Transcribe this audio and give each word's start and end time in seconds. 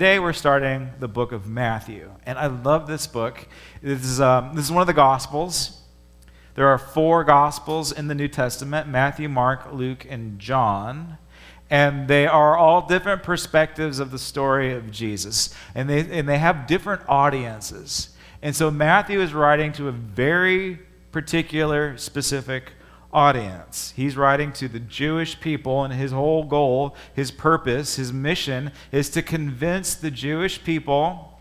today 0.00 0.18
we're 0.18 0.32
starting 0.32 0.88
the 0.98 1.06
book 1.06 1.30
of 1.30 1.46
Matthew. 1.46 2.10
And 2.24 2.38
I 2.38 2.46
love 2.46 2.86
this 2.86 3.06
book. 3.06 3.46
This 3.82 4.02
is, 4.02 4.18
um, 4.18 4.54
this 4.54 4.64
is 4.64 4.72
one 4.72 4.80
of 4.80 4.86
the 4.86 4.94
Gospels. 4.94 5.78
There 6.54 6.68
are 6.68 6.78
four 6.78 7.22
Gospels 7.22 7.92
in 7.92 8.08
the 8.08 8.14
New 8.14 8.26
Testament 8.26 8.88
Matthew, 8.88 9.28
Mark, 9.28 9.70
Luke, 9.74 10.06
and 10.08 10.38
John. 10.38 11.18
And 11.68 12.08
they 12.08 12.26
are 12.26 12.56
all 12.56 12.86
different 12.86 13.22
perspectives 13.22 13.98
of 13.98 14.10
the 14.10 14.18
story 14.18 14.72
of 14.72 14.90
Jesus. 14.90 15.54
And 15.74 15.90
they, 15.90 16.18
and 16.18 16.26
they 16.26 16.38
have 16.38 16.66
different 16.66 17.02
audiences. 17.06 18.16
And 18.40 18.56
so 18.56 18.70
Matthew 18.70 19.20
is 19.20 19.34
writing 19.34 19.70
to 19.72 19.88
a 19.88 19.92
very 19.92 20.78
particular, 21.12 21.98
specific 21.98 22.72
audience. 23.12 23.92
He's 23.96 24.16
writing 24.16 24.52
to 24.54 24.68
the 24.68 24.80
Jewish 24.80 25.40
people, 25.40 25.84
and 25.84 25.92
his 25.92 26.12
whole 26.12 26.44
goal, 26.44 26.94
his 27.14 27.30
purpose, 27.30 27.96
his 27.96 28.12
mission 28.12 28.72
is 28.92 29.10
to 29.10 29.22
convince 29.22 29.94
the 29.94 30.10
Jewish 30.10 30.62
people 30.62 31.38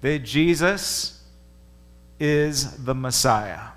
that 0.00 0.20
Jesus 0.20 1.22
is 2.18 2.84
the 2.84 2.94
Messiah, 2.94 3.68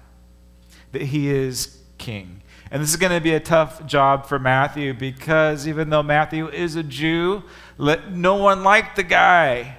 that 0.91 1.03
he 1.03 1.29
is 1.29 1.79
king. 1.97 2.41
And 2.71 2.81
this 2.81 2.89
is 2.89 2.97
going 2.97 3.11
to 3.11 3.21
be 3.21 3.33
a 3.33 3.39
tough 3.39 3.85
job 3.85 4.25
for 4.25 4.39
Matthew 4.39 4.93
because 4.93 5.67
even 5.67 5.89
though 5.89 6.03
Matthew 6.03 6.49
is 6.49 6.75
a 6.75 6.83
Jew, 6.83 7.43
no 7.77 8.35
one 8.35 8.63
liked 8.63 8.95
the 8.95 9.03
guy. 9.03 9.77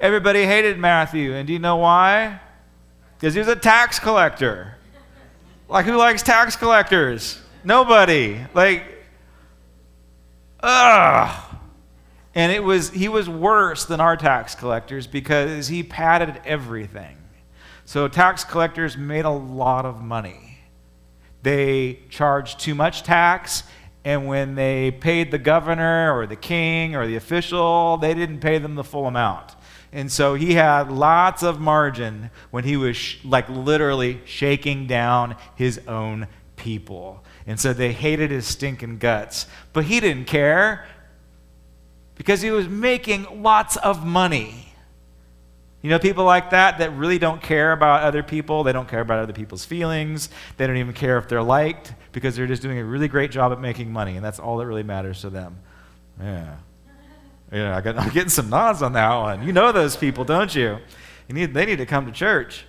Everybody 0.00 0.44
hated 0.44 0.78
Matthew. 0.78 1.34
And 1.34 1.46
do 1.46 1.52
you 1.52 1.58
know 1.58 1.76
why? 1.76 2.40
Because 3.16 3.34
he 3.34 3.38
was 3.38 3.48
a 3.48 3.56
tax 3.56 3.98
collector. 3.98 4.75
Like, 5.68 5.84
who 5.86 5.96
likes 5.96 6.22
tax 6.22 6.56
collectors? 6.56 7.40
Nobody. 7.64 8.40
Like, 8.54 8.84
ugh. 10.60 11.56
And 12.34 12.52
it 12.52 12.62
was, 12.62 12.90
he 12.90 13.08
was 13.08 13.28
worse 13.28 13.84
than 13.86 14.00
our 14.00 14.16
tax 14.16 14.54
collectors 14.54 15.06
because 15.06 15.68
he 15.68 15.82
padded 15.82 16.40
everything. 16.44 17.16
So, 17.84 18.08
tax 18.08 18.44
collectors 18.44 18.96
made 18.96 19.24
a 19.24 19.30
lot 19.30 19.86
of 19.86 20.02
money. 20.02 20.58
They 21.42 22.00
charged 22.10 22.60
too 22.60 22.74
much 22.74 23.04
tax, 23.04 23.62
and 24.04 24.26
when 24.26 24.54
they 24.54 24.90
paid 24.90 25.30
the 25.30 25.38
governor 25.38 26.16
or 26.16 26.26
the 26.26 26.36
king 26.36 26.94
or 26.94 27.06
the 27.06 27.16
official, 27.16 27.96
they 27.96 28.14
didn't 28.14 28.40
pay 28.40 28.58
them 28.58 28.74
the 28.74 28.84
full 28.84 29.06
amount. 29.06 29.54
And 29.96 30.12
so 30.12 30.34
he 30.34 30.52
had 30.52 30.92
lots 30.92 31.42
of 31.42 31.58
margin 31.58 32.28
when 32.50 32.64
he 32.64 32.76
was 32.76 32.98
sh- 32.98 33.16
like 33.24 33.48
literally 33.48 34.20
shaking 34.26 34.86
down 34.86 35.36
his 35.54 35.80
own 35.88 36.26
people. 36.56 37.24
And 37.46 37.58
so 37.58 37.72
they 37.72 37.92
hated 37.92 38.30
his 38.30 38.46
stinking 38.46 38.98
guts. 38.98 39.46
But 39.72 39.84
he 39.84 40.00
didn't 40.00 40.26
care 40.26 40.86
because 42.14 42.42
he 42.42 42.50
was 42.50 42.68
making 42.68 43.42
lots 43.42 43.78
of 43.78 44.04
money. 44.04 44.74
You 45.80 45.88
know, 45.88 45.98
people 45.98 46.26
like 46.26 46.50
that 46.50 46.76
that 46.76 46.92
really 46.92 47.18
don't 47.18 47.40
care 47.40 47.72
about 47.72 48.02
other 48.02 48.22
people. 48.22 48.64
They 48.64 48.72
don't 48.72 48.88
care 48.88 49.00
about 49.00 49.20
other 49.20 49.32
people's 49.32 49.64
feelings. 49.64 50.28
They 50.58 50.66
don't 50.66 50.76
even 50.76 50.92
care 50.92 51.16
if 51.16 51.26
they're 51.26 51.42
liked 51.42 51.94
because 52.12 52.36
they're 52.36 52.46
just 52.46 52.60
doing 52.60 52.78
a 52.78 52.84
really 52.84 53.08
great 53.08 53.30
job 53.30 53.50
at 53.50 53.62
making 53.62 53.90
money, 53.94 54.16
and 54.16 54.22
that's 54.22 54.38
all 54.38 54.58
that 54.58 54.66
really 54.66 54.82
matters 54.82 55.22
to 55.22 55.30
them. 55.30 55.58
Yeah. 56.20 56.56
Yeah, 57.52 57.76
I 57.76 57.80
got, 57.80 57.96
I'm 57.98 58.10
getting 58.10 58.28
some 58.28 58.50
nods 58.50 58.82
on 58.82 58.92
that 58.94 59.14
one. 59.16 59.46
You 59.46 59.52
know 59.52 59.72
those 59.72 59.96
people, 59.96 60.24
don't 60.24 60.54
you? 60.54 60.78
you 61.28 61.34
need, 61.34 61.54
they 61.54 61.66
need 61.66 61.78
to 61.78 61.86
come 61.86 62.06
to 62.06 62.12
church. 62.12 62.64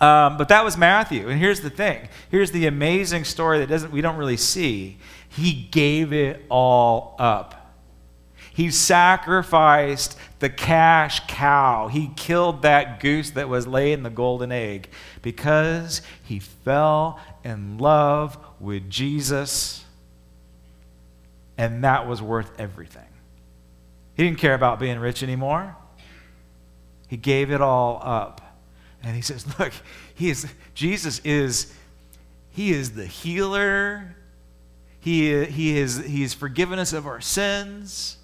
Um, 0.00 0.36
but 0.36 0.48
that 0.48 0.64
was 0.64 0.76
Matthew. 0.76 1.28
And 1.28 1.40
here's 1.40 1.60
the 1.60 1.70
thing 1.70 2.08
here's 2.30 2.52
the 2.52 2.66
amazing 2.66 3.24
story 3.24 3.58
that 3.58 3.68
doesn't, 3.68 3.90
we 3.90 4.00
don't 4.00 4.16
really 4.16 4.36
see. 4.36 4.98
He 5.28 5.68
gave 5.70 6.12
it 6.12 6.44
all 6.48 7.16
up. 7.18 7.54
He 8.54 8.70
sacrificed 8.70 10.16
the 10.40 10.48
cash 10.48 11.26
cow. 11.28 11.88
He 11.88 12.10
killed 12.16 12.62
that 12.62 13.00
goose 13.00 13.30
that 13.30 13.48
was 13.48 13.66
laying 13.66 14.02
the 14.02 14.10
golden 14.10 14.50
egg 14.50 14.88
because 15.22 16.02
he 16.24 16.40
fell 16.40 17.20
in 17.44 17.78
love 17.78 18.36
with 18.58 18.90
Jesus, 18.90 19.84
and 21.56 21.84
that 21.84 22.08
was 22.08 22.20
worth 22.20 22.50
everything. 22.58 23.07
He 24.18 24.24
didn't 24.24 24.38
care 24.38 24.54
about 24.54 24.80
being 24.80 24.98
rich 24.98 25.22
anymore. 25.22 25.76
He 27.06 27.16
gave 27.16 27.52
it 27.52 27.60
all 27.60 28.00
up. 28.02 28.40
And 29.00 29.14
he 29.14 29.22
says, 29.22 29.46
Look, 29.60 29.72
he 30.12 30.28
is, 30.28 30.52
Jesus 30.74 31.20
is, 31.20 31.72
he 32.50 32.72
is 32.72 32.96
the 32.96 33.06
healer. 33.06 34.16
He, 34.98 35.44
he, 35.44 35.78
is, 35.78 36.04
he 36.04 36.22
has 36.22 36.34
forgiven 36.34 36.80
us 36.80 36.92
of 36.92 37.06
our 37.06 37.20
sins. 37.20 38.16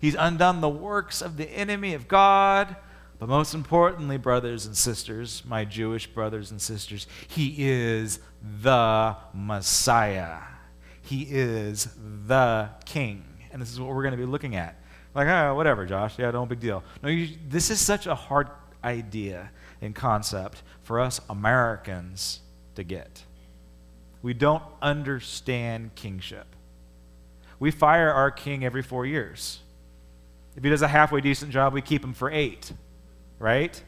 He's 0.00 0.14
undone 0.18 0.62
the 0.62 0.68
works 0.70 1.20
of 1.20 1.36
the 1.36 1.50
enemy 1.50 1.92
of 1.92 2.08
God. 2.08 2.74
But 3.18 3.28
most 3.28 3.52
importantly, 3.52 4.16
brothers 4.16 4.64
and 4.64 4.74
sisters, 4.74 5.42
my 5.46 5.66
Jewish 5.66 6.06
brothers 6.06 6.52
and 6.52 6.60
sisters, 6.60 7.06
he 7.28 7.54
is 7.58 8.18
the 8.62 9.14
Messiah. 9.34 10.38
He 11.02 11.28
is 11.28 11.90
the 12.26 12.70
King. 12.86 13.24
And 13.52 13.60
this 13.60 13.70
is 13.70 13.78
what 13.78 13.90
we're 13.90 14.02
going 14.02 14.12
to 14.12 14.18
be 14.18 14.24
looking 14.24 14.56
at. 14.56 14.80
Like, 15.14 15.28
oh, 15.28 15.54
whatever, 15.54 15.86
Josh. 15.86 16.18
Yeah, 16.18 16.30
no 16.32 16.44
big 16.44 16.60
deal. 16.60 16.82
No, 17.02 17.08
you, 17.08 17.36
this 17.48 17.70
is 17.70 17.80
such 17.80 18.06
a 18.06 18.14
hard 18.14 18.48
idea 18.82 19.50
and 19.80 19.94
concept 19.94 20.62
for 20.82 21.00
us 21.00 21.20
Americans 21.30 22.40
to 22.74 22.82
get. 22.82 23.24
We 24.22 24.34
don't 24.34 24.62
understand 24.82 25.94
kingship. 25.94 26.46
We 27.60 27.70
fire 27.70 28.10
our 28.10 28.30
king 28.30 28.64
every 28.64 28.82
four 28.82 29.06
years. 29.06 29.60
If 30.56 30.64
he 30.64 30.70
does 30.70 30.82
a 30.82 30.88
halfway 30.88 31.20
decent 31.20 31.52
job, 31.52 31.72
we 31.72 31.82
keep 31.82 32.02
him 32.02 32.14
for 32.14 32.30
eight, 32.30 32.72
right? 33.38 33.80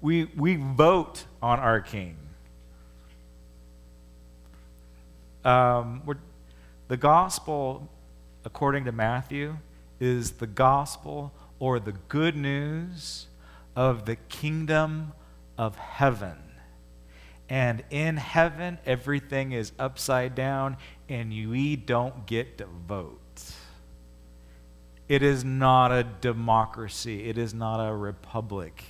We, 0.00 0.24
we 0.36 0.56
vote 0.56 1.24
on 1.42 1.58
our 1.58 1.80
king. 1.80 2.16
Um, 5.44 6.02
the 6.88 6.96
gospel 6.96 7.88
according 8.48 8.86
to 8.86 8.92
Matthew, 8.92 9.58
is 10.00 10.32
the 10.32 10.46
gospel 10.46 11.34
or 11.58 11.78
the 11.78 11.92
good 11.92 12.34
news 12.34 13.26
of 13.76 14.06
the 14.06 14.16
kingdom 14.16 15.12
of 15.58 15.76
heaven. 15.76 16.38
And 17.50 17.84
in 17.90 18.16
heaven, 18.16 18.78
everything 18.86 19.52
is 19.52 19.72
upside 19.78 20.34
down, 20.34 20.78
and 21.10 21.28
we 21.28 21.76
don't 21.76 22.24
get 22.24 22.56
to 22.56 22.64
vote. 22.64 23.52
It 25.10 25.22
is 25.22 25.44
not 25.44 25.92
a 25.92 26.02
democracy, 26.02 27.28
it 27.28 27.36
is 27.36 27.52
not 27.52 27.86
a 27.86 27.94
republic. 27.94 28.82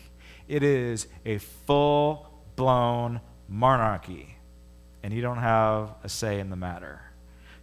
It 0.47 0.63
is 0.63 1.09
a 1.27 1.39
full 1.39 2.31
blown 2.55 3.21
monarchy, 3.49 4.37
and 5.03 5.13
you 5.13 5.21
don't 5.21 5.39
have 5.39 5.97
a 6.05 6.09
say 6.09 6.39
in 6.39 6.49
the 6.49 6.57
matter. 6.57 7.03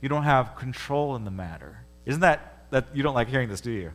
You 0.02 0.10
don't 0.10 0.24
have 0.24 0.58
control 0.58 1.16
in 1.16 1.24
the 1.24 1.32
matter. 1.32 1.85
Isn't 2.06 2.22
that, 2.22 2.66
that 2.72 2.88
you 2.94 3.04
don't 3.04 3.16
like 3.16 3.28
hearing 3.28 3.50
this, 3.50 3.62
do 3.62 3.72
you? 3.72 3.92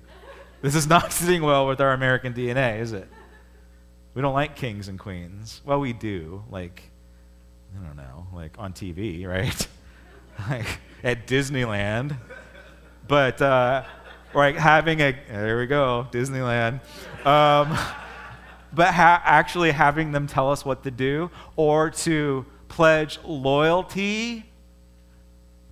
This 0.62 0.74
is 0.74 0.86
not 0.86 1.12
sitting 1.12 1.42
well 1.42 1.66
with 1.66 1.80
our 1.80 1.92
American 1.92 2.34
DNA, 2.34 2.80
is 2.80 2.92
it? 2.92 3.08
We 4.14 4.22
don't 4.22 4.34
like 4.34 4.56
kings 4.56 4.88
and 4.88 4.98
queens. 4.98 5.60
Well, 5.64 5.80
we 5.80 5.92
do, 5.92 6.44
like, 6.50 6.82
I 7.78 7.86
don't 7.86 7.96
know, 7.96 8.26
like 8.32 8.56
on 8.58 8.72
TV, 8.72 9.26
right? 9.26 9.66
like 10.50 10.80
at 11.04 11.26
Disneyland. 11.26 12.16
But, 13.06 13.40
uh, 13.40 13.84
like 14.34 14.56
having 14.56 15.00
a, 15.00 15.16
there 15.28 15.58
we 15.58 15.66
go, 15.66 16.06
Disneyland. 16.10 16.80
Um, 17.24 17.76
but 18.72 18.94
ha- 18.94 19.22
actually 19.24 19.70
having 19.70 20.12
them 20.12 20.26
tell 20.26 20.50
us 20.50 20.64
what 20.64 20.82
to 20.84 20.90
do 20.90 21.30
or 21.56 21.90
to 21.90 22.44
pledge 22.68 23.18
loyalty 23.24 24.44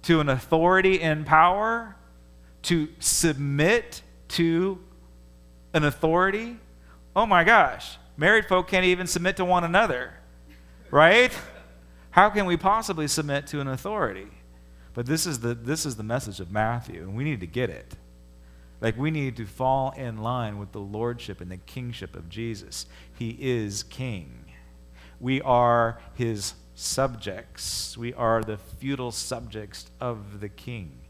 to 0.03 0.21
an 0.21 0.29
authority 0.29 1.01
in 1.01 1.25
power 1.25 1.97
to 2.69 2.87
submit 2.99 4.03
to 4.29 4.79
an 5.73 5.85
authority, 5.85 6.59
oh 7.17 7.25
my 7.25 7.43
gosh, 7.43 7.97
married 8.19 8.45
folk 8.45 8.69
can't 8.69 8.85
even 8.85 9.07
submit 9.07 9.39
to 9.39 9.45
one 9.47 9.65
another, 9.65 10.13
right? 10.91 11.33
How 12.11 12.29
can 12.29 12.45
we 12.45 12.59
possibly 12.59 13.09
submit 13.09 13.47
to 13.47 13.61
an 13.61 13.69
authority? 13.69 14.29
But 14.93 15.07
this 15.07 15.25
is 15.25 15.41
the, 15.41 15.55
this 15.55 15.87
is 15.87 15.97
the 15.97 16.03
message 16.03 16.41
of 16.41 16.51
Matthew, 16.51 17.01
and 17.01 17.17
we 17.17 17.25
need 17.25 17.41
to 17.41 17.47
get 17.47 17.71
it. 17.71 17.95
Like, 18.83 18.99
we 18.99 19.11
need 19.11 19.39
to 19.39 19.47
fall 19.47 19.93
in 19.93 20.19
line 20.19 20.59
with 20.59 20.73
the 20.73 20.81
lordship 20.81 21.41
and 21.41 21.51
the 21.51 21.57
kingship 21.57 22.15
of 22.15 22.29
Jesus. 22.29 22.85
He 23.19 23.31
is 23.41 23.83
king. 23.83 24.45
We 25.21 25.41
are 25.41 26.01
his 26.13 26.53
subjects, 26.75 27.97
we 27.97 28.13
are 28.13 28.45
the 28.45 28.59
feudal 28.59 29.11
subjects 29.11 29.91
of 30.03 30.41
the 30.41 30.51
king. 30.51 31.01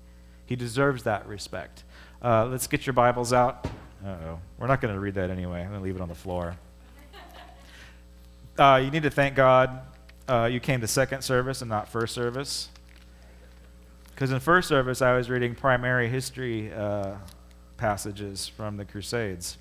He 0.49 0.57
deserves 0.57 1.03
that 1.03 1.29
respect. 1.29 1.85
Uh, 2.23 2.47
let's 2.47 2.67
get 2.67 2.87
your 2.87 2.95
Bibles 2.95 3.35
out. 3.35 3.67
oh. 4.05 4.39
We're 4.59 4.67
not 4.67 4.81
going 4.81 4.95
to 4.95 4.99
read 4.99 5.15
that 5.15 5.31
anyway. 5.31 5.61
I'm 5.61 5.69
going 5.69 5.81
to 5.81 5.85
leave 5.85 5.95
it 5.95 6.01
on 6.01 6.09
the 6.09 6.15
floor. 6.15 6.57
Uh, 8.59 8.81
you 8.83 8.91
need 8.91 9.03
to 9.03 9.11
thank 9.11 9.37
God 9.37 9.83
uh, 10.27 10.49
you 10.51 10.59
came 10.59 10.81
to 10.81 10.89
second 10.89 11.23
service 11.23 11.61
and 11.61 11.69
not 11.69 11.87
first 11.87 12.15
service. 12.15 12.71
Because 14.15 14.33
in 14.33 14.41
first 14.41 14.69
service, 14.69 15.03
I 15.03 15.15
was 15.15 15.31
reading 15.31 15.55
primary 15.55 16.09
history 16.09 16.73
uh, 16.73 17.17
passages 17.77 18.49
from 18.49 18.79
the 18.79 18.87
Crusades. 18.87 19.59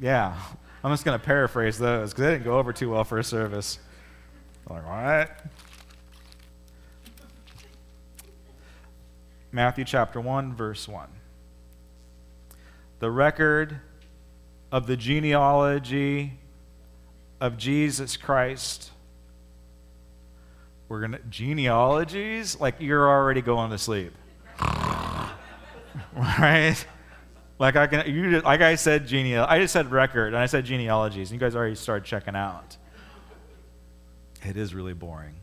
Yeah, 0.00 0.38
I'm 0.84 0.92
just 0.92 1.04
going 1.04 1.18
to 1.18 1.24
paraphrase 1.24 1.76
those 1.76 2.10
because 2.12 2.24
they 2.24 2.30
didn't 2.30 2.44
go 2.44 2.58
over 2.58 2.72
too 2.72 2.90
well 2.90 3.04
for 3.04 3.18
a 3.18 3.24
service. 3.24 3.78
Like, 4.70 4.86
what? 4.86 5.46
Matthew 9.54 9.84
chapter 9.84 10.18
1, 10.18 10.54
verse 10.54 10.88
1. 10.88 11.08
The 13.00 13.10
record 13.10 13.80
of 14.70 14.86
the 14.86 14.96
genealogy 14.96 16.38
of 17.38 17.58
Jesus 17.58 18.16
Christ. 18.16 18.90
We're 20.88 21.00
going 21.00 21.12
to, 21.12 21.20
genealogies? 21.28 22.58
Like 22.58 22.76
you're 22.78 23.06
already 23.06 23.42
going 23.42 23.70
to 23.72 23.78
sleep. 23.78 24.14
right? 26.16 26.76
Like 27.58 27.76
I 27.76 27.86
can, 27.86 28.10
you 28.12 28.30
just, 28.30 28.46
like 28.46 28.62
I 28.62 28.76
said, 28.76 29.06
geneal. 29.06 29.46
I 29.46 29.58
just 29.58 29.74
said 29.74 29.90
record, 29.92 30.28
and 30.28 30.38
I 30.38 30.46
said 30.46 30.64
genealogies, 30.64 31.30
and 31.30 31.38
you 31.38 31.44
guys 31.44 31.54
already 31.54 31.74
started 31.74 32.06
checking 32.06 32.34
out. 32.34 32.78
It 34.44 34.56
is 34.56 34.74
really 34.74 34.94
boring, 34.94 35.34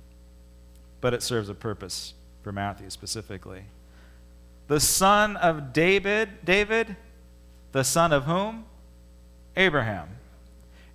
but 0.99 1.13
it 1.13 1.21
serves 1.21 1.47
a 1.47 1.53
purpose 1.53 2.15
for 2.41 2.51
Matthew 2.51 2.89
specifically. 2.89 3.65
The 4.69 4.79
son 4.79 5.35
of 5.35 5.73
David, 5.73 6.45
David, 6.45 6.95
the 7.71 7.83
son 7.83 8.13
of 8.13 8.25
whom? 8.25 8.65
Abraham. 9.57 10.09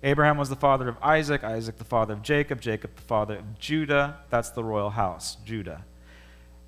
Abraham 0.01 0.37
was 0.37 0.47
the 0.47 0.55
father 0.55 0.87
of 0.87 0.95
Isaac, 1.01 1.43
Isaac 1.43 1.77
the 1.77 1.83
father 1.83 2.13
of 2.13 2.21
Jacob, 2.21 2.61
Jacob 2.61 2.95
the 2.95 3.01
father 3.01 3.35
of 3.35 3.59
Judah. 3.59 4.19
That's 4.29 4.49
the 4.51 4.63
royal 4.63 4.91
house, 4.91 5.35
Judah. 5.43 5.83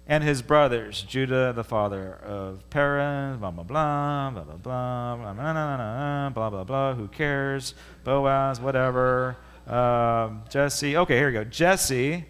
And 0.06 0.22
his 0.22 0.42
brothers, 0.42 1.02
Judah 1.02 1.54
the 1.56 1.64
father 1.64 2.16
of 2.26 2.70
Perez, 2.70 3.38
blah, 3.38 3.52
blah, 3.52 3.64
blah, 3.64 4.32
blah, 4.32 4.44
blah, 4.44 4.58
blah, 4.58 5.16
blah, 5.16 5.34
blah, 5.34 6.30
blah, 6.30 6.50
blah, 6.50 6.64
blah, 6.66 6.94
who 6.94 7.08
cares? 7.08 7.74
Boaz, 8.04 8.60
whatever. 8.60 9.38
Um, 9.66 10.44
Jesse, 10.50 10.98
okay, 10.98 11.16
here 11.16 11.28
we 11.28 11.34
go. 11.34 11.46
Jesse, 11.46 12.26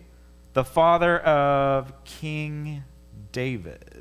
the 0.53 0.63
father 0.63 1.17
of 1.17 2.03
King 2.03 2.83
David. 3.31 3.96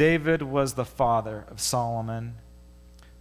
David 0.00 0.40
was 0.40 0.72
the 0.72 0.86
father 0.86 1.44
of 1.50 1.60
Solomon, 1.60 2.36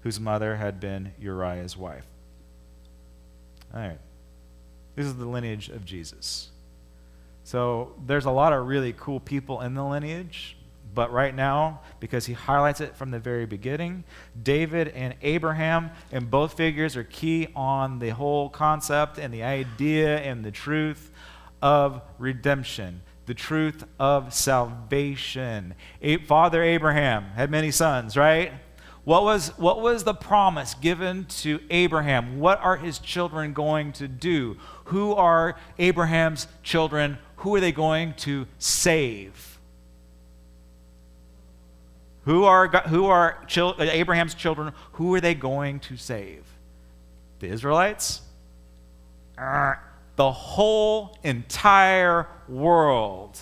whose 0.04 0.18
mother 0.18 0.56
had 0.56 0.80
been 0.80 1.12
Uriah's 1.20 1.76
wife. 1.76 2.06
All 3.74 3.81
right. 3.81 4.00
This 4.96 5.06
is 5.06 5.18
the 5.18 5.26
lineage 5.26 5.68
of 5.68 5.84
Jesus. 5.84 6.52
So 7.44 7.96
there's 8.06 8.24
a 8.24 8.31
lot 8.31 8.54
of 8.54 8.66
really 8.66 8.94
cool 8.98 9.20
people 9.20 9.60
in 9.60 9.74
the 9.74 9.84
lineage, 9.84 10.56
but 10.96 11.12
right 11.12 11.36
now, 11.36 11.81
because 12.00 12.28
he 12.28 12.31
highlights 12.31 12.80
it 12.80 12.96
from 12.96 13.12
the 13.12 13.20
very 13.20 13.46
beginning, 13.46 14.06
David 14.42 14.88
and 14.88 15.16
Abraham, 15.22 15.92
and 16.14 16.31
both 16.31 16.54
figures 16.54 16.96
are 16.96 17.04
key 17.04 17.50
on 17.58 18.00
the 18.00 18.12
whole 18.12 18.48
concept 18.48 19.18
and 19.18 19.34
the 19.34 19.44
idea 19.44 20.20
and 20.20 20.46
the 20.46 20.52
truth 20.52 21.12
of 21.62 22.02
redemption, 22.18 23.02
the 23.30 23.36
truth 23.36 23.84
of 24.00 24.34
salvation. 24.34 25.76
Father 26.26 26.64
Abraham 26.64 27.26
had 27.36 27.52
many 27.52 27.70
sons, 27.70 28.18
right? 28.18 28.54
What 29.04 29.22
was, 29.22 29.50
what 29.50 29.81
was 29.81 30.04
the 30.04 30.16
promise 30.16 30.74
given 30.74 31.26
to 31.42 31.60
Abraham? 31.70 32.40
What 32.40 32.60
are 32.60 32.76
his 32.76 32.98
children 32.98 33.54
going 33.54 33.92
to 33.94 34.08
do? 34.08 34.58
Who 34.86 35.14
are 35.14 35.56
Abraham's 35.78 36.48
children? 36.64 37.20
Who 37.38 37.54
are 37.54 37.60
they 37.60 37.72
going 37.72 38.16
to 38.16 38.48
save? 38.58 39.60
Who 42.26 42.46
are, 42.46 42.68
who 42.68 43.06
are 43.06 43.44
chil- 43.46 43.76
Abraham's 43.78 44.34
children? 44.34 44.74
Who 44.94 45.14
are 45.14 45.22
they 45.22 45.36
going 45.36 45.81
to 45.81 45.98
save? 45.98 46.46
The 47.42 47.48
Israelites? 47.50 48.24
Uh, 49.38 49.76
The 50.19 50.33
whole 50.33 51.18
entire 51.24 52.27
world 52.50 53.39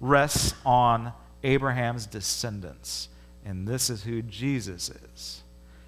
rests 0.00 0.54
on 0.66 1.12
Abraham's 1.44 2.04
descendants. 2.04 3.08
And 3.44 3.68
this 3.68 3.88
is 3.88 4.02
who 4.02 4.22
Jesus 4.22 4.90
is. 4.90 5.44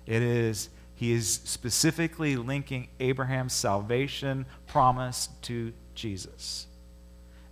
It 0.06 0.22
is, 0.22 0.68
he 0.94 1.10
is 1.10 1.40
specifically 1.42 2.36
linking 2.36 2.86
Abraham's 3.00 3.52
salvation 3.52 4.46
promise 4.68 5.28
to 5.42 5.72
Jesus. 5.96 6.68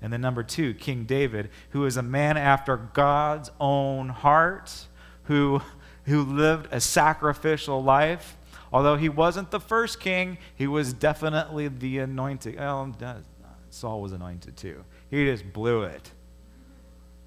And 0.01 0.13
then 0.13 0.21
number 0.21 0.45
two, 0.45 0.75
King 0.75 1.03
David, 1.03 1.51
who 1.71 1.85
is 1.87 1.97
a 1.97 2.05
man 2.05 2.37
after 2.37 2.77
God's 2.77 3.51
own 3.59 4.11
heart, 4.11 4.87
who, 5.25 5.61
who 6.05 6.23
lived 6.23 6.69
a 6.71 6.81
sacrificial 6.81 7.83
life. 7.83 8.37
Although 8.73 8.97
he 8.97 9.09
wasn't 9.09 9.51
the 9.51 9.61
first 9.61 10.01
king, 10.01 10.39
he 10.55 10.67
was 10.67 10.93
definitely 10.93 11.69
the 11.69 11.99
anointed. 11.99 12.57
Oh, 12.59 12.93
well, 12.99 13.23
Saul 13.71 14.01
was 14.01 14.13
anointed 14.13 14.57
too. 14.57 14.85
He 15.11 15.25
just 15.27 15.53
blew 15.53 15.83
it. 15.83 16.11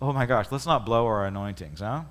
Oh 0.02 0.12
my 0.12 0.26
gosh, 0.26 0.48
let's 0.52 0.66
not 0.66 0.86
blow 0.86 1.06
our 1.06 1.26
anointings, 1.26 1.80
huh? 1.80 2.04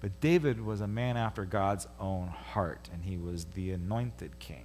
But 0.00 0.20
David 0.20 0.64
was 0.64 0.80
a 0.80 0.88
man 0.88 1.16
after 1.16 1.44
God's 1.44 1.86
own 2.00 2.28
heart, 2.28 2.88
and 2.92 3.04
he 3.04 3.16
was 3.16 3.44
the 3.54 3.70
anointed 3.70 4.38
king, 4.40 4.64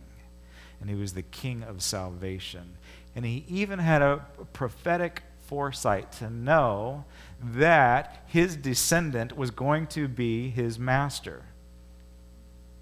and 0.82 0.90
he 0.90 0.96
was 0.96 1.14
the 1.14 1.22
king 1.22 1.62
of 1.64 1.84
salvation. 1.84 2.78
And 3.16 3.24
he 3.24 3.46
even 3.48 3.78
had 3.80 4.02
a 4.02 4.26
prophetic 4.54 5.22
foresight 5.48 6.12
to 6.14 6.30
know 6.30 7.06
that 7.42 8.24
his 8.28 8.56
descendant 8.56 9.36
was 9.36 9.50
going 9.52 9.88
to 9.88 10.08
be 10.08 10.50
his 10.50 10.78
master. 10.78 11.44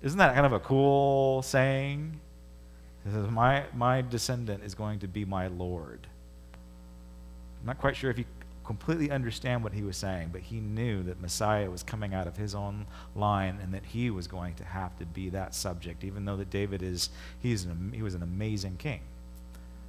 Isn't 0.02 0.20
that 0.20 0.34
kind 0.34 0.46
of 0.46 0.54
a 0.54 0.60
cool 0.60 1.42
saying? 1.42 2.20
He 3.04 3.12
says, 3.12 3.30
my, 3.30 3.64
my 3.74 4.02
descendant 4.02 4.64
is 4.64 4.76
going 4.76 5.00
to 5.00 5.08
be 5.08 5.26
my 5.26 5.48
Lord. 5.48 6.08
I'm 7.62 7.68
not 7.68 7.80
quite 7.80 7.96
sure 7.96 8.10
if 8.10 8.18
he 8.18 8.25
completely 8.66 9.12
understand 9.12 9.63
what 9.63 9.74
he 9.74 9.84
was 9.84 9.96
saying, 9.96 10.30
but 10.32 10.42
he 10.42 10.60
knew 10.60 11.04
that 11.04 11.22
Messiah 11.22 11.70
was 11.70 11.84
coming 11.84 12.13
out 12.13 12.28
of 12.28 12.36
his 12.36 12.56
own 12.56 12.88
line 13.16 13.60
and 13.62 13.74
that 13.74 13.86
he 13.86 14.10
was 14.10 14.28
going 14.28 14.56
to 14.56 14.63
have 14.63 14.98
to 14.98 15.06
be 15.06 15.30
that 15.30 15.54
subject, 15.54 16.04
even 16.04 16.25
though 16.25 16.36
that 16.38 16.50
David 16.50 16.82
is, 16.82 17.10
he's 17.39 17.66
an, 17.66 17.92
he 17.96 18.01
was 18.01 18.16
an 18.16 18.24
amazing 18.24 18.78
king. 18.78 19.01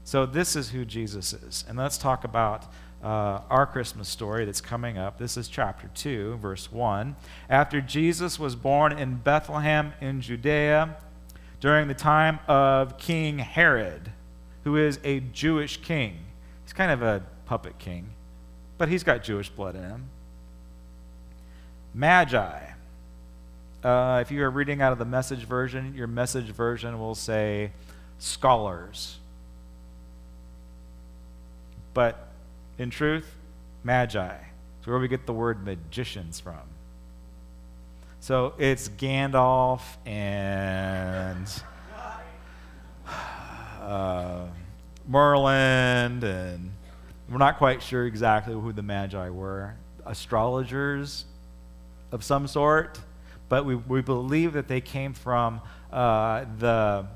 So 0.06 0.24
this 0.24 0.56
is 0.56 0.70
who 0.70 0.86
Jesus 0.86 1.34
is. 1.34 1.66
And 1.68 1.76
let's 1.76 1.98
talk 1.98 2.24
about 2.24 2.64
uh, 3.04 3.42
our 3.50 3.66
Christmas 3.66 4.08
story 4.08 4.46
that's 4.46 4.62
coming 4.62 4.96
up. 4.96 5.18
This 5.18 5.36
is 5.36 5.48
chapter 5.48 5.90
2, 5.94 6.36
verse 6.36 6.72
1. 6.72 7.14
After 7.50 7.82
Jesus 7.82 8.38
was 8.38 8.56
born 8.56 8.98
in 8.98 9.16
Bethlehem 9.16 9.92
in 10.00 10.22
Judea 10.22 10.96
during 11.60 11.88
the 11.88 11.94
time 11.94 12.38
of 12.48 12.96
King 12.96 13.40
Herod, 13.40 14.12
who 14.64 14.78
is 14.78 14.98
a 15.04 15.20
Jewish 15.20 15.76
king. 15.82 16.20
He's 16.64 16.72
kind 16.72 16.90
of 16.90 17.02
a 17.02 17.22
puppet 17.44 17.78
king 17.78 18.12
but 18.78 18.88
he's 18.88 19.02
got 19.02 19.22
Jewish 19.22 19.48
blood 19.48 19.74
in 19.74 19.82
him. 19.82 20.04
Magi. 21.94 22.60
Uh, 23.82 24.18
if 24.20 24.30
you 24.30 24.42
are 24.42 24.50
reading 24.50 24.82
out 24.82 24.92
of 24.92 24.98
the 24.98 25.04
message 25.04 25.44
version, 25.44 25.94
your 25.94 26.06
message 26.06 26.46
version 26.46 26.98
will 26.98 27.14
say 27.14 27.70
scholars. 28.18 29.18
But 31.96 32.28
in 32.76 32.90
truth, 32.90 33.26
magi. 33.82 34.34
It's 34.78 34.86
where 34.86 34.98
we 34.98 35.08
get 35.08 35.24
the 35.24 35.32
word 35.32 35.64
magicians 35.64 36.38
from. 36.38 36.60
So 38.20 38.52
it's 38.58 38.90
Gandalf 38.90 39.80
and 40.04 41.48
uh, 43.80 44.44
Merlin 45.08 46.22
and 46.22 46.70
we're 47.30 47.38
not 47.38 47.56
quite 47.56 47.82
sure 47.82 48.04
exactly 48.04 48.52
who 48.52 48.74
the 48.74 48.82
Magi 48.82 49.30
were. 49.30 49.74
Astrologers 50.04 51.24
of 52.12 52.22
some 52.22 52.46
sort, 52.46 53.00
but 53.48 53.64
we, 53.64 53.74
we 53.74 54.02
believe 54.02 54.52
that 54.52 54.68
they 54.68 54.82
came 54.82 55.14
from 55.14 55.62
uh, 55.90 56.44
the, 56.58 57.06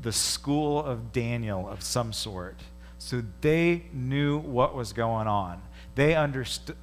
the 0.00 0.12
school 0.12 0.82
of 0.82 1.12
Daniel 1.12 1.68
of 1.68 1.82
some 1.82 2.14
sort. 2.14 2.56
So 2.98 3.22
they 3.40 3.84
knew 3.92 4.38
what 4.38 4.74
was 4.74 4.92
going 4.92 5.26
on. 5.26 5.62
They 5.94 6.14
understood, 6.14 6.76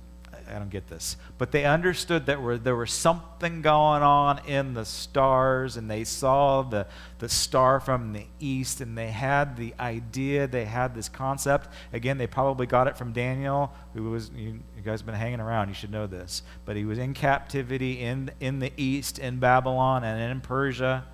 I 0.47 0.59
don't 0.59 0.69
get 0.69 0.87
this. 0.87 1.17
But 1.37 1.51
they 1.51 1.65
understood 1.65 2.25
that 2.25 2.41
were, 2.41 2.57
there 2.57 2.75
was 2.75 2.91
something 2.91 3.61
going 3.61 4.03
on 4.03 4.45
in 4.45 4.73
the 4.73 4.85
stars, 4.85 5.77
and 5.77 5.89
they 5.89 6.03
saw 6.03 6.61
the, 6.61 6.85
the 7.19 7.29
star 7.29 7.79
from 7.79 8.13
the 8.13 8.25
east, 8.39 8.81
and 8.81 8.97
they 8.97 9.09
had 9.09 9.57
the 9.57 9.73
idea, 9.79 10.47
they 10.47 10.65
had 10.65 10.93
this 10.93 11.09
concept. 11.09 11.69
Again, 11.93 12.17
they 12.17 12.27
probably 12.27 12.65
got 12.65 12.87
it 12.87 12.97
from 12.97 13.13
Daniel, 13.13 13.71
who 13.93 14.09
was, 14.09 14.29
you, 14.35 14.59
you 14.75 14.83
guys 14.83 14.99
have 14.99 15.05
been 15.05 15.15
hanging 15.15 15.39
around, 15.39 15.69
you 15.69 15.73
should 15.73 15.91
know 15.91 16.07
this. 16.07 16.43
But 16.65 16.75
he 16.75 16.85
was 16.85 16.97
in 16.97 17.13
captivity 17.13 18.01
in, 18.01 18.31
in 18.39 18.59
the 18.59 18.73
east, 18.77 19.19
in 19.19 19.39
Babylon, 19.39 20.03
and 20.03 20.31
in 20.31 20.41
Persia. 20.41 21.05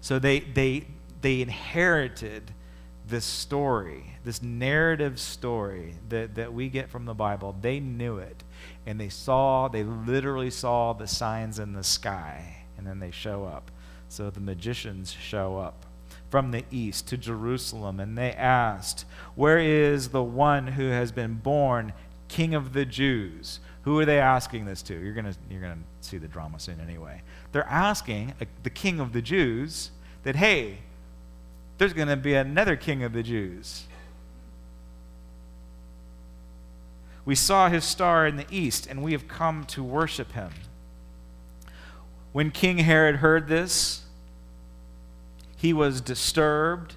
So 0.00 0.18
they, 0.18 0.40
they, 0.40 0.86
they 1.20 1.42
inherited 1.42 2.52
this 3.08 3.24
story, 3.24 4.16
this 4.24 4.42
narrative 4.42 5.20
story 5.20 5.94
that, 6.08 6.34
that 6.34 6.52
we 6.52 6.68
get 6.68 6.90
from 6.90 7.04
the 7.04 7.14
Bible, 7.14 7.54
they 7.60 7.78
knew 7.78 8.18
it. 8.18 8.42
And 8.84 9.00
they 9.00 9.08
saw, 9.08 9.68
they 9.68 9.84
literally 9.84 10.50
saw 10.50 10.92
the 10.92 11.06
signs 11.06 11.58
in 11.58 11.72
the 11.72 11.84
sky. 11.84 12.64
And 12.76 12.86
then 12.86 12.98
they 12.98 13.10
show 13.10 13.44
up. 13.44 13.70
So 14.08 14.30
the 14.30 14.40
magicians 14.40 15.10
show 15.12 15.58
up 15.58 15.86
from 16.30 16.50
the 16.50 16.64
east 16.70 17.08
to 17.08 17.16
Jerusalem. 17.16 18.00
And 18.00 18.16
they 18.18 18.32
asked, 18.32 19.04
Where 19.34 19.58
is 19.58 20.08
the 20.08 20.22
one 20.22 20.68
who 20.68 20.88
has 20.88 21.12
been 21.12 21.34
born 21.34 21.92
King 22.28 22.54
of 22.54 22.72
the 22.72 22.84
Jews? 22.84 23.60
Who 23.82 24.00
are 24.00 24.04
they 24.04 24.18
asking 24.18 24.64
this 24.64 24.82
to? 24.82 24.94
You're 24.94 25.14
going 25.14 25.32
you're 25.48 25.60
gonna 25.60 25.78
see 26.00 26.18
the 26.18 26.26
drama 26.26 26.58
soon 26.58 26.80
anyway. 26.80 27.22
They're 27.52 27.68
asking 27.68 28.34
uh, 28.40 28.46
the 28.64 28.70
King 28.70 28.98
of 28.98 29.12
the 29.12 29.22
Jews 29.22 29.92
that, 30.24 30.34
hey, 30.34 30.78
there's 31.78 31.92
going 31.92 32.08
to 32.08 32.16
be 32.16 32.34
another 32.34 32.76
king 32.76 33.02
of 33.02 33.12
the 33.12 33.22
Jews. 33.22 33.84
We 37.24 37.34
saw 37.34 37.68
his 37.68 37.84
star 37.84 38.26
in 38.26 38.36
the 38.36 38.46
east, 38.50 38.86
and 38.86 39.02
we 39.02 39.12
have 39.12 39.26
come 39.26 39.64
to 39.66 39.82
worship 39.82 40.32
him. 40.32 40.50
When 42.32 42.50
King 42.50 42.78
Herod 42.78 43.16
heard 43.16 43.48
this, 43.48 44.04
he 45.56 45.72
was 45.72 46.00
disturbed, 46.00 46.94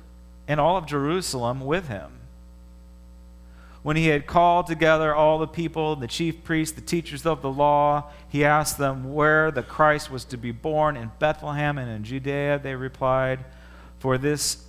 and 0.47 0.59
all 0.59 0.77
of 0.77 0.85
Jerusalem 0.85 1.61
with 1.61 1.87
him. 1.87 2.11
When 3.81 3.95
he 3.95 4.07
had 4.07 4.27
called 4.27 4.67
together 4.67 5.15
all 5.15 5.39
the 5.39 5.47
people, 5.47 5.95
the 5.95 6.07
chief 6.07 6.43
priests, 6.43 6.75
the 6.75 6.81
teachers 6.81 7.25
of 7.25 7.41
the 7.41 7.49
law, 7.49 8.11
he 8.27 8.43
asked 8.43 8.77
them 8.77 9.13
where 9.13 9.49
the 9.49 9.63
Christ 9.63 10.11
was 10.11 10.25
to 10.25 10.37
be 10.37 10.51
born. 10.51 10.97
In 10.97 11.11
Bethlehem 11.17 11.77
and 11.77 11.89
in 11.89 12.03
Judea, 12.03 12.59
they 12.59 12.75
replied, 12.75 13.45
For 13.99 14.17
this 14.17 14.65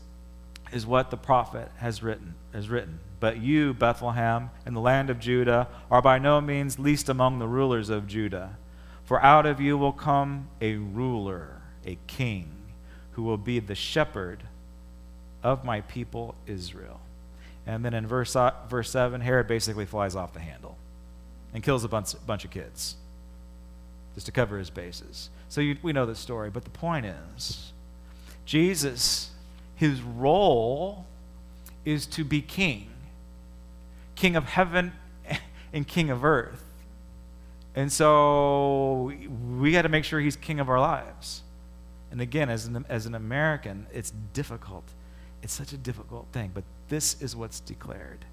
is 0.73 0.87
what 0.87 1.11
the 1.11 1.17
prophet 1.17 1.71
has 1.79 2.03
written, 2.03 2.35
has 2.53 2.69
written. 2.69 3.01
But 3.19 3.39
you, 3.39 3.75
Bethlehem, 3.75 4.51
in 4.67 4.75
the 4.75 4.81
land 4.81 5.11
of 5.11 5.21
Judah, 5.21 5.69
are 5.91 6.03
by 6.03 6.19
no 6.19 6.41
means 6.41 6.79
least 6.79 7.09
among 7.09 7.39
the 7.39 7.49
rulers 7.49 7.91
of 7.91 8.07
Judah. 8.07 8.57
For 9.05 9.23
out 9.23 9.47
of 9.47 9.61
you 9.61 9.77
will 9.77 9.93
come 9.93 10.49
a 10.61 10.77
ruler, 10.77 11.61
a 11.85 11.99
king, 12.07 12.49
who 13.13 13.23
will 13.23 13.37
be 13.37 13.59
the 13.59 13.75
shepherd 13.75 14.45
of 15.43 15.65
my 15.65 15.81
people 15.83 16.35
Israel. 16.47 17.01
And 17.67 17.85
then 17.85 17.93
in 17.93 18.07
verse, 18.07 18.35
uh, 18.35 18.53
verse 18.69 18.91
7, 18.91 19.21
Herod 19.21 19.47
basically 19.47 19.87
flies 19.87 20.17
off 20.17 20.33
the 20.33 20.41
handle 20.41 20.77
and 21.53 21.63
kills 21.63 21.85
a 21.85 21.89
bunch, 21.89 22.15
bunch 22.27 22.45
of 22.45 22.51
kids 22.51 22.97
just 24.15 24.27
to 24.27 24.33
cover 24.33 24.59
his 24.59 24.71
bases. 24.71 25.31
So 25.49 25.61
you, 25.61 25.77
we 25.83 25.93
know 25.93 26.07
the 26.07 26.15
story. 26.15 26.51
But 26.51 26.65
the 26.65 26.71
point 26.71 27.07
is, 27.07 27.73
Jesus 28.45 29.30
his 29.81 30.03
role 30.03 31.07
is 31.87 32.05
to 32.05 32.23
be 32.23 32.43
king, 32.43 32.91
king 34.15 34.37
of 34.37 34.45
heaven 34.45 34.93
and 35.73 35.89
king 35.89 36.11
of 36.11 36.23
earth. 36.23 36.63
And 37.75 37.91
so 37.91 39.11
we 39.57 39.73
got 39.73 39.83
to 39.83 39.89
make 39.89 40.05
sure 40.05 40.21
he's 40.21 40.37
king 40.37 40.61
of 40.61 40.69
our 40.69 40.79
lives. 40.79 41.41
And 42.11 42.21
again, 42.21 42.51
as 42.51 42.67
an, 42.67 42.85
as 42.91 43.07
an 43.07 43.15
American, 43.15 43.87
it's 43.91 44.13
difficult. 44.35 44.85
It's 45.43 45.55
such 45.55 45.73
a 45.73 45.79
difficult 45.79 46.27
thing, 46.31 46.51
but 46.53 46.65
this 46.91 47.17
is 47.23 47.35
what's 47.35 47.59
declared. 47.61 48.27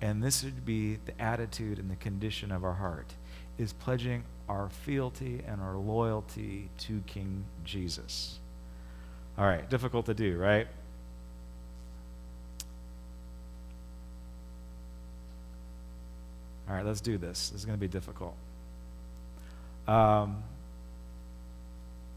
And 0.00 0.20
this 0.20 0.42
would 0.42 0.64
be 0.66 0.98
the 1.04 1.20
attitude 1.22 1.78
and 1.78 1.92
the 1.92 1.96
condition 1.96 2.50
of 2.50 2.64
our 2.64 2.74
heart 2.74 3.14
is 3.56 3.72
pledging 3.72 4.24
our 4.48 4.68
fealty 4.68 5.44
and 5.46 5.60
our 5.60 5.76
loyalty 5.76 6.70
to 6.78 7.04
King 7.06 7.44
Jesus. 7.62 8.40
All 9.38 9.46
right, 9.46 9.68
difficult 9.68 10.06
to 10.06 10.14
do, 10.14 10.36
right? 10.36 10.66
All 16.68 16.76
right, 16.76 16.84
let's 16.84 17.00
do 17.00 17.18
this. 17.18 17.50
This 17.50 17.60
is 17.60 17.64
going 17.64 17.76
to 17.76 17.80
be 17.80 17.88
difficult. 17.88 18.34
Um, 19.88 20.42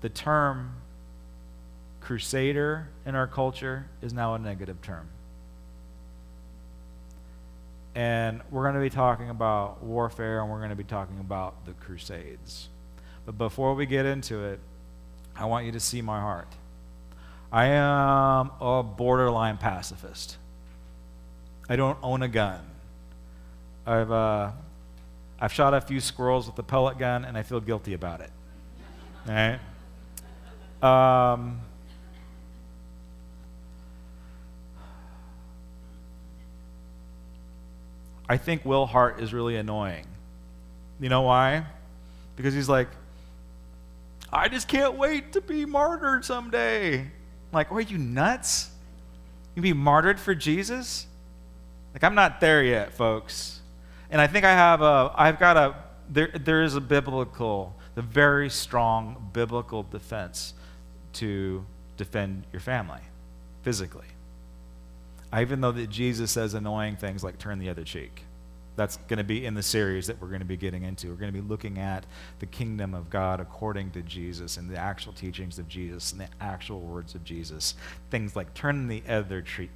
the 0.02 0.10
term 0.10 0.76
crusader 2.02 2.88
in 3.06 3.16
our 3.16 3.28
culture 3.28 3.88
is 4.02 4.14
now 4.14 4.36
a 4.36 4.40
negative 4.40 4.82
term. 4.82 5.08
And 7.96 8.42
we're 8.52 8.64
going 8.64 8.76
to 8.76 8.82
be 8.82 8.90
talking 8.90 9.30
about 9.30 9.82
warfare 9.82 10.42
and 10.42 10.52
we're 10.52 10.60
going 10.60 10.70
to 10.70 10.76
be 10.76 10.84
talking 10.84 11.20
about 11.20 11.66
the 11.66 11.72
crusades. 11.72 12.68
But 13.26 13.38
before 13.38 13.74
we 13.74 13.86
get 13.86 14.06
into 14.06 14.44
it, 14.44 14.60
I 15.36 15.46
want 15.46 15.66
you 15.66 15.72
to 15.72 15.80
see 15.80 16.02
my 16.02 16.20
heart. 16.20 16.48
I 17.52 17.66
am 17.66 18.52
a 18.60 18.84
borderline 18.84 19.58
pacifist. 19.58 20.38
I 21.70 21.76
don't 21.76 21.98
own 22.04 22.22
a 22.22 22.28
gun. 22.28 22.60
I've, 23.86 24.12
uh, 24.12 24.52
I've 25.40 25.54
shot 25.54 25.74
a 25.74 25.82
few 25.82 26.00
squirrels 26.00 26.48
with 26.48 26.58
a 26.60 26.64
pellet 26.64 26.98
gun, 26.98 27.26
and 27.26 27.38
I 27.38 27.44
feel 27.44 27.60
guilty 27.60 27.94
about 27.94 28.22
it. 28.22 28.32
Um, 30.84 31.62
I 38.28 38.38
think 38.38 38.66
Will 38.66 38.86
Hart 38.86 39.22
is 39.22 39.34
really 39.34 39.56
annoying. 39.56 40.06
You 41.00 41.10
know 41.10 41.22
why? 41.22 41.66
Because 42.36 42.54
he's 42.54 42.70
like, 42.70 42.88
I 44.32 44.48
just 44.48 44.68
can't 44.68 44.96
wait 44.96 45.34
to 45.34 45.42
be 45.42 45.66
martyred 45.66 46.26
someday 46.26 47.12
like, 47.56 47.72
are 47.72 47.82
you 47.82 47.98
nuts? 47.98 48.70
You 49.56 49.62
be 49.62 49.74
martyred 49.74 50.20
for 50.20 50.36
Jesus? 50.36 51.08
Like, 51.94 52.04
I'm 52.04 52.16
not 52.16 52.40
there 52.42 52.64
yet, 52.64 52.94
folks. 52.94 53.62
And 54.12 54.22
I 54.22 54.28
think 54.28 54.46
I 54.46 54.52
have 54.52 54.82
a, 54.82 55.12
I've 55.16 55.40
got 55.40 55.58
a, 55.58 55.76
there, 56.10 56.28
there 56.28 56.62
is 56.62 56.76
a 56.76 56.82
biblical, 56.82 57.76
a 57.96 58.02
very 58.02 58.50
strong 58.50 59.30
biblical 59.34 59.84
defense 59.84 60.54
to 61.14 61.66
defend 61.98 62.44
your 62.52 62.60
family 62.60 63.02
physically. 63.64 64.06
I 65.32 65.42
even 65.42 65.60
know 65.60 65.72
that 65.72 65.90
Jesus 65.90 66.32
says 66.32 66.54
annoying 66.54 66.98
things 66.98 67.24
like 67.24 67.38
turn 67.38 67.60
the 67.60 67.70
other 67.70 67.84
cheek. 67.84 68.24
That's 68.76 68.98
going 68.98 69.18
to 69.18 69.24
be 69.24 69.46
in 69.46 69.54
the 69.54 69.64
series 69.64 70.08
that 70.08 70.22
we're 70.22 70.28
going 70.28 70.40
to 70.40 70.46
be 70.46 70.58
getting 70.58 70.84
into. 70.84 71.08
We're 71.08 71.16
going 71.16 71.34
to 71.34 71.42
be 71.42 71.48
looking 71.48 71.80
at 71.80 72.06
the 72.40 72.46
kingdom 72.46 72.94
of 72.94 73.10
God 73.10 73.40
according 73.40 73.92
to 73.92 74.02
Jesus 74.02 74.58
and 74.58 74.70
the 74.70 74.78
actual 74.78 75.14
teachings 75.14 75.60
of 75.60 75.68
Jesus 75.68 76.12
and 76.12 76.22
the 76.22 76.28
actual 76.42 76.82
words 76.82 77.16
of 77.16 77.24
Jesus. 77.24 77.76
Things 78.10 78.36
like 78.36 78.54
turn 78.54 78.88
the 78.88 79.02
other, 79.08 79.42
cheek. 79.42 79.70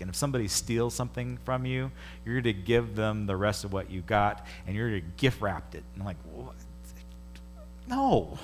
And 0.00 0.10
if 0.10 0.16
somebody 0.16 0.48
steals 0.48 0.94
something 0.94 1.38
from 1.44 1.64
you, 1.64 1.92
you're 2.26 2.40
to 2.40 2.52
give 2.52 2.96
them 2.96 3.26
the 3.26 3.36
rest 3.36 3.64
of 3.64 3.72
what 3.72 3.90
you 3.90 4.00
got 4.00 4.44
and 4.66 4.74
you're 4.74 4.90
to 4.90 5.00
gift 5.00 5.40
wrap 5.40 5.74
it. 5.74 5.84
And 5.94 6.02
I'm 6.02 6.06
like, 6.06 6.16
what? 6.32 6.56
no. 7.88 8.38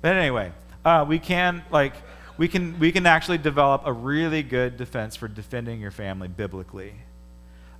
But 0.00 0.16
anyway, 0.16 0.52
uh, 0.84 1.04
we 1.08 1.18
can 1.18 1.64
like 1.70 1.94
we 2.36 2.48
can 2.48 2.78
we 2.78 2.92
can 2.92 3.06
actually 3.06 3.38
develop 3.38 3.82
a 3.84 3.92
really 3.92 4.42
good 4.42 4.76
defense 4.76 5.16
for 5.16 5.28
defending 5.28 5.80
your 5.80 5.90
family 5.90 6.28
biblically. 6.28 6.94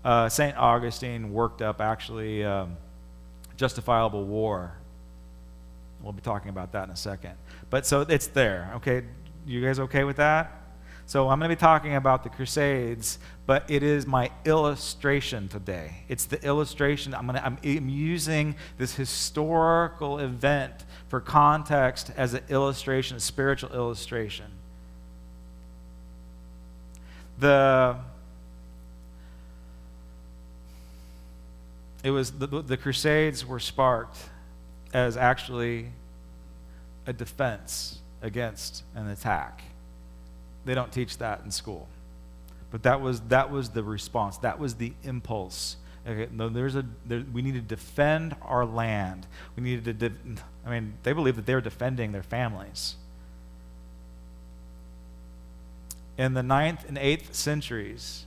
Uh, 0.04 0.28
St. 0.28 0.56
Augustine 0.56 1.32
worked 1.32 1.62
up 1.62 1.80
actually 1.80 2.44
um, 2.44 2.76
justifiable 3.56 4.24
war. 4.24 4.72
We'll 6.02 6.12
be 6.12 6.20
talking 6.20 6.48
about 6.48 6.72
that 6.72 6.84
in 6.84 6.90
a 6.90 6.96
second. 6.96 7.34
But 7.70 7.86
so 7.86 8.00
it's 8.00 8.26
there. 8.26 8.72
Okay, 8.76 9.04
you 9.46 9.64
guys 9.64 9.78
okay 9.78 10.04
with 10.04 10.16
that? 10.16 10.62
So 11.06 11.28
I'm 11.28 11.38
going 11.38 11.50
to 11.50 11.56
be 11.56 11.60
talking 11.60 11.96
about 11.96 12.22
the 12.22 12.30
Crusades, 12.30 13.18
but 13.44 13.68
it 13.70 13.82
is 13.82 14.06
my 14.06 14.30
illustration 14.44 15.48
today. 15.48 16.04
It's 16.08 16.24
the 16.24 16.42
illustration. 16.44 17.14
I'm, 17.14 17.26
going 17.26 17.38
to, 17.38 17.44
I'm, 17.44 17.58
I'm 17.64 17.88
using 17.88 18.56
this 18.78 18.94
historical 18.94 20.18
event 20.18 20.72
for 21.08 21.20
context 21.20 22.10
as 22.16 22.34
an 22.34 22.42
illustration, 22.48 23.16
a 23.16 23.20
spiritual 23.20 23.72
illustration. 23.72 24.46
The 27.38 27.98
it 32.02 32.10
was 32.10 32.32
the, 32.32 32.46
the 32.46 32.76
Crusades 32.76 33.46
were 33.46 33.60
sparked 33.60 34.18
as 34.92 35.16
actually 35.16 35.90
a 37.06 37.12
defense 37.12 37.98
against 38.20 38.84
an 38.94 39.08
attack. 39.08 39.62
They 40.64 40.74
don't 40.74 40.92
teach 40.92 41.18
that 41.18 41.42
in 41.44 41.50
school. 41.50 41.88
But 42.70 42.84
that 42.84 43.00
was, 43.00 43.20
that 43.22 43.50
was 43.50 43.70
the 43.70 43.82
response. 43.82 44.38
That 44.38 44.58
was 44.58 44.74
the 44.74 44.92
impulse. 45.02 45.76
Okay, 46.06 46.28
no, 46.32 46.48
there's 46.48 46.74
a, 46.74 46.84
there, 47.06 47.24
we 47.32 47.42
need 47.42 47.54
to 47.54 47.60
defend 47.60 48.34
our 48.42 48.64
land. 48.64 49.26
We 49.56 49.62
needed 49.62 49.84
to, 49.84 50.08
de- 50.08 50.40
I 50.66 50.70
mean, 50.70 50.94
they 51.02 51.12
believed 51.12 51.38
that 51.38 51.46
they 51.46 51.54
were 51.54 51.60
defending 51.60 52.12
their 52.12 52.22
families. 52.22 52.96
In 56.18 56.34
the 56.34 56.42
ninth 56.42 56.84
and 56.88 56.98
eighth 56.98 57.34
centuries, 57.34 58.26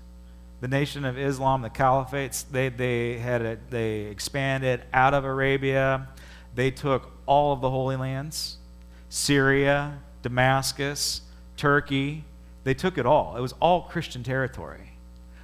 the 0.62 0.68
nation 0.68 1.06
of 1.06 1.18
Islam, 1.18 1.62
the 1.62 1.70
caliphates, 1.70 2.46
they, 2.50 2.70
they, 2.70 3.18
had 3.18 3.42
a, 3.42 3.58
they 3.70 4.02
expanded 4.02 4.84
out 4.94 5.14
of 5.14 5.26
Arabia. 5.26 6.08
They 6.56 6.72
took 6.72 7.12
all 7.26 7.54
of 7.54 7.62
the 7.62 7.70
Holy 7.70 7.96
Lands 7.96 8.58
Syria, 9.10 10.00
Damascus, 10.24 11.22
Turkey, 11.58 12.26
They 12.64 12.74
took 12.74 12.98
it 12.98 13.06
all. 13.06 13.38
It 13.38 13.42
was 13.42 13.54
all 13.62 13.84
Christian 13.84 14.24
territory, 14.24 14.92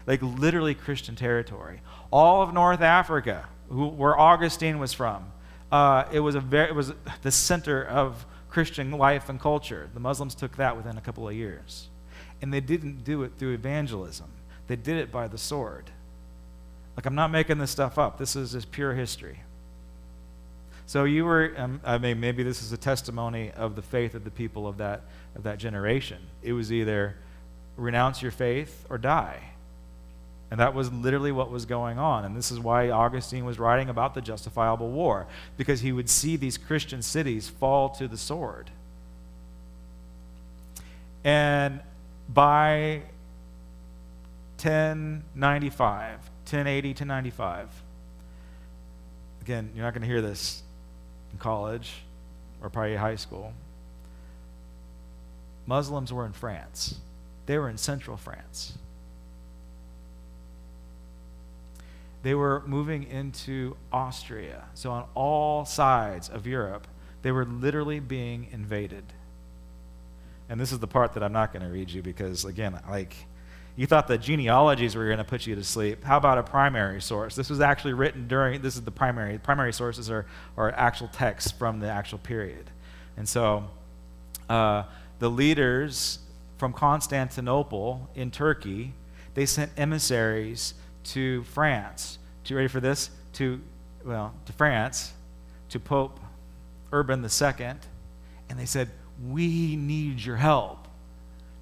like 0.08 0.22
literally 0.22 0.74
Christian 0.74 1.16
territory. 1.16 1.82
All 2.12 2.42
of 2.42 2.54
North 2.54 2.82
Africa, 2.82 3.48
who, 3.70 3.88
where 3.88 4.20
Augustine 4.20 4.80
was 4.80 4.92
from, 4.92 5.32
uh, 5.72 6.06
it 6.12 6.20
was 6.20 6.36
a 6.36 6.42
very, 6.42 6.70
it 6.70 6.76
was 6.76 6.94
the 7.22 7.32
center 7.32 7.84
of 7.86 8.26
Christian 8.50 8.92
life 8.92 9.30
and 9.30 9.40
culture. 9.40 9.90
The 9.94 10.00
Muslims 10.00 10.36
took 10.36 10.58
that 10.58 10.76
within 10.76 10.98
a 10.98 11.02
couple 11.02 11.30
of 11.30 11.36
years, 11.36 11.88
and 12.42 12.54
they 12.54 12.60
didn't 12.60 13.04
do 13.04 13.24
it 13.24 13.34
through 13.38 13.54
evangelism. 13.54 14.28
They 14.68 14.76
did 14.76 14.98
it 14.98 15.12
by 15.12 15.28
the 15.28 15.38
sword. 15.38 15.90
Like 16.96 17.06
I'm 17.06 17.16
not 17.16 17.32
making 17.32 17.58
this 17.58 17.72
stuff 17.72 17.98
up. 17.98 18.18
This 18.18 18.36
is 18.36 18.52
just 18.52 18.72
pure 18.72 18.94
history. 18.94 19.40
So 20.86 21.06
you 21.06 21.24
were, 21.24 21.54
um, 21.56 21.80
I 21.86 21.98
mean, 21.98 22.20
maybe 22.20 22.44
this 22.44 22.62
is 22.62 22.74
a 22.74 22.78
testimony 22.78 23.52
of 23.52 23.76
the 23.76 23.82
faith 23.82 24.14
of 24.14 24.26
the 24.26 24.32
people 24.32 24.68
of 24.68 24.78
that, 24.78 25.04
of 25.36 25.44
that 25.44 25.58
generation. 25.58 26.18
It 26.44 26.52
was 26.54 26.72
either 26.72 27.16
renounce 27.78 28.22
your 28.22 28.32
faith 28.32 28.86
or 28.90 28.98
die. 28.98 29.52
And 30.52 30.60
that 30.60 30.74
was 30.74 30.92
literally 30.92 31.32
what 31.32 31.50
was 31.50 31.66
going 31.66 31.98
on. 31.98 32.26
And 32.26 32.36
this 32.36 32.52
is 32.52 32.60
why 32.60 32.90
Augustine 32.90 33.46
was 33.46 33.58
writing 33.58 33.88
about 33.88 34.14
the 34.14 34.22
justifiable 34.22 34.90
war, 34.90 35.28
because 35.56 35.80
he 35.80 35.94
would 35.94 36.10
see 36.10 36.36
these 36.36 36.58
Christian 36.58 37.02
cities 37.02 37.48
fall 37.48 37.88
to 37.92 38.10
the 38.10 38.18
sword. 38.18 38.70
And 41.24 41.80
by 42.28 43.04
1095, 44.64 46.12
1080 46.12 46.94
to 46.94 47.06
95, 47.06 47.68
again, 49.42 49.72
you're 49.74 49.84
not 49.84 49.94
going 49.94 50.02
to 50.02 50.08
hear 50.08 50.22
this 50.22 50.62
in 51.32 51.40
college 51.40 52.04
or 52.62 52.70
probably 52.70 52.96
high 52.96 53.16
school. 53.16 53.54
Muslims 55.66 56.14
were 56.14 56.28
in 56.28 56.34
France. 56.34 57.00
They 57.48 57.58
were 57.58 57.70
in 57.70 57.78
central 57.78 58.18
France. 58.18 58.78
They 62.22 62.36
were 62.36 62.62
moving 62.68 63.04
into 63.04 63.76
Austria. 63.92 64.66
So, 64.76 64.92
on 64.92 65.06
all 65.16 65.66
sides 65.66 66.30
of 66.30 66.46
Europe, 66.46 66.88
they 67.24 67.32
were 67.32 67.46
literally 67.46 68.00
being 68.00 68.48
invaded. 68.52 69.06
And 70.50 70.60
this 70.60 70.72
is 70.72 70.78
the 70.78 70.88
part 70.88 71.14
that 71.14 71.24
I'm 71.24 71.34
not 71.34 71.52
going 71.52 71.66
to 71.66 71.72
read 71.72 71.90
you 71.90 72.04
because, 72.04 72.46
again, 72.46 72.80
like, 72.88 73.16
you 73.82 73.88
thought 73.88 74.08
the 74.08 74.16
genealogies 74.16 74.96
were 74.96 75.08
going 75.08 75.18
to 75.18 75.24
put 75.24 75.48
you 75.48 75.56
to 75.56 75.64
sleep. 75.64 76.04
How 76.04 76.18
about 76.18 76.38
a 76.38 76.44
primary 76.44 77.02
source? 77.02 77.34
This 77.34 77.50
was 77.50 77.62
actually 77.62 77.94
written 77.94 78.28
during, 78.28 78.62
this 78.62 78.76
is 78.76 78.84
the 78.84 78.92
primary. 78.92 79.40
Primary 79.40 79.74
sources 79.74 80.08
are, 80.08 80.28
are 80.56 80.70
actual 80.74 81.08
texts 81.08 81.52
from 81.52 81.80
the 81.80 81.88
actual 81.90 82.20
period. 82.20 82.70
And 83.18 83.28
so 83.28 83.64
uh, 84.48 84.84
the 85.18 85.32
leaders 85.32 86.20
from 86.60 86.74
Constantinople 86.74 88.08
in 88.14 88.30
Turkey, 88.30 88.94
they 89.34 89.48
sent 89.48 89.72
emissaries 89.76 90.76
to 91.06 91.42
France. 91.46 92.20
To 92.44 92.56
ready 92.56 92.68
for 92.68 92.82
this? 92.82 93.10
To, 93.34 93.60
well, 94.06 94.36
to 94.46 94.54
France, 94.54 95.12
to 95.70 95.80
Pope 95.80 96.20
Urban 96.94 97.24
II, 97.24 97.66
and 98.48 98.60
they 98.60 98.68
said, 98.68 98.92
We 99.28 99.76
need 99.76 100.20
your 100.20 100.36
help. 100.36 100.88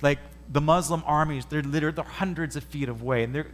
Like, 0.01 0.19
the 0.49 0.61
Muslim 0.61 1.03
armies, 1.05 1.45
they're 1.45 1.61
literally 1.61 1.95
they're 1.95 2.03
hundreds 2.03 2.55
of 2.55 2.63
feet 2.63 2.89
away, 2.89 3.23
and, 3.23 3.45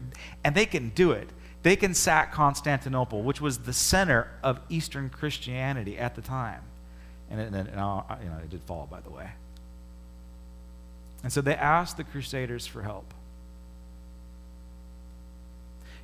and 0.44 0.56
they 0.56 0.66
can 0.66 0.90
do 0.90 1.12
it. 1.12 1.30
They 1.64 1.75
can 1.75 1.94
sack 1.94 2.32
Constantinople, 2.32 3.24
which 3.24 3.42
was 3.42 3.60
the 3.60 3.74
center 3.74 4.29
of 4.44 4.60
Eastern 4.70 5.10
Christianity 5.10 5.98
at 5.98 6.16
the 6.16 6.22
time. 6.22 6.62
And, 7.29 7.40
you 7.42 7.72
know, 7.75 8.05
it 8.44 8.50
did 8.50 8.62
fall, 8.64 8.88
by 8.90 9.01
the 9.01 9.10
way. 9.10 9.31
And 11.24 11.34
so 11.34 11.42
they 11.42 11.55
asked 11.55 11.98
the 11.98 12.03
Crusaders 12.03 12.68
for 12.68 12.84
help. 12.84 13.12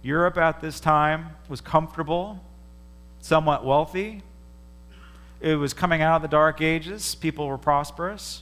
Europe 0.01 0.35
at 0.37 0.61
this 0.61 0.79
time 0.79 1.27
was 1.47 1.61
comfortable, 1.61 2.43
somewhat 3.19 3.63
wealthy. 3.63 4.23
It 5.39 5.55
was 5.55 5.75
coming 5.75 6.01
out 6.01 6.15
of 6.15 6.21
the 6.23 6.27
Dark 6.27 6.59
Ages. 6.59 7.13
People 7.13 7.47
were 7.47 7.59
prosperous. 7.59 8.41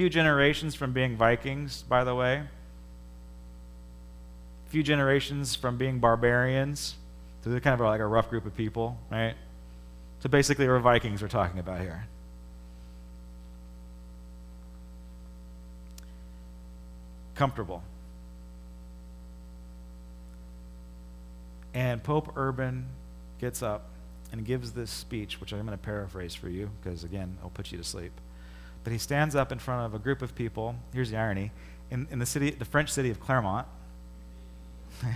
Few 0.00 0.08
generations 0.08 0.74
from 0.74 0.94
being 0.94 1.14
Vikings, 1.14 1.82
by 1.82 2.04
the 2.04 2.14
way. 2.14 2.36
A 2.36 2.48
few 4.70 4.82
generations 4.82 5.54
from 5.54 5.76
being 5.76 5.98
barbarians. 5.98 6.94
So 7.44 7.50
they're 7.50 7.60
kind 7.60 7.78
of 7.78 7.86
like 7.86 8.00
a 8.00 8.06
rough 8.06 8.30
group 8.30 8.46
of 8.46 8.56
people, 8.56 8.96
right? 9.10 9.34
So 10.20 10.30
basically, 10.30 10.66
we're 10.66 10.78
Vikings 10.78 11.20
we're 11.20 11.28
talking 11.28 11.60
about 11.60 11.82
here. 11.82 12.06
Comfortable. 17.34 17.82
And 21.74 22.02
Pope 22.02 22.32
Urban 22.36 22.86
gets 23.38 23.62
up 23.62 23.90
and 24.32 24.46
gives 24.46 24.72
this 24.72 24.90
speech, 24.90 25.42
which 25.42 25.52
I'm 25.52 25.66
going 25.66 25.76
to 25.76 25.84
paraphrase 25.84 26.34
for 26.34 26.48
you 26.48 26.70
because, 26.82 27.04
again, 27.04 27.36
I'll 27.42 27.50
put 27.50 27.70
you 27.70 27.76
to 27.76 27.84
sleep. 27.84 28.12
But 28.84 28.92
he 28.92 28.98
stands 28.98 29.34
up 29.34 29.52
in 29.52 29.58
front 29.58 29.86
of 29.86 29.94
a 29.94 29.98
group 29.98 30.22
of 30.22 30.34
people. 30.34 30.74
Here's 30.92 31.10
the 31.10 31.16
irony 31.18 31.52
in, 31.90 32.08
in 32.10 32.18
the, 32.18 32.26
city, 32.26 32.50
the 32.50 32.64
French 32.64 32.90
city 32.90 33.10
of 33.10 33.20
Clermont. 33.20 33.66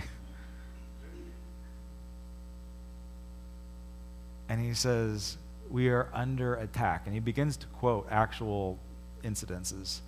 and 4.49 4.61
he 4.61 4.73
says, 4.73 5.37
We 5.69 5.89
are 5.89 6.09
under 6.13 6.55
attack. 6.55 7.03
And 7.05 7.13
he 7.13 7.19
begins 7.19 7.57
to 7.57 7.67
quote 7.67 8.07
actual 8.11 8.79
incidences 9.23 9.99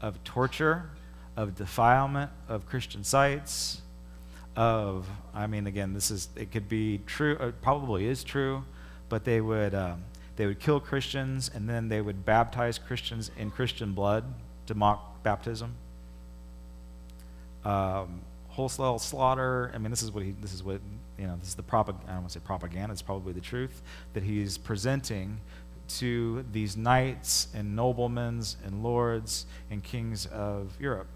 of 0.00 0.22
torture, 0.24 0.90
of 1.36 1.54
defilement 1.54 2.30
of 2.48 2.66
Christian 2.66 3.04
sites, 3.04 3.80
of, 4.56 5.08
I 5.34 5.46
mean, 5.46 5.66
again, 5.66 5.92
this 5.92 6.10
is, 6.10 6.28
it 6.36 6.50
could 6.50 6.68
be 6.68 7.00
true, 7.06 7.36
it 7.36 7.60
probably 7.62 8.06
is 8.06 8.24
true, 8.24 8.64
but 9.08 9.24
they 9.24 9.40
would. 9.40 9.74
Um, 9.74 10.02
they 10.36 10.46
would 10.46 10.60
kill 10.60 10.80
Christians 10.80 11.50
and 11.52 11.68
then 11.68 11.88
they 11.88 12.00
would 12.00 12.24
baptize 12.24 12.78
Christians 12.78 13.30
in 13.38 13.50
Christian 13.50 13.92
blood 13.92 14.24
to 14.66 14.74
mock 14.74 15.22
baptism. 15.22 15.74
Um, 17.64 18.20
wholesale 18.48 18.98
slaughter. 18.98 19.72
I 19.74 19.78
mean, 19.78 19.90
this 19.90 20.02
is 20.02 20.12
what 20.12 20.22
he. 20.22 20.32
This 20.40 20.52
is 20.52 20.62
what 20.62 20.80
you 21.18 21.26
know. 21.26 21.36
This 21.36 21.48
is 21.48 21.54
the 21.54 21.62
propag- 21.62 22.02
I 22.04 22.12
don't 22.12 22.16
want 22.18 22.28
to 22.28 22.34
say 22.34 22.40
propaganda. 22.44 22.92
It's 22.92 23.02
probably 23.02 23.32
the 23.32 23.40
truth 23.40 23.82
that 24.14 24.22
he's 24.22 24.56
presenting 24.58 25.40
to 25.88 26.44
these 26.52 26.76
knights 26.76 27.48
and 27.54 27.76
noblemen 27.76 28.42
and 28.64 28.82
lords 28.82 29.46
and 29.70 29.82
kings 29.82 30.26
of 30.26 30.76
Europe. 30.80 31.06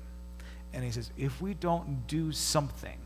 And 0.72 0.84
he 0.84 0.92
says, 0.92 1.10
if 1.18 1.42
we 1.42 1.54
don't 1.54 2.06
do 2.06 2.30
something, 2.30 2.98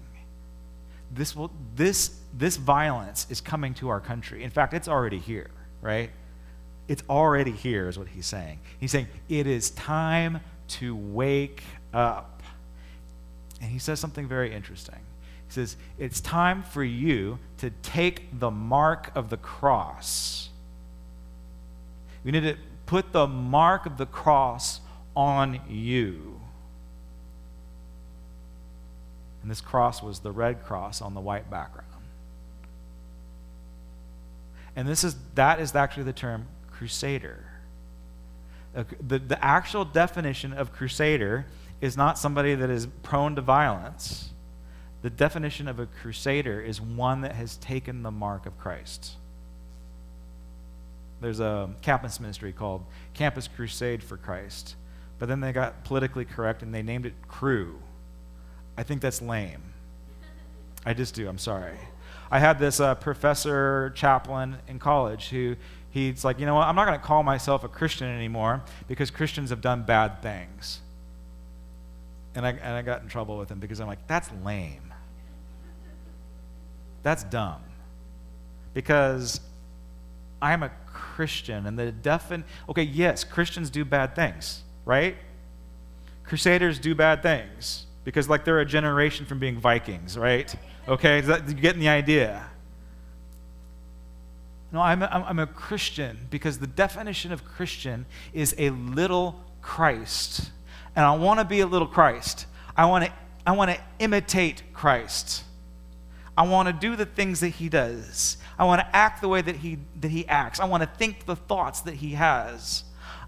this 1.11 1.35
will 1.35 1.51
this 1.75 2.21
this 2.37 2.57
violence 2.57 3.27
is 3.31 3.41
coming 3.41 3.75
to 3.75 3.89
our 3.89 4.01
country. 4.01 4.43
In 4.43 4.51
fact, 4.51 4.75
it's 4.75 4.89
already 4.89 5.19
here 5.19 5.51
right? 5.85 6.11
It's 6.89 7.03
already 7.09 7.53
here, 7.53 7.89
is 7.89 7.99
what 7.99 8.09
he's 8.09 8.27
saying. 8.27 8.59
He's 8.81 8.91
saying, 8.91 9.07
it 9.29 9.47
is 9.47 9.71
time 9.71 10.41
to 10.69 10.97
wake 10.97 11.63
up. 11.93 12.43
And 13.61 13.71
he 13.71 13.79
says 13.79 14.01
something 14.01 14.27
very 14.27 14.53
interesting. 14.53 14.99
He 15.47 15.53
says, 15.53 15.77
it's 15.99 16.21
time 16.21 16.63
for 16.63 16.83
you 16.83 17.39
to 17.59 17.71
take 17.83 18.41
the 18.41 18.51
mark 18.51 19.13
of 19.15 19.29
the 19.29 19.37
cross. 19.37 20.49
You 22.25 22.33
need 22.33 22.43
to 22.43 22.57
put 22.87 23.13
the 23.13 23.27
mark 23.27 23.85
of 23.85 23.99
the 23.99 24.07
cross 24.07 24.81
on 25.15 25.61
you. 25.69 26.41
And 29.43 29.51
this 29.51 29.61
cross 29.61 30.03
was 30.03 30.21
the 30.21 30.33
red 30.33 30.65
cross 30.65 31.03
on 31.03 31.13
the 31.13 31.21
white 31.21 31.51
background. 31.51 31.94
And 34.77 34.89
this 34.89 35.05
is, 35.05 35.17
that 35.35 35.61
is 35.61 35.75
actually 35.75 36.05
the 36.05 36.13
term 36.13 36.47
crusader. 36.71 37.45
The, 38.75 39.19
the 39.21 39.45
actual 39.45 39.85
definition 39.85 40.53
of 40.53 40.73
crusader 40.73 41.47
is 41.81 41.97
not 41.97 42.19
somebody 42.19 42.55
that 42.55 42.71
is 42.71 42.87
prone 43.03 43.37
to 43.37 43.43
violence. 43.43 44.31
The 45.03 45.11
definition 45.11 45.69
of 45.69 45.79
a 45.79 45.87
crusader 45.87 46.61
is 46.61 46.81
one 46.81 47.21
that 47.21 47.35
has 47.35 47.57
taken 47.59 48.03
the 48.03 48.11
mark 48.11 48.47
of 48.47 48.59
Christ. 48.59 49.13
There's 51.21 51.41
a 51.41 51.71
campus 51.83 52.19
ministry 52.19 52.53
called 52.53 52.85
Campus 53.13 53.49
Crusade 53.49 54.03
for 54.03 54.17
Christ, 54.17 54.75
but 55.19 55.29
then 55.29 55.41
they 55.41 55.53
got 55.53 55.85
politically 55.85 56.25
correct 56.25 56.63
and 56.63 56.75
they 56.75 56.83
named 56.83 57.07
it 57.07 57.15
Cru. 57.29 57.79
I 58.77 58.83
think 58.83 59.01
that's 59.01 59.23
lame. 59.23 59.63
I 60.85 60.95
just 60.95 61.15
do, 61.15 61.29
I'm 61.29 61.39
sorry. 61.39 61.79
I 62.31 62.39
had 62.39 62.59
this 62.59 62.81
uh, 62.81 62.95
professor 62.95 63.93
chaplain 63.95 64.57
in 64.67 64.79
college 64.79 65.29
who 65.29 65.57
he's 65.91 66.25
like, 66.25 66.41
you 66.41 66.47
know 66.47 66.55
what, 66.55 66.67
I'm 66.67 66.75
not 66.75 66.87
going 66.87 66.99
to 66.99 67.05
call 67.05 67.23
myself 67.23 67.65
a 67.65 67.69
Christian 67.69 68.09
anymore 68.09 68.63
because 68.89 69.11
Christians 69.11 69.51
have 69.51 69.61
done 69.61 69.83
bad 69.83 70.23
things. 70.23 70.81
And 72.35 72.45
I, 72.45 72.51
and 72.51 72.75
I 72.75 72.83
got 72.83 73.03
in 73.03 73.09
trouble 73.09 73.39
with 73.39 73.51
him 73.51 73.61
because 73.61 73.81
I'm 73.81 73.87
like, 73.87 74.07
that's 74.09 74.29
lame. 74.43 74.93
That's 77.05 77.23
dumb. 77.23 77.63
Because 78.73 79.41
I'm 80.43 80.65
a 80.65 80.71
Christian 80.87 81.67
and 81.67 81.79
the 81.79 81.93
defin 81.93 82.45
okay, 82.69 82.83
yes, 82.83 83.23
Christians 83.23 83.71
do 83.71 83.85
bad 83.85 84.17
things, 84.17 84.63
right? 84.85 85.17
Crusaders 86.25 86.79
do 86.79 86.95
bad 86.95 87.23
things 87.23 87.87
because 88.05 88.29
like 88.29 88.45
they're 88.45 88.61
a 88.61 88.67
generation 88.67 89.27
from 89.27 89.39
being 89.39 89.59
Vikings, 89.59 90.19
right? 90.19 90.53
Okay, 90.87 91.21
is 91.21 91.27
that, 91.27 91.49
you 91.49 91.55
getting 91.55 91.81
the 91.81 91.89
idea? 91.89 92.45
No, 94.71 94.81
I'm 94.81 95.03
a, 95.03 95.07
I'm 95.07 95.39
a 95.39 95.47
Christian 95.47 96.19
because 96.31 96.59
the 96.59 96.67
definition 96.67 97.33
of 97.33 97.45
Christian 97.45 98.07
is 98.33 98.55
a 98.59 98.71
little 98.71 99.41
Christ. 99.63 100.51
And 100.97 101.05
I 101.05 101.15
want 101.17 101.41
to 101.41 101.45
be 101.45 101.61
a 101.61 101.67
little 101.67 101.87
Christ. 101.87 102.47
I 102.77 102.87
want 102.87 103.05
to 103.05 103.13
I 103.47 103.53
want 103.53 103.71
to 103.71 103.79
imitate 103.99 104.63
Christ. 104.73 105.45
I 106.37 106.47
want 106.47 106.67
to 106.69 106.73
do 106.73 106.97
the 106.97 107.07
things 107.07 107.41
that 107.41 107.51
he 107.51 107.69
does. 107.69 108.39
I 108.59 108.65
want 108.65 108.81
to 108.81 108.97
act 108.97 109.21
the 109.21 109.29
way 109.29 109.43
that 109.43 109.57
he, 109.57 109.79
that 110.01 110.11
he 110.11 110.27
acts. 110.27 110.61
I 110.61 110.65
want 110.65 110.83
to 110.83 110.89
think 110.89 111.27
the 111.27 111.37
thoughts 111.37 111.83
that 111.83 111.95
he 111.95 112.13
has. 112.13 112.85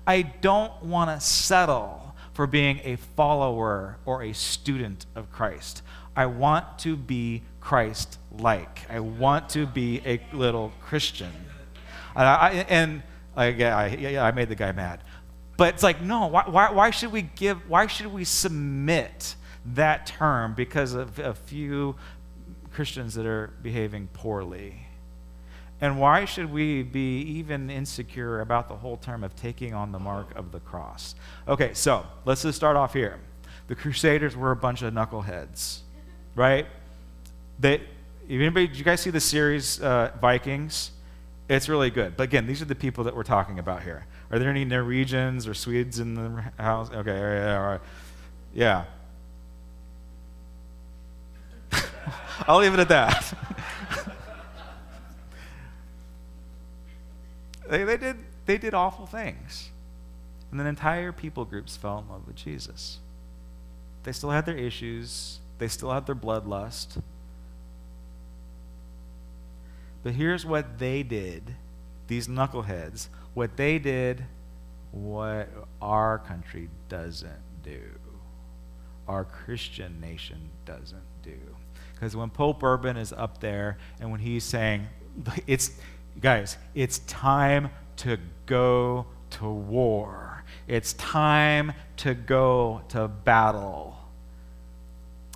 I 0.07 0.23
don't 0.23 0.83
want 0.83 1.11
to 1.11 1.25
settle 1.25 2.15
for 2.33 2.47
being 2.47 2.81
a 2.83 2.97
follower 2.97 3.99
or 4.05 4.23
a 4.23 4.33
student 4.33 5.07
of 5.15 5.31
Christ. 5.31 5.83
I 6.17 6.27
want 6.27 6.79
to 6.81 6.97
be 6.97 7.43
Christ 7.61 8.19
like. 8.39 8.81
I 8.91 9.01
want 9.01 9.51
to 9.51 9.67
be 9.67 10.01
a 10.07 10.21
little 10.33 10.73
Christian. 10.81 11.33
And, 12.15 12.25
I, 12.25 12.67
and 12.69 13.03
I, 13.37 13.49
yeah, 13.49 13.77
I, 13.77 13.87
yeah, 13.89 14.25
I 14.25 14.33
made 14.33 14.49
the 14.49 14.55
guy 14.55 14.73
mad. 14.73 15.03
But 15.57 15.75
it's 15.75 15.83
like, 15.83 16.01
no, 16.01 16.27
why, 16.27 16.45
why, 16.47 16.71
why 16.71 16.91
should 16.91 17.13
we 17.13 17.23
give, 17.23 17.69
why 17.69 17.87
should 17.87 18.13
we 18.13 18.25
submit 18.25 19.37
that 19.75 20.07
term 20.07 20.55
because 20.55 20.95
of 20.95 21.19
a 21.19 21.35
few 21.35 21.97
Christians 22.73 23.15
that 23.15 23.27
are 23.27 23.53
behaving 23.63 24.09
poorly? 24.13 24.87
And 25.81 26.01
why 26.01 26.25
should 26.25 26.51
we 26.51 26.83
be 26.83 27.21
even 27.21 27.69
insecure 27.69 28.41
about 28.41 28.69
the 28.69 28.77
whole 28.77 28.97
term 28.97 29.23
of 29.23 29.37
taking 29.37 29.75
on 29.75 29.93
the 29.93 29.99
mark 29.99 30.35
of 30.35 30.53
the 30.53 30.61
cross? 30.61 31.15
Okay, 31.47 31.75
so 31.75 32.07
let's 32.25 32.43
just 32.43 32.57
start 32.57 32.77
off 32.77 32.95
here. 32.95 33.19
The 33.69 33.75
Crusaders 33.75 34.37
were 34.37 34.53
a 34.53 34.57
bunch 34.57 34.83
of 34.83 34.95
knuckleheads, 34.95 35.81
right? 36.37 36.67
They, 37.59 37.83
anybody, 38.29 38.69
did 38.69 38.77
you 38.77 38.85
guys 38.85 39.01
see 39.01 39.11
the 39.11 39.21
series 39.21 39.81
uh, 39.81 40.13
Vikings? 40.21 40.93
It's 41.49 41.69
really 41.69 41.91
good. 41.91 42.17
But 42.17 42.25
again, 42.25 42.47
these 42.47 42.63
are 42.63 42.67
the 42.67 42.75
people 42.75 43.05
that 43.05 43.17
we're 43.17 43.25
talking 43.25 43.59
about 43.59 43.83
here. 43.83 44.07
Are 44.31 44.39
there 44.39 44.51
any 44.51 44.65
Norwegians 44.65 45.49
or 45.49 45.55
Swedes 45.55 45.99
in 45.99 46.15
the 46.15 46.45
house? 46.59 46.91
Okay, 46.91 47.19
all 47.19 47.25
right, 47.25 47.55
all 47.57 47.67
right. 47.67 47.81
Yeah. 48.53 48.85
I'll 52.47 52.59
leave 52.59 52.75
it 52.75 52.81
at 52.81 52.89
that. 52.89 53.39
they, 57.69 57.85
they, 57.85 57.97
did, 57.97 58.17
they 58.45 58.59
did 58.59 58.75
awful 58.75 59.07
things. 59.07 59.71
And 60.51 60.59
then 60.59 60.67
entire 60.67 61.13
people 61.13 61.45
groups 61.45 61.77
fell 61.77 61.99
in 61.99 62.09
love 62.09 62.27
with 62.27 62.37
Jesus. 62.37 62.99
They 64.03 64.13
still 64.13 64.31
had 64.31 64.47
their 64.47 64.57
issues, 64.57 65.39
they 65.59 65.69
still 65.69 65.91
had 65.91 66.07
their 66.07 66.15
bloodlust. 66.15 67.01
But 70.03 70.15
here's 70.15 70.47
what 70.47 70.79
they 70.79 71.03
did, 71.03 71.57
these 72.07 72.29
knuckleheads. 72.29 73.09
What 73.35 73.57
they 73.57 73.79
did, 73.79 74.25
what 74.93 75.49
our 75.83 76.19
country 76.19 76.69
doesn't 76.89 77.63
do, 77.63 77.81
our 79.09 79.25
Christian 79.25 80.01
nation 80.01 80.51
doesn't 80.65 81.03
do. 81.23 81.39
Because 81.95 82.15
when 82.15 82.31
Pope 82.31 82.63
Urban 82.63 82.97
is 82.97 83.13
up 83.13 83.41
there 83.41 83.79
and 84.01 84.11
when 84.11 84.21
he's 84.21 84.45
saying, 84.45 84.87
it's, 85.47 85.73
guys, 86.21 86.57
it's 86.75 87.01
time 87.01 87.71
to 87.97 88.19
go 88.45 89.07
to 89.31 89.49
war, 89.49 90.45
it's 90.69 90.93
time 90.95 91.73
to 91.99 92.15
go 92.15 92.83
to 92.91 93.09
battle. 93.09 93.96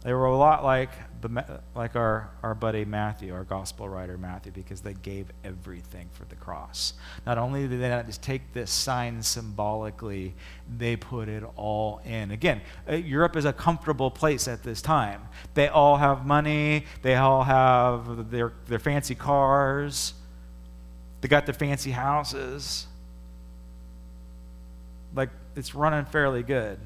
They 0.03 0.15
were 0.15 0.25
a 0.25 0.37
lot 0.37 0.65
like, 0.65 0.91
the, 1.21 1.61
like 1.75 1.95
our, 1.95 2.31
our 2.43 2.55
buddy 2.55 2.87
Matthew, 2.87 3.35
our 3.35 3.45
gospel 3.45 3.87
writer 3.87 4.17
Matthew, 4.17 4.51
because 4.51 4.81
they 4.81 4.95
gave 4.95 5.27
everything 5.45 6.09
for 6.13 6.25
the 6.25 6.37
cross. 6.37 6.95
Not 7.27 7.37
only 7.37 7.69
did 7.69 7.83
they 7.83 7.89
not 7.91 8.07
just 8.07 8.23
take 8.23 8.55
this 8.55 8.71
sign 8.71 9.23
symbolically, 9.23 10.35
they 10.79 10.97
put 10.97 11.29
it 11.29 11.45
all 11.55 12.01
in. 12.07 12.31
Again, 12.31 12.63
uh, 12.89 12.95
Europe 12.95 13.37
is 13.37 13.45
a 13.45 13.53
comfortable 13.53 14.11
place 14.11 14.49
at 14.49 14.63
this 14.63 14.81
time. 14.81 15.21
They 15.53 15.69
all 15.69 15.99
have 15.99 16.25
money, 16.25 16.87
they 17.03 17.17
all 17.17 17.43
have 17.43 18.31
their, 18.31 18.55
their 18.69 18.79
fancy 18.79 19.15
cars, 19.15 20.15
they 21.21 21.29
got 21.29 21.45
their 21.45 21.55
fancy 21.55 21.91
houses. 21.91 22.87
Like, 25.15 25.29
it's 25.57 25.75
running 25.75 26.07
fairly 26.07 26.43
good 26.43 26.79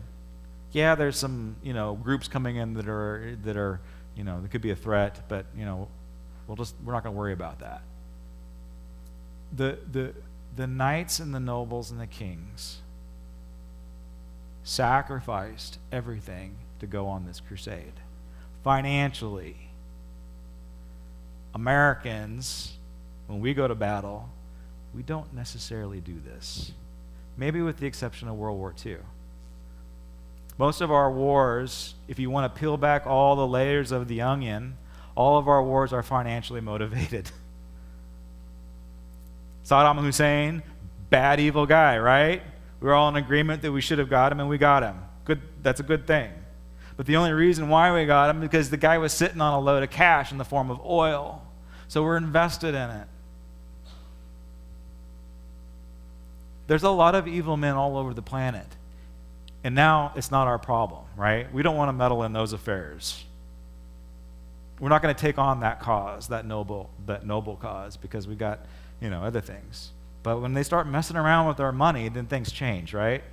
yeah, 0.74 0.96
there's 0.96 1.16
some 1.16 1.56
you 1.62 1.72
know 1.72 1.94
groups 1.94 2.26
coming 2.26 2.56
in 2.56 2.74
that 2.74 2.88
are 2.88 3.38
that 3.44 3.56
are 3.56 3.80
you 4.16 4.24
know 4.24 4.42
that 4.42 4.50
could 4.50 4.60
be 4.60 4.72
a 4.72 4.76
threat, 4.76 5.22
but 5.28 5.46
you 5.56 5.64
know 5.64 5.88
we'll 6.46 6.56
just 6.56 6.74
we're 6.84 6.92
not 6.92 7.04
going 7.04 7.14
to 7.14 7.18
worry 7.18 7.32
about 7.32 7.60
that. 7.60 7.82
The 9.56 9.78
the 9.90 10.14
the 10.56 10.66
knights 10.66 11.20
and 11.20 11.32
the 11.32 11.40
nobles 11.40 11.92
and 11.92 12.00
the 12.00 12.08
kings 12.08 12.82
sacrificed 14.64 15.78
everything 15.92 16.56
to 16.80 16.88
go 16.88 17.06
on 17.06 17.24
this 17.24 17.38
crusade. 17.38 18.00
Financially, 18.64 19.68
Americans, 21.54 22.78
when 23.28 23.38
we 23.38 23.54
go 23.54 23.68
to 23.68 23.76
battle, 23.76 24.28
we 24.92 25.04
don't 25.04 25.32
necessarily 25.32 26.00
do 26.00 26.16
this. 26.18 26.72
Maybe 27.36 27.62
with 27.62 27.76
the 27.76 27.86
exception 27.86 28.26
of 28.26 28.34
World 28.34 28.58
War 28.58 28.74
II. 28.84 28.96
Most 30.56 30.80
of 30.80 30.90
our 30.90 31.10
wars, 31.10 31.94
if 32.06 32.18
you 32.18 32.30
want 32.30 32.52
to 32.52 32.60
peel 32.60 32.76
back 32.76 33.06
all 33.06 33.36
the 33.36 33.46
layers 33.46 33.90
of 33.90 34.06
the 34.06 34.20
onion, 34.20 34.76
all 35.16 35.38
of 35.38 35.48
our 35.48 35.62
wars 35.62 35.92
are 35.92 36.02
financially 36.02 36.60
motivated. 36.60 37.30
Saddam 39.64 40.00
Hussein, 40.00 40.62
bad, 41.10 41.40
evil 41.40 41.66
guy, 41.66 41.98
right? 41.98 42.42
We 42.80 42.88
were 42.88 42.94
all 42.94 43.08
in 43.08 43.16
agreement 43.16 43.62
that 43.62 43.72
we 43.72 43.80
should 43.80 43.98
have 43.98 44.10
got 44.10 44.30
him, 44.30 44.40
and 44.40 44.48
we 44.48 44.58
got 44.58 44.82
him. 44.82 44.96
Good, 45.24 45.40
that's 45.62 45.80
a 45.80 45.84
good 45.84 46.06
thing. 46.06 46.30
But 46.96 47.06
the 47.06 47.16
only 47.16 47.32
reason 47.32 47.68
why 47.68 47.92
we 47.92 48.04
got 48.06 48.30
him 48.30 48.40
because 48.40 48.70
the 48.70 48.76
guy 48.76 48.98
was 48.98 49.12
sitting 49.12 49.40
on 49.40 49.54
a 49.54 49.60
load 49.60 49.82
of 49.82 49.90
cash 49.90 50.30
in 50.30 50.38
the 50.38 50.44
form 50.44 50.70
of 50.70 50.84
oil. 50.84 51.42
So 51.88 52.02
we're 52.02 52.16
invested 52.16 52.74
in 52.74 52.90
it. 52.90 53.08
There's 56.66 56.82
a 56.82 56.90
lot 56.90 57.14
of 57.14 57.26
evil 57.26 57.56
men 57.56 57.74
all 57.74 57.96
over 57.96 58.14
the 58.14 58.22
planet. 58.22 58.66
And 59.64 59.74
now 59.74 60.12
it's 60.14 60.30
not 60.30 60.46
our 60.46 60.58
problem, 60.58 61.04
right? 61.16 61.52
We 61.52 61.62
don't 61.62 61.76
want 61.76 61.88
to 61.88 61.94
meddle 61.94 62.22
in 62.22 62.32
those 62.32 62.52
affairs. 62.52 63.24
We're 64.78 64.90
not 64.90 65.02
going 65.02 65.14
to 65.14 65.20
take 65.20 65.38
on 65.38 65.60
that 65.60 65.80
cause, 65.80 66.28
that 66.28 66.44
noble, 66.44 66.90
that 67.06 67.26
noble 67.26 67.56
cause, 67.56 67.96
because 67.96 68.28
we've 68.28 68.38
got, 68.38 68.66
you 69.00 69.08
know, 69.08 69.22
other 69.22 69.40
things. 69.40 69.90
But 70.22 70.40
when 70.40 70.52
they 70.52 70.62
start 70.62 70.86
messing 70.86 71.16
around 71.16 71.48
with 71.48 71.60
our 71.60 71.72
money, 71.72 72.08
then 72.08 72.26
things 72.26 72.52
change, 72.52 72.92
right? 72.92 73.24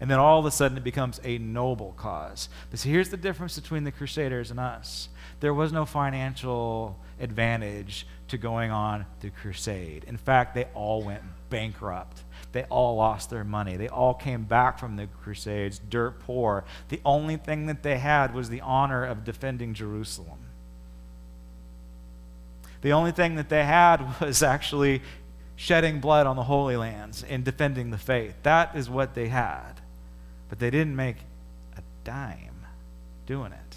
And 0.00 0.10
then 0.10 0.18
all 0.18 0.38
of 0.38 0.46
a 0.46 0.50
sudden 0.50 0.76
it 0.76 0.84
becomes 0.84 1.20
a 1.24 1.38
noble 1.38 1.94
cause. 1.96 2.48
But 2.70 2.80
see, 2.80 2.90
here's 2.90 3.10
the 3.10 3.16
difference 3.16 3.58
between 3.58 3.84
the 3.84 3.92
Crusaders 3.92 4.50
and 4.50 4.60
us. 4.60 5.08
There 5.40 5.54
was 5.54 5.72
no 5.72 5.86
financial 5.86 6.98
advantage 7.18 8.06
to 8.28 8.38
going 8.38 8.70
on 8.70 9.06
the 9.20 9.30
crusade. 9.30 10.04
In 10.06 10.16
fact, 10.16 10.54
they 10.54 10.64
all 10.74 11.02
went 11.02 11.22
bankrupt. 11.50 12.22
They 12.52 12.64
all 12.64 12.96
lost 12.96 13.30
their 13.30 13.44
money. 13.44 13.76
They 13.76 13.88
all 13.88 14.14
came 14.14 14.44
back 14.44 14.78
from 14.78 14.96
the 14.96 15.06
Crusades 15.06 15.78
dirt 15.78 16.20
poor. 16.20 16.64
The 16.88 17.00
only 17.04 17.36
thing 17.36 17.66
that 17.66 17.82
they 17.82 17.98
had 17.98 18.34
was 18.34 18.48
the 18.48 18.60
honor 18.60 19.04
of 19.04 19.24
defending 19.24 19.74
Jerusalem. 19.74 20.38
The 22.82 22.92
only 22.92 23.12
thing 23.12 23.36
that 23.36 23.48
they 23.48 23.64
had 23.64 24.20
was 24.20 24.42
actually 24.42 25.02
shedding 25.54 26.00
blood 26.00 26.26
on 26.26 26.36
the 26.36 26.44
Holy 26.44 26.76
Lands 26.76 27.22
and 27.22 27.44
defending 27.44 27.90
the 27.90 27.98
faith. 27.98 28.34
That 28.42 28.74
is 28.74 28.88
what 28.88 29.14
they 29.14 29.28
had. 29.28 29.74
But 30.48 30.58
they 30.58 30.70
didn't 30.70 30.96
make 30.96 31.16
a 31.76 31.82
dime 32.02 32.66
doing 33.26 33.52
it. 33.52 33.76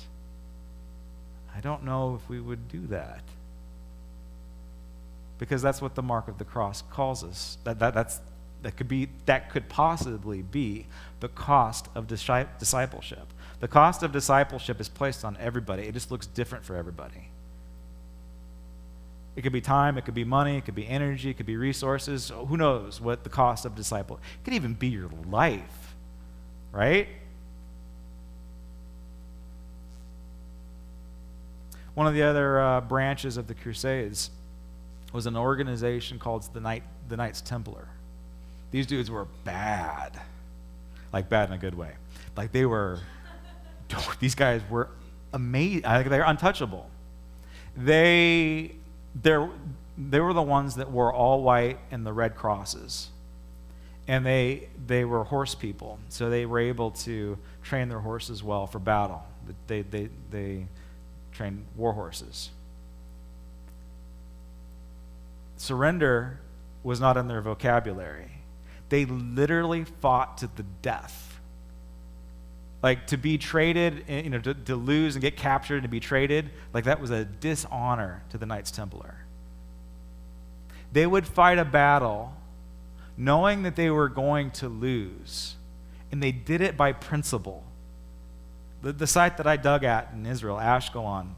I 1.56 1.60
don't 1.60 1.84
know 1.84 2.16
if 2.16 2.28
we 2.28 2.40
would 2.40 2.68
do 2.70 2.88
that. 2.88 3.22
Because 5.38 5.62
that's 5.62 5.82
what 5.82 5.94
the 5.94 6.02
mark 6.02 6.28
of 6.28 6.38
the 6.38 6.46
cross 6.46 6.82
calls 6.90 7.24
us. 7.24 7.58
That, 7.64 7.80
that, 7.80 7.94
that's, 7.94 8.20
that 8.63 8.76
could 8.76 8.88
be 8.88 9.10
that 9.26 9.49
could 9.49 9.69
possibly 9.69 10.41
be 10.41 10.88
the 11.19 11.28
cost 11.28 11.88
of 11.95 12.08
discipleship. 12.08 13.28
The 13.60 13.67
cost 13.67 14.04
of 14.04 14.12
discipleship 14.12 14.82
is 14.82 14.89
placed 14.89 15.23
on 15.23 15.38
everybody. 15.39 15.84
It 15.84 15.93
just 15.93 16.12
looks 16.12 16.26
different 16.26 16.65
for 16.65 16.76
everybody. 16.76 17.30
It 19.36 19.41
could 19.41 19.54
be 19.54 19.62
time, 19.62 19.97
it 19.97 20.06
could 20.06 20.13
be 20.13 20.23
money, 20.23 20.58
it 20.58 20.65
could 20.65 20.76
be 20.76 20.88
energy, 20.88 21.30
it 21.30 21.38
could 21.38 21.45
be 21.45 21.58
resources. 21.58 22.30
Who 22.30 22.58
knows 22.58 23.02
what 23.02 23.23
the 23.23 23.30
cost 23.30 23.65
of 23.65 23.76
disciple? 23.76 24.17
It 24.17 24.43
could 24.45 24.54
even 24.54 24.73
be 24.73 24.88
your 24.88 25.10
life, 25.28 25.95
right? 26.71 27.08
One 31.95 32.08
of 32.08 32.13
the 32.13 32.23
other 32.23 32.60
uh, 32.60 32.82
branches 32.82 33.38
of 33.38 33.47
the 33.47 33.54
Crusades 33.54 34.30
was 35.13 35.26
an 35.26 35.38
organization 35.38 36.19
called 36.19 36.52
the, 36.54 36.60
Knight, 36.60 36.84
the 37.08 37.17
Knights 37.17 37.41
Templar. 37.41 37.88
These 38.74 38.88
dudes 38.88 39.12
were 39.12 39.28
bad. 39.44 40.20
Like, 41.14 41.30
bad 41.30 41.50
in 41.50 41.54
a 41.54 41.60
good 41.60 41.76
way. 41.76 41.92
Like, 42.36 42.52
they 42.52 42.66
were, 42.66 43.02
these 44.20 44.34
guys 44.34 44.64
were 44.68 44.90
amazing. 45.32 45.84
They're 45.84 46.24
untouchable. 46.24 46.90
They, 47.78 48.72
they're, 49.14 49.48
they 49.96 50.20
were 50.20 50.34
the 50.34 50.42
ones 50.42 50.74
that 50.78 50.90
wore 50.90 51.14
all 51.14 51.44
white 51.44 51.78
and 51.92 52.04
the 52.04 52.14
red 52.14 52.36
crosses. 52.36 53.10
And 54.08 54.26
they, 54.26 54.70
they 54.88 55.06
were 55.06 55.24
horse 55.24 55.54
people, 55.54 56.00
so 56.10 56.32
they 56.32 56.48
were 56.48 56.58
able 56.58 56.90
to 56.92 57.38
train 57.62 57.90
their 57.90 58.00
horses 58.00 58.42
well 58.42 58.66
for 58.66 58.80
battle. 58.80 59.24
They, 59.68 59.84
they, 59.84 60.10
they 60.32 60.66
trained 61.32 61.64
war 61.76 61.94
horses. 61.94 62.50
Surrender 65.58 66.40
was 66.82 67.00
not 67.00 67.18
in 67.18 67.28
their 67.28 67.42
vocabulary. 67.42 68.33
They 68.93 69.06
literally 69.06 69.86
fought 69.86 70.38
to 70.38 70.49
the 70.56 70.62
death. 70.84 71.39
Like 72.84 73.08
to 73.08 73.17
be 73.17 73.39
traded, 73.39 74.06
you 74.08 74.29
know, 74.29 74.38
to, 74.38 74.53
to 74.53 74.75
lose 74.75 75.15
and 75.15 75.21
get 75.23 75.36
captured 75.36 75.77
and 75.77 75.84
to 75.86 75.89
be 75.89 75.99
traded, 75.99 76.51
like 76.75 76.84
that 76.84 77.01
was 77.01 77.10
a 77.10 77.25
dishonor 77.25 78.21
to 78.29 78.38
the 78.38 78.45
Knights 78.45 78.69
Templar. 78.69 79.15
They 80.91 81.08
would 81.08 81.25
fight 81.25 81.58
a 81.58 81.65
battle 81.65 82.36
knowing 83.17 83.63
that 83.63 83.75
they 83.75 83.89
were 83.89 84.10
going 84.10 84.51
to 84.51 84.69
lose, 84.69 85.56
and 86.12 86.21
they 86.21 86.32
did 86.32 86.62
it 86.62 86.77
by 86.77 86.91
principle. 86.91 87.63
The, 88.84 88.93
the 88.93 89.08
site 89.08 89.38
that 89.38 89.47
I 89.47 89.58
dug 89.58 89.84
at 89.84 90.12
in 90.13 90.27
Israel, 90.27 90.58
Ashkelon, 90.58 91.29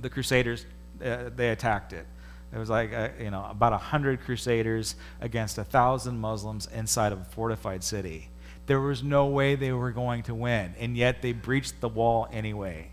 the 0.00 0.10
Crusaders, 0.10 0.64
uh, 1.04 1.30
they 1.34 1.50
attacked 1.50 1.92
it. 1.92 2.06
It 2.52 2.58
was 2.58 2.70
like, 2.70 2.92
uh, 2.92 3.08
you 3.20 3.30
know, 3.30 3.46
about 3.50 3.72
100 3.72 4.22
Crusaders 4.22 4.96
against 5.20 5.58
1,000 5.58 6.18
Muslims 6.18 6.66
inside 6.72 7.12
of 7.12 7.20
a 7.20 7.24
fortified 7.24 7.84
city. 7.84 8.30
There 8.66 8.80
was 8.80 9.02
no 9.02 9.26
way 9.26 9.54
they 9.54 9.72
were 9.72 9.92
going 9.92 10.22
to 10.24 10.34
win, 10.34 10.74
and 10.78 10.96
yet 10.96 11.22
they 11.22 11.32
breached 11.32 11.80
the 11.80 11.88
wall 11.88 12.28
anyway. 12.32 12.88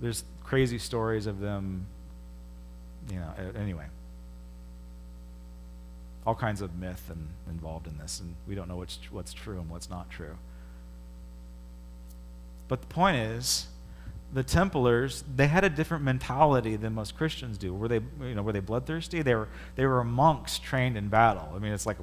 There's 0.00 0.24
crazy 0.44 0.78
stories 0.78 1.26
of 1.26 1.40
them, 1.40 1.86
you 3.10 3.16
know, 3.16 3.32
anyway. 3.56 3.86
All 6.24 6.34
kinds 6.36 6.60
of 6.60 6.76
myth 6.76 7.08
and 7.08 7.28
involved 7.48 7.86
in 7.86 7.98
this, 7.98 8.20
and 8.20 8.34
we 8.46 8.54
don't 8.54 8.68
know 8.68 8.76
what's, 8.76 8.98
what's 9.10 9.32
true 9.32 9.58
and 9.58 9.68
what's 9.68 9.90
not 9.90 10.10
true. 10.10 10.36
But 12.68 12.80
the 12.80 12.86
point 12.86 13.16
is, 13.16 13.66
the 14.32 14.42
Templars, 14.42 15.24
they 15.36 15.46
had 15.46 15.62
a 15.62 15.68
different 15.68 16.02
mentality 16.02 16.76
than 16.76 16.94
most 16.94 17.16
Christians 17.16 17.58
do. 17.58 17.74
Were 17.74 17.88
they, 17.88 18.00
you 18.20 18.34
know, 18.34 18.42
were 18.42 18.52
they 18.52 18.60
bloodthirsty? 18.60 19.20
They 19.22 19.34
were, 19.34 19.48
they 19.76 19.84
were 19.84 20.02
monks 20.04 20.58
trained 20.58 20.96
in 20.96 21.08
battle. 21.08 21.52
I 21.54 21.58
mean, 21.58 21.72
it's 21.72 21.84
like, 21.84 21.98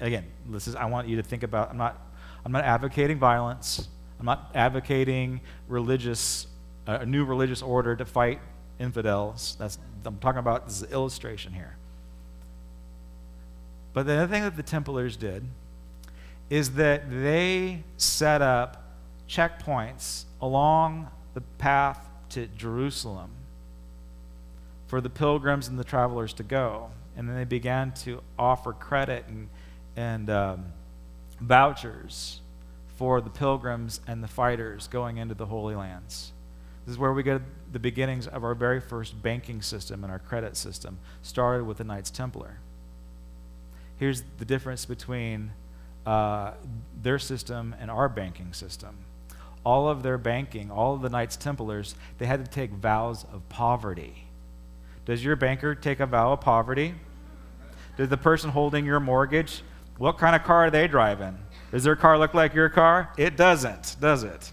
again, 0.00 0.24
this 0.48 0.66
is, 0.66 0.74
I 0.74 0.86
want 0.86 1.08
you 1.08 1.16
to 1.16 1.22
think 1.22 1.42
about, 1.42 1.70
I'm 1.70 1.76
not, 1.76 2.00
I'm 2.44 2.52
not 2.52 2.64
advocating 2.64 3.18
violence. 3.18 3.88
I'm 4.18 4.26
not 4.26 4.50
advocating 4.54 5.40
religious, 5.68 6.46
uh, 6.86 6.98
a 7.02 7.06
new 7.06 7.24
religious 7.24 7.62
order 7.62 7.94
to 7.96 8.04
fight 8.04 8.40
infidels. 8.78 9.56
That's, 9.58 9.78
I'm 10.04 10.18
talking 10.18 10.38
about, 10.38 10.66
this 10.66 10.82
illustration 10.90 11.52
here. 11.52 11.76
But 13.92 14.06
the 14.06 14.14
other 14.14 14.32
thing 14.32 14.42
that 14.42 14.56
the 14.56 14.62
Templars 14.62 15.16
did 15.16 15.44
is 16.48 16.72
that 16.72 17.10
they 17.10 17.82
set 17.96 18.40
up 18.40 18.94
checkpoints 19.28 20.24
along 20.40 21.08
the 21.34 21.40
path 21.40 22.08
to 22.30 22.46
Jerusalem 22.46 23.30
for 24.86 25.00
the 25.00 25.10
pilgrims 25.10 25.68
and 25.68 25.78
the 25.78 25.84
travelers 25.84 26.32
to 26.34 26.42
go. 26.42 26.90
And 27.16 27.28
then 27.28 27.36
they 27.36 27.44
began 27.44 27.92
to 28.04 28.22
offer 28.38 28.72
credit 28.72 29.24
and, 29.28 29.48
and 29.96 30.30
um, 30.30 30.64
vouchers 31.40 32.40
for 32.96 33.20
the 33.20 33.30
pilgrims 33.30 34.00
and 34.06 34.22
the 34.22 34.28
fighters 34.28 34.88
going 34.88 35.18
into 35.18 35.34
the 35.34 35.46
Holy 35.46 35.74
Lands. 35.74 36.32
This 36.84 36.92
is 36.94 36.98
where 36.98 37.12
we 37.12 37.22
get 37.22 37.42
the 37.72 37.78
beginnings 37.78 38.26
of 38.26 38.42
our 38.42 38.54
very 38.54 38.80
first 38.80 39.22
banking 39.22 39.62
system 39.62 40.02
and 40.02 40.12
our 40.12 40.18
credit 40.18 40.56
system, 40.56 40.98
started 41.22 41.64
with 41.64 41.78
the 41.78 41.84
Knights 41.84 42.10
Templar. 42.10 42.58
Here's 43.96 44.22
the 44.38 44.44
difference 44.44 44.86
between 44.86 45.52
uh, 46.06 46.52
their 47.00 47.18
system 47.18 47.76
and 47.78 47.90
our 47.90 48.08
banking 48.08 48.52
system 48.52 48.96
all 49.64 49.88
of 49.88 50.02
their 50.02 50.18
banking, 50.18 50.70
all 50.70 50.94
of 50.94 51.02
the 51.02 51.10
Knights 51.10 51.36
Templars, 51.36 51.94
they 52.18 52.26
had 52.26 52.44
to 52.44 52.50
take 52.50 52.70
vows 52.70 53.24
of 53.32 53.48
poverty. 53.48 54.26
Does 55.04 55.24
your 55.24 55.36
banker 55.36 55.74
take 55.74 56.00
a 56.00 56.06
vow 56.06 56.32
of 56.32 56.40
poverty? 56.40 56.94
Does 57.96 58.08
the 58.08 58.16
person 58.16 58.50
holding 58.50 58.86
your 58.86 59.00
mortgage, 59.00 59.62
what 59.98 60.16
kind 60.16 60.34
of 60.34 60.44
car 60.44 60.66
are 60.66 60.70
they 60.70 60.88
driving? 60.88 61.36
Does 61.70 61.84
their 61.84 61.96
car 61.96 62.18
look 62.18 62.32
like 62.32 62.54
your 62.54 62.68
car? 62.68 63.12
It 63.18 63.36
doesn't, 63.36 63.96
does 64.00 64.22
it? 64.22 64.52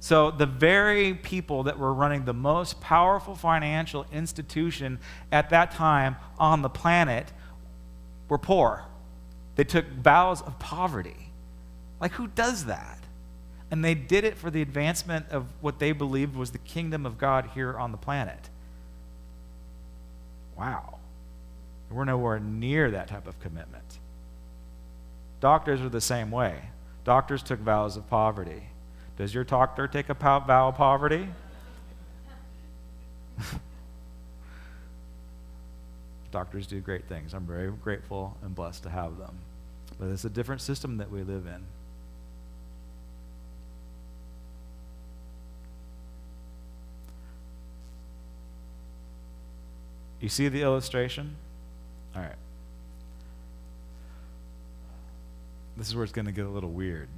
So, 0.00 0.30
the 0.30 0.44
very 0.44 1.14
people 1.14 1.62
that 1.62 1.78
were 1.78 1.94
running 1.94 2.26
the 2.26 2.34
most 2.34 2.78
powerful 2.82 3.34
financial 3.34 4.04
institution 4.12 4.98
at 5.32 5.48
that 5.48 5.70
time 5.70 6.16
on 6.38 6.60
the 6.60 6.68
planet 6.68 7.32
were 8.28 8.36
poor. 8.36 8.84
They 9.56 9.64
took 9.64 9.86
vows 9.86 10.42
of 10.42 10.58
poverty. 10.58 11.30
Like, 12.00 12.12
who 12.12 12.26
does 12.26 12.66
that? 12.66 12.98
And 13.74 13.84
they 13.84 13.94
did 13.96 14.22
it 14.22 14.38
for 14.38 14.52
the 14.52 14.62
advancement 14.62 15.26
of 15.30 15.46
what 15.60 15.80
they 15.80 15.90
believed 15.90 16.36
was 16.36 16.52
the 16.52 16.58
kingdom 16.58 17.04
of 17.04 17.18
God 17.18 17.50
here 17.54 17.76
on 17.76 17.90
the 17.90 17.98
planet. 17.98 18.48
Wow. 20.56 20.98
We're 21.90 22.04
nowhere 22.04 22.38
near 22.38 22.92
that 22.92 23.08
type 23.08 23.26
of 23.26 23.40
commitment. 23.40 23.98
Doctors 25.40 25.80
are 25.80 25.88
the 25.88 26.00
same 26.00 26.30
way. 26.30 26.56
Doctors 27.02 27.42
took 27.42 27.58
vows 27.58 27.96
of 27.96 28.08
poverty. 28.08 28.62
Does 29.18 29.34
your 29.34 29.42
doctor 29.42 29.88
take 29.88 30.08
a 30.08 30.14
vow 30.14 30.68
of 30.68 30.76
poverty? 30.76 31.26
Doctors 36.30 36.68
do 36.68 36.78
great 36.78 37.08
things. 37.08 37.34
I'm 37.34 37.44
very 37.44 37.72
grateful 37.72 38.36
and 38.44 38.54
blessed 38.54 38.84
to 38.84 38.90
have 38.90 39.18
them. 39.18 39.36
But 39.98 40.10
it's 40.10 40.24
a 40.24 40.30
different 40.30 40.60
system 40.60 40.98
that 40.98 41.10
we 41.10 41.24
live 41.24 41.48
in. 41.48 41.64
You 50.24 50.30
see 50.30 50.48
the 50.48 50.62
illustration? 50.62 51.36
All 52.16 52.22
right. 52.22 52.32
This 55.76 55.86
is 55.86 55.94
where 55.94 56.02
it's 56.02 56.14
going 56.14 56.24
to 56.24 56.32
get 56.32 56.46
a 56.46 56.48
little 56.48 56.70
weird. 56.70 57.10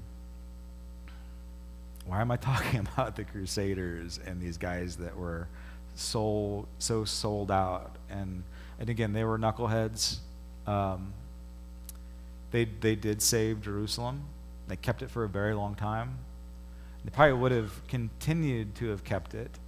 Why 2.04 2.20
am 2.20 2.32
I 2.32 2.36
talking 2.50 2.80
about 2.80 3.14
the 3.14 3.22
Crusaders 3.22 4.18
and 4.26 4.42
these 4.42 4.58
guys 4.58 4.96
that 4.96 5.16
were 5.16 5.46
sold, 5.94 6.66
so 6.80 7.04
sold 7.04 7.52
out? 7.52 7.94
And, 8.10 8.42
and 8.80 8.90
again, 8.90 9.12
they 9.12 9.22
were 9.22 9.38
knuckleheads. 9.38 10.16
Um, 10.66 11.12
they, 12.50 12.64
they 12.64 12.96
did 12.96 13.22
save 13.22 13.62
Jerusalem. 13.62 14.24
They 14.66 14.74
kept 14.74 15.00
it 15.00 15.12
for 15.12 15.22
a 15.22 15.28
very 15.28 15.54
long 15.54 15.76
time. 15.76 16.18
They 17.04 17.12
probably 17.12 17.38
would 17.38 17.52
have 17.52 17.86
continued 17.86 18.74
to 18.74 18.88
have 18.88 19.04
kept 19.04 19.32
it 19.32 19.60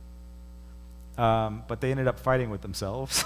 um, 1.18 1.64
but 1.68 1.80
they 1.80 1.90
ended 1.90 2.06
up 2.06 2.18
fighting 2.20 2.48
with 2.48 2.62
themselves. 2.62 3.24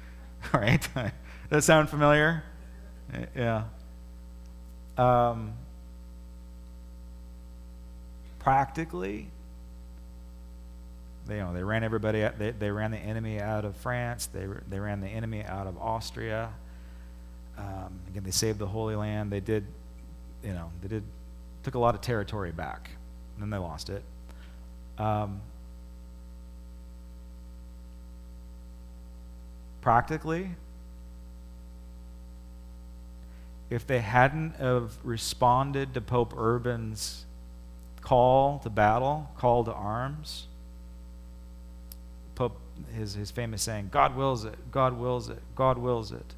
right? 0.52 0.80
Does 0.94 1.12
that 1.50 1.62
sound 1.64 1.90
familiar? 1.90 2.42
Yeah. 3.36 3.64
Um, 4.96 5.52
practically, 8.38 9.28
they, 11.26 11.36
you 11.36 11.40
know, 11.40 11.52
they 11.54 11.62
ran 11.62 11.84
everybody. 11.84 12.24
Out, 12.24 12.38
they, 12.38 12.50
they 12.50 12.70
ran 12.70 12.90
the 12.90 12.98
enemy 12.98 13.40
out 13.40 13.64
of 13.64 13.76
France. 13.76 14.26
They 14.26 14.46
they 14.68 14.78
ran 14.78 15.00
the 15.00 15.08
enemy 15.08 15.44
out 15.44 15.66
of 15.66 15.78
Austria. 15.78 16.52
Um, 17.56 18.00
again, 18.08 18.24
they 18.24 18.30
saved 18.30 18.58
the 18.58 18.66
Holy 18.66 18.96
Land. 18.96 19.30
They 19.30 19.40
did, 19.40 19.64
you 20.42 20.52
know, 20.52 20.70
they 20.82 20.88
did 20.88 21.04
took 21.62 21.74
a 21.74 21.78
lot 21.78 21.94
of 21.94 22.00
territory 22.00 22.52
back, 22.52 22.90
and 23.34 23.42
then 23.42 23.50
they 23.50 23.58
lost 23.58 23.90
it. 23.90 24.02
Um, 24.98 25.40
practically, 29.84 30.48
if 33.68 33.86
they 33.86 34.00
hadn't 34.00 34.56
have 34.56 34.92
responded 35.04 35.92
to 35.92 36.00
Pope 36.00 36.32
Urban's 36.34 37.26
call 38.00 38.60
to 38.60 38.70
battle, 38.70 39.30
call 39.36 39.62
to 39.62 39.72
arms, 39.74 40.46
Pope, 42.34 42.58
his, 42.94 43.12
his 43.12 43.30
famous 43.30 43.60
saying, 43.60 43.90
God 43.92 44.16
wills 44.16 44.46
it, 44.46 44.54
God 44.72 44.98
wills 44.98 45.28
it, 45.28 45.42
God 45.54 45.76
wills 45.76 46.12
it. 46.12 46.34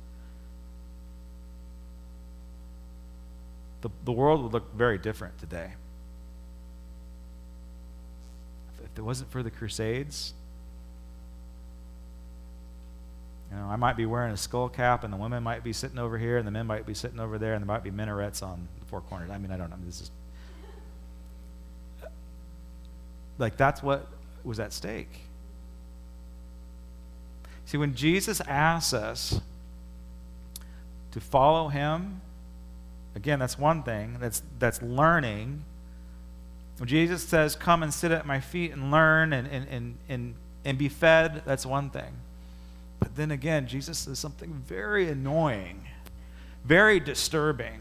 The, 3.82 3.90
the 4.04 4.12
world 4.12 4.42
would 4.42 4.52
look 4.52 4.74
very 4.74 4.98
different 4.98 5.38
today. 5.38 5.70
If 8.82 8.98
it 8.98 9.02
wasn't 9.02 9.30
for 9.30 9.44
the 9.44 9.52
Crusades, 9.52 10.34
know, 13.56 13.66
I 13.66 13.76
might 13.76 13.96
be 13.96 14.06
wearing 14.06 14.32
a 14.32 14.36
skull 14.36 14.68
cap, 14.68 15.04
and 15.04 15.12
the 15.12 15.16
women 15.16 15.42
might 15.42 15.64
be 15.64 15.72
sitting 15.72 15.98
over 15.98 16.18
here, 16.18 16.38
and 16.38 16.46
the 16.46 16.50
men 16.50 16.66
might 16.66 16.86
be 16.86 16.94
sitting 16.94 17.20
over 17.20 17.38
there, 17.38 17.54
and 17.54 17.62
there 17.62 17.66
might 17.66 17.84
be 17.84 17.90
minarets 17.90 18.42
on 18.42 18.68
the 18.78 18.86
four 18.86 19.00
corners. 19.00 19.30
I 19.30 19.38
mean, 19.38 19.50
I 19.50 19.56
don't 19.56 19.70
know. 19.70 19.76
This 19.84 20.02
is 20.02 20.10
like 23.38 23.56
that's 23.56 23.82
what 23.82 24.06
was 24.44 24.60
at 24.60 24.72
stake. 24.72 25.22
See, 27.66 27.76
when 27.76 27.94
Jesus 27.94 28.40
asks 28.42 28.94
us 28.94 29.40
to 31.10 31.20
follow 31.20 31.68
him, 31.68 32.20
again, 33.14 33.38
that's 33.38 33.58
one 33.58 33.82
thing. 33.82 34.18
That's 34.20 34.42
that's 34.58 34.80
learning. 34.82 35.64
When 36.78 36.88
Jesus 36.88 37.22
says, 37.22 37.56
Come 37.56 37.82
and 37.82 37.92
sit 37.92 38.12
at 38.12 38.26
my 38.26 38.40
feet 38.40 38.72
and 38.72 38.90
learn 38.90 39.32
and, 39.32 39.48
and, 39.48 39.68
and, 39.68 39.98
and, 40.08 40.34
and 40.64 40.78
be 40.78 40.88
fed, 40.88 41.42
that's 41.46 41.64
one 41.64 41.90
thing. 41.90 42.12
Then 43.16 43.30
again, 43.30 43.66
Jesus 43.66 43.98
says 43.98 44.18
something 44.18 44.62
very 44.66 45.08
annoying, 45.08 45.88
very 46.64 47.00
disturbing. 47.00 47.80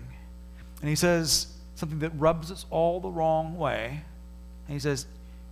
And 0.79 0.89
he 0.89 0.95
says 0.95 1.47
something 1.75 1.99
that 1.99 2.11
rubs 2.17 2.51
us 2.51 2.65
all 2.69 2.99
the 2.99 3.09
wrong 3.09 3.57
way. 3.57 4.03
And 4.67 4.73
he 4.73 4.79
says, 4.79 5.05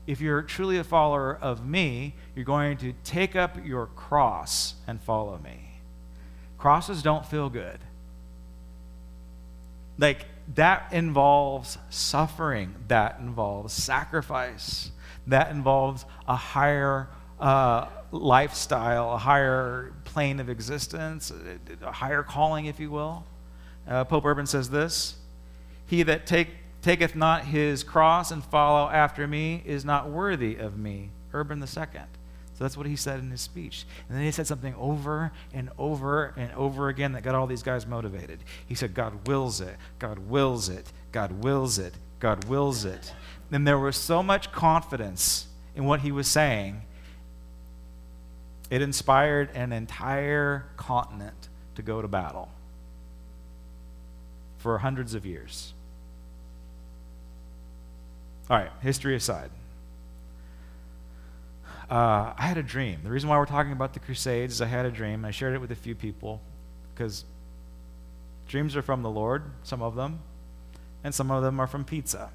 if 0.07 0.21
you're 0.21 0.41
truly 0.41 0.77
a 0.77 0.83
follower 0.83 1.37
of 1.41 1.65
me, 1.65 2.15
you're 2.35 2.45
going 2.45 2.77
to 2.77 2.93
take 3.03 3.35
up 3.35 3.65
your 3.65 3.87
cross 3.87 4.75
and 4.87 5.01
follow 5.01 5.37
me. 5.43 5.81
Crosses 6.57 7.01
don't 7.01 7.25
feel 7.25 7.49
good. 7.49 7.79
Like, 9.97 10.25
that 10.55 10.91
involves 10.91 11.77
suffering, 11.89 12.75
that 12.87 13.19
involves 13.19 13.73
sacrifice, 13.73 14.91
that 15.27 15.51
involves 15.51 16.05
a 16.27 16.35
higher 16.35 17.07
uh, 17.39 17.87
lifestyle, 18.13 19.13
a 19.13 19.17
higher 19.17 19.93
plane 20.05 20.39
of 20.39 20.49
existence, 20.49 21.31
a 21.81 21.91
higher 21.91 22.23
calling, 22.23 22.67
if 22.67 22.79
you 22.79 22.91
will. 22.91 23.25
Uh, 23.87 24.03
Pope 24.05 24.25
Urban 24.25 24.45
says 24.45 24.69
this 24.69 25.15
He 25.87 26.03
that 26.03 26.25
take, 26.25 26.49
taketh 26.81 27.15
not 27.15 27.45
his 27.45 27.83
cross 27.83 28.31
and 28.31 28.43
follow 28.43 28.89
after 28.89 29.27
me 29.27 29.63
is 29.65 29.83
not 29.83 30.09
worthy 30.09 30.55
of 30.55 30.77
me. 30.77 31.09
Urban 31.33 31.65
second. 31.65 32.05
So 32.55 32.63
that's 32.63 32.77
what 32.77 32.85
he 32.85 32.95
said 32.95 33.19
in 33.19 33.31
his 33.31 33.41
speech. 33.41 33.85
And 34.07 34.15
then 34.15 34.23
he 34.23 34.31
said 34.31 34.45
something 34.45 34.75
over 34.75 35.31
and 35.53 35.71
over 35.79 36.33
and 36.37 36.51
over 36.53 36.89
again 36.89 37.13
that 37.13 37.23
got 37.23 37.33
all 37.33 37.47
these 37.47 37.63
guys 37.63 37.87
motivated. 37.87 38.43
He 38.67 38.75
said, 38.75 38.93
God 38.93 39.27
wills 39.27 39.59
it, 39.59 39.75
God 39.97 40.19
wills 40.19 40.69
it, 40.69 40.93
God 41.11 41.43
wills 41.43 41.79
it, 41.79 41.95
God 42.19 42.45
wills 42.45 42.85
it. 42.85 43.11
And 43.51 43.67
there 43.67 43.79
was 43.79 43.97
so 43.97 44.21
much 44.21 44.51
confidence 44.51 45.47
in 45.75 45.85
what 45.85 46.01
he 46.01 46.11
was 46.11 46.27
saying, 46.27 46.83
it 48.73 48.81
inspired 48.81 49.49
an 49.53 49.71
entire 49.71 50.65
continent 50.77 51.49
to 51.75 51.81
go 51.81 52.01
to 52.01 52.07
battle 52.07 52.49
for 54.57 54.77
hundreds 54.77 55.13
of 55.13 55.25
years. 55.25 55.73
All 58.49 58.57
right, 58.57 58.71
history 58.81 59.15
aside 59.15 59.49
uh, 61.93 62.33
I 62.37 62.47
had 62.47 62.57
a 62.57 62.63
dream. 62.63 62.99
The 63.03 63.11
reason 63.11 63.29
why 63.29 63.37
we're 63.37 63.45
talking 63.45 63.71
about 63.71 63.93
the 63.93 63.99
Crusades 63.99 64.55
is 64.55 64.61
I 64.61 64.65
had 64.65 64.85
a 64.85 64.91
dream. 64.91 65.25
I 65.25 65.31
shared 65.31 65.53
it 65.53 65.61
with 65.61 65.71
a 65.71 65.75
few 65.75 65.93
people 65.93 66.41
because 66.93 67.23
dreams 68.47 68.75
are 68.75 68.81
from 68.81 69.03
the 69.03 69.11
Lord, 69.11 69.43
some 69.61 69.83
of 69.83 69.95
them, 69.95 70.19
and 71.03 71.13
some 71.13 71.29
of 71.29 71.43
them 71.43 71.59
are 71.59 71.67
from 71.67 71.83
pizza. 71.83 72.31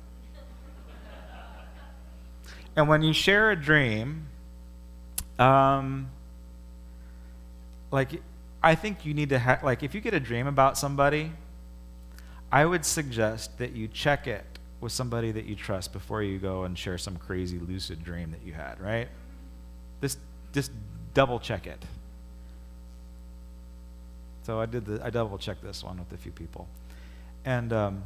and 2.77 2.89
when 2.89 3.03
you 3.03 3.13
share 3.13 3.51
a 3.51 3.57
dream, 3.57 4.27
um, 5.41 6.11
like, 7.91 8.23
I 8.63 8.75
think 8.75 9.05
you 9.05 9.15
need 9.15 9.31
to 9.31 9.39
have, 9.39 9.63
like, 9.63 9.83
if 9.83 9.95
you 9.95 10.01
get 10.01 10.15
a 10.15 10.21
dream 10.21 10.47
about 10.47 10.77
somebody, 10.77 11.33
I 12.51 12.65
would 12.65 12.85
suggest 12.85 13.59
that 13.59 13.73
you 13.73 13.89
check 13.89 14.27
it 14.27 14.45
with 14.81 14.93
somebody 14.93 15.33
that 15.33 15.45
you 15.45 15.55
trust 15.55 15.93
before 15.93 16.23
you 16.23 16.39
go 16.39 16.65
and 16.65 16.79
share 16.79 16.99
some 16.99 17.17
crazy 17.17 17.59
lucid 17.59 18.05
dream 18.05 18.31
that 18.31 18.43
you 18.45 18.53
had, 18.53 18.81
right? 18.81 19.09
Just, 20.01 20.19
just 20.53 20.71
double 21.15 21.39
check 21.41 21.67
it. 21.67 21.85
So 24.45 24.61
I 24.61 24.67
did 24.67 24.87
the, 24.87 25.05
I 25.05 25.11
double 25.11 25.37
checked 25.37 25.63
this 25.63 25.85
one 25.85 25.99
with 25.99 26.13
a 26.13 26.17
few 26.17 26.33
people. 26.33 26.69
And 27.45 27.73
um, 27.73 28.03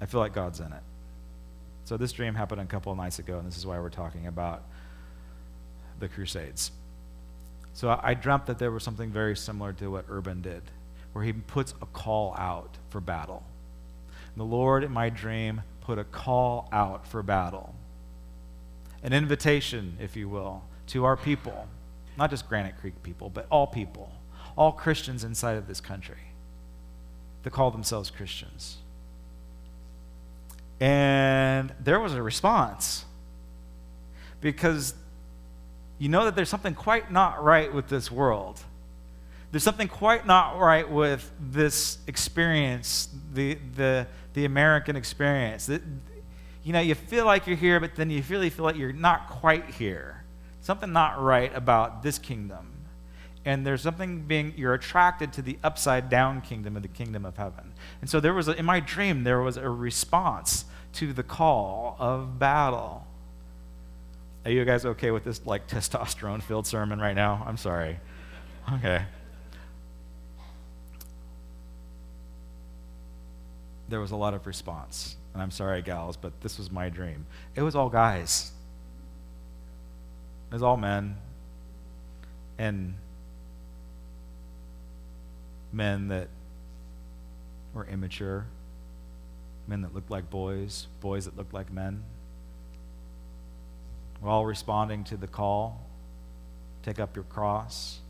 I 0.00 0.06
feel 0.06 0.20
like 0.20 0.32
God's 0.32 0.60
in 0.60 0.72
it. 0.72 0.82
So 1.84 1.96
this 1.96 2.12
dream 2.12 2.34
happened 2.34 2.60
a 2.60 2.66
couple 2.66 2.92
of 2.92 2.98
nights 2.98 3.18
ago, 3.18 3.38
and 3.38 3.46
this 3.46 3.56
is 3.56 3.66
why 3.66 3.78
we're 3.78 3.90
talking 3.90 4.26
about 4.26 4.62
the 6.00 6.08
Crusades. 6.08 6.70
So 7.78 7.90
I, 7.90 8.10
I 8.10 8.14
dreamt 8.14 8.46
that 8.46 8.58
there 8.58 8.72
was 8.72 8.82
something 8.82 9.12
very 9.12 9.36
similar 9.36 9.72
to 9.74 9.88
what 9.88 10.06
Urban 10.08 10.42
did, 10.42 10.62
where 11.12 11.24
he 11.24 11.32
puts 11.32 11.74
a 11.80 11.86
call 11.86 12.34
out 12.36 12.76
for 12.90 13.00
battle. 13.00 13.44
And 14.34 14.40
the 14.40 14.44
Lord, 14.44 14.82
in 14.82 14.90
my 14.90 15.10
dream, 15.10 15.62
put 15.82 15.96
a 15.96 16.02
call 16.02 16.68
out 16.72 17.06
for 17.06 17.22
battle 17.22 17.76
an 19.04 19.12
invitation, 19.12 19.96
if 20.00 20.16
you 20.16 20.28
will, 20.28 20.64
to 20.88 21.04
our 21.04 21.16
people, 21.16 21.68
not 22.16 22.30
just 22.30 22.48
Granite 22.48 22.76
Creek 22.80 23.00
people, 23.04 23.30
but 23.30 23.46
all 23.48 23.68
people, 23.68 24.10
all 24.56 24.72
Christians 24.72 25.22
inside 25.22 25.56
of 25.56 25.68
this 25.68 25.80
country 25.80 26.32
that 27.44 27.50
call 27.50 27.70
themselves 27.70 28.10
Christians. 28.10 28.78
And 30.80 31.72
there 31.78 32.00
was 32.00 32.12
a 32.14 32.22
response 32.24 33.04
because 34.40 34.94
you 35.98 36.08
know 36.08 36.24
that 36.24 36.36
there's 36.36 36.48
something 36.48 36.74
quite 36.74 37.10
not 37.10 37.42
right 37.42 37.72
with 37.72 37.88
this 37.88 38.10
world. 38.10 38.60
There's 39.50 39.62
something 39.62 39.88
quite 39.88 40.26
not 40.26 40.58
right 40.58 40.88
with 40.88 41.30
this 41.40 41.98
experience, 42.06 43.08
the, 43.32 43.58
the, 43.76 44.06
the 44.34 44.44
American 44.44 44.94
experience 44.94 45.70
you 46.68 46.74
know, 46.74 46.80
you 46.80 46.94
feel 46.94 47.24
like 47.24 47.46
you're 47.46 47.56
here, 47.56 47.80
but 47.80 47.94
then 47.94 48.10
you 48.10 48.22
really 48.28 48.50
feel 48.50 48.66
like 48.66 48.76
you're 48.76 48.92
not 48.92 49.26
quite 49.30 49.70
here. 49.70 50.22
Something 50.60 50.92
not 50.92 51.18
right 51.18 51.50
about 51.56 52.02
this 52.02 52.18
kingdom. 52.18 52.72
And 53.46 53.66
there's 53.66 53.80
something 53.80 54.20
being, 54.26 54.52
you're 54.54 54.74
attracted 54.74 55.32
to 55.32 55.40
the 55.40 55.58
upside 55.64 56.10
down 56.10 56.42
kingdom 56.42 56.76
of 56.76 56.82
the 56.82 56.88
kingdom 56.88 57.24
of 57.24 57.38
heaven. 57.38 57.72
And 58.02 58.10
so 58.10 58.20
there 58.20 58.34
was, 58.34 58.48
a, 58.48 58.52
in 58.58 58.66
my 58.66 58.80
dream, 58.80 59.24
there 59.24 59.40
was 59.40 59.56
a 59.56 59.70
response 59.70 60.66
to 60.92 61.14
the 61.14 61.22
call 61.22 61.96
of 61.98 62.38
battle. 62.38 63.06
Are 64.48 64.50
you 64.50 64.64
guys 64.64 64.86
okay 64.86 65.10
with 65.10 65.24
this, 65.24 65.44
like, 65.44 65.68
testosterone 65.68 66.42
filled 66.42 66.66
sermon 66.66 66.98
right 66.98 67.14
now? 67.14 67.44
I'm 67.46 67.58
sorry. 67.58 68.00
Okay. 68.76 69.04
There 73.90 74.00
was 74.00 74.10
a 74.10 74.16
lot 74.16 74.32
of 74.32 74.46
response. 74.46 75.16
And 75.34 75.42
I'm 75.42 75.50
sorry, 75.50 75.82
gals, 75.82 76.16
but 76.16 76.40
this 76.40 76.56
was 76.56 76.70
my 76.70 76.88
dream. 76.88 77.26
It 77.56 77.60
was 77.60 77.76
all 77.76 77.90
guys, 77.90 78.52
it 80.50 80.54
was 80.54 80.62
all 80.62 80.78
men. 80.78 81.18
And 82.56 82.94
men 85.74 86.08
that 86.08 86.28
were 87.74 87.84
immature, 87.84 88.46
men 89.66 89.82
that 89.82 89.94
looked 89.94 90.10
like 90.10 90.30
boys, 90.30 90.86
boys 91.02 91.26
that 91.26 91.36
looked 91.36 91.52
like 91.52 91.70
men. 91.70 92.02
All 94.24 94.44
responding 94.44 95.04
to 95.04 95.16
the 95.16 95.28
call 95.28 95.80
take 96.82 96.98
up 96.98 97.14
your 97.14 97.24
cross. 97.24 98.00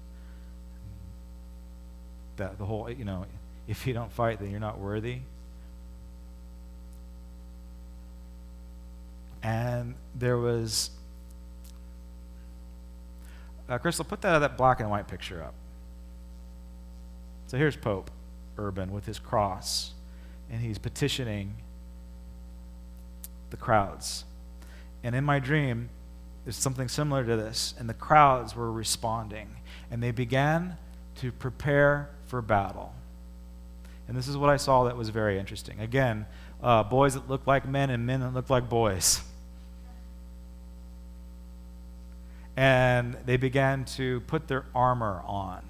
That 2.36 2.58
the 2.58 2.64
whole, 2.64 2.90
you 2.90 3.04
know, 3.04 3.26
if 3.66 3.86
you 3.86 3.92
don't 3.92 4.12
fight, 4.12 4.38
then 4.38 4.50
you're 4.50 4.60
not 4.60 4.78
worthy. 4.78 5.20
and 9.42 9.94
there 10.14 10.36
was 10.36 10.90
uh, 13.68 13.78
Crystal, 13.78 14.04
put 14.04 14.20
that 14.22 14.38
that 14.38 14.56
black 14.56 14.80
and 14.80 14.90
white 14.90 15.08
picture 15.08 15.42
up. 15.42 15.54
So 17.46 17.56
here's 17.58 17.76
Pope 17.76 18.10
Urban 18.56 18.92
with 18.92 19.06
his 19.06 19.18
cross, 19.18 19.92
and 20.50 20.60
he's 20.60 20.78
petitioning 20.78 21.54
the 23.50 23.56
crowds. 23.56 24.24
And 25.02 25.14
in 25.14 25.24
my 25.24 25.38
dream, 25.38 25.90
there's 26.48 26.56
something 26.56 26.88
similar 26.88 27.26
to 27.26 27.36
this, 27.36 27.74
and 27.78 27.90
the 27.90 27.92
crowds 27.92 28.56
were 28.56 28.72
responding, 28.72 29.56
and 29.90 30.02
they 30.02 30.12
began 30.12 30.78
to 31.16 31.30
prepare 31.30 32.08
for 32.26 32.40
battle. 32.40 32.94
And 34.08 34.16
this 34.16 34.28
is 34.28 34.34
what 34.34 34.48
I 34.48 34.56
saw 34.56 34.84
that 34.84 34.96
was 34.96 35.10
very 35.10 35.38
interesting. 35.38 35.78
Again, 35.78 36.24
uh, 36.62 36.84
boys 36.84 37.12
that 37.12 37.28
looked 37.28 37.46
like 37.46 37.68
men 37.68 37.90
and 37.90 38.06
men 38.06 38.20
that 38.20 38.32
looked 38.32 38.48
like 38.48 38.66
boys. 38.66 39.20
And 42.56 43.18
they 43.26 43.36
began 43.36 43.84
to 43.96 44.20
put 44.20 44.48
their 44.48 44.64
armor 44.74 45.20
on 45.26 45.60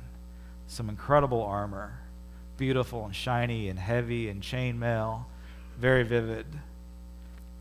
some 0.68 0.88
incredible 0.88 1.42
armor, 1.42 1.98
beautiful 2.56 3.04
and 3.04 3.16
shiny 3.16 3.68
and 3.68 3.80
heavy 3.80 4.28
and 4.28 4.42
chainmail, 4.42 5.24
very 5.76 6.04
vivid. 6.04 6.46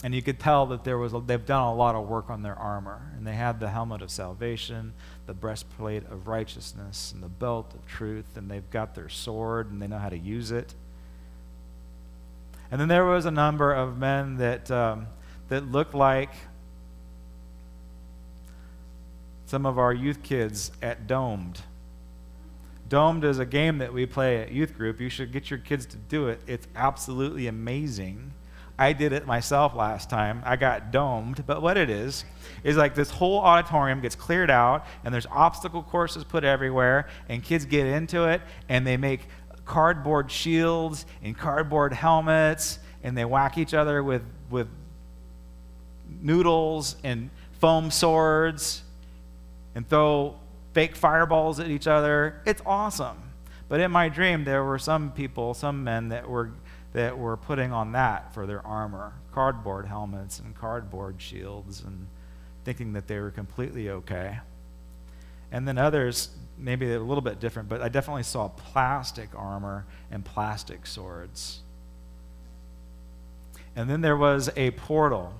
And 0.03 0.13
you 0.13 0.21
could 0.21 0.39
tell 0.39 0.67
that 0.67 0.83
there 0.83 0.97
was 0.97 1.13
a, 1.13 1.19
they've 1.19 1.43
done 1.43 1.63
a 1.63 1.73
lot 1.73 1.95
of 1.95 2.07
work 2.07 2.29
on 2.29 2.43
their 2.43 2.55
armor. 2.55 3.11
And 3.15 3.25
they 3.25 3.33
had 3.33 3.59
the 3.59 3.69
helmet 3.69 4.01
of 4.01 4.11
salvation, 4.11 4.93
the 5.25 5.33
breastplate 5.33 6.03
of 6.11 6.27
righteousness, 6.27 7.11
and 7.13 7.23
the 7.23 7.29
belt 7.29 7.73
of 7.73 7.85
truth. 7.87 8.37
And 8.37 8.49
they've 8.49 8.69
got 8.69 8.93
their 8.93 9.09
sword 9.09 9.71
and 9.71 9.81
they 9.81 9.87
know 9.87 9.97
how 9.97 10.09
to 10.09 10.17
use 10.17 10.51
it. 10.51 10.75
And 12.69 12.79
then 12.79 12.89
there 12.89 13.05
was 13.05 13.25
a 13.25 13.31
number 13.31 13.73
of 13.73 13.97
men 13.97 14.37
that, 14.37 14.69
um, 14.69 15.07
that 15.49 15.71
looked 15.71 15.95
like 15.95 16.31
some 19.45 19.65
of 19.65 19.79
our 19.79 19.93
youth 19.93 20.21
kids 20.21 20.71
at 20.81 21.07
Domed. 21.07 21.61
Domed 22.89 23.23
is 23.23 23.39
a 23.39 23.45
game 23.45 23.79
that 23.79 23.93
we 23.93 24.05
play 24.05 24.41
at 24.41 24.51
youth 24.51 24.75
group. 24.75 24.99
You 24.99 25.09
should 25.09 25.31
get 25.31 25.49
your 25.49 25.59
kids 25.59 25.85
to 25.87 25.97
do 25.97 26.27
it. 26.27 26.41
It's 26.45 26.67
absolutely 26.75 27.47
amazing. 27.47 28.33
I 28.79 28.93
did 28.93 29.11
it 29.11 29.25
myself 29.25 29.75
last 29.75 30.09
time. 30.09 30.41
I 30.45 30.55
got 30.55 30.91
domed, 30.91 31.45
but 31.47 31.61
what 31.61 31.77
it 31.77 31.89
is 31.89 32.25
is 32.63 32.77
like 32.77 32.93
this 32.93 33.09
whole 33.09 33.39
auditorium 33.39 34.01
gets 34.01 34.15
cleared 34.15 34.51
out 34.51 34.85
and 35.03 35.13
there's 35.13 35.25
obstacle 35.27 35.81
courses 35.81 36.23
put 36.23 36.43
everywhere 36.43 37.07
and 37.27 37.43
kids 37.43 37.65
get 37.65 37.87
into 37.87 38.25
it 38.25 38.41
and 38.69 38.85
they 38.85 38.97
make 38.97 39.21
cardboard 39.65 40.31
shields 40.31 41.05
and 41.23 41.37
cardboard 41.37 41.91
helmets 41.91 42.79
and 43.03 43.17
they 43.17 43.25
whack 43.25 43.57
each 43.57 43.73
other 43.73 44.03
with 44.03 44.21
with 44.49 44.67
noodles 46.21 46.95
and 47.03 47.29
foam 47.59 47.91
swords 47.91 48.83
and 49.75 49.87
throw 49.89 50.35
fake 50.73 50.95
fireballs 50.95 51.59
at 51.59 51.69
each 51.69 51.87
other. 51.87 52.41
It's 52.45 52.61
awesome. 52.65 53.17
But 53.69 53.79
in 53.79 53.91
my 53.91 54.09
dream, 54.09 54.43
there 54.43 54.63
were 54.63 54.79
some 54.79 55.11
people, 55.11 55.53
some 55.53 55.83
men 55.83 56.09
that 56.09 56.29
were, 56.29 56.51
that 56.93 57.17
were 57.17 57.37
putting 57.37 57.71
on 57.71 57.91
that 57.91 58.33
for 58.33 58.45
their 58.45 58.65
armor 58.65 59.13
cardboard 59.33 59.85
helmets 59.85 60.39
and 60.39 60.55
cardboard 60.55 61.21
shields 61.21 61.83
and 61.83 62.07
thinking 62.65 62.93
that 62.93 63.07
they 63.07 63.19
were 63.19 63.29
completely 63.29 63.89
okay. 63.89 64.39
And 65.51 65.67
then 65.67 65.77
others, 65.77 66.29
maybe 66.57 66.91
a 66.91 66.99
little 66.99 67.21
bit 67.21 67.39
different, 67.39 67.69
but 67.69 67.81
I 67.81 67.87
definitely 67.87 68.23
saw 68.23 68.47
plastic 68.47 69.29
armor 69.35 69.85
and 70.09 70.25
plastic 70.25 70.87
swords. 70.87 71.59
And 73.75 73.87
then 73.87 74.01
there 74.01 74.17
was 74.17 74.49
a 74.55 74.71
portal. 74.71 75.33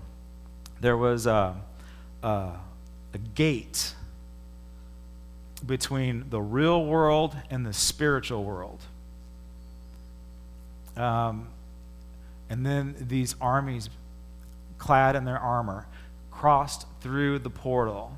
There 0.79 0.95
was 0.95 1.25
a, 1.25 1.59
a, 2.21 2.51
a 3.13 3.17
gate 3.33 3.95
between 5.65 6.29
the 6.29 6.39
real 6.39 6.85
world 6.85 7.35
and 7.49 7.65
the 7.65 7.73
spiritual 7.73 8.43
world. 8.43 8.83
Um, 10.97 11.47
and 12.49 12.65
then 12.65 12.95
these 12.99 13.35
armies, 13.39 13.89
clad 14.77 15.15
in 15.15 15.25
their 15.25 15.39
armor, 15.39 15.87
crossed 16.31 16.85
through 17.01 17.39
the 17.39 17.49
portal 17.49 18.17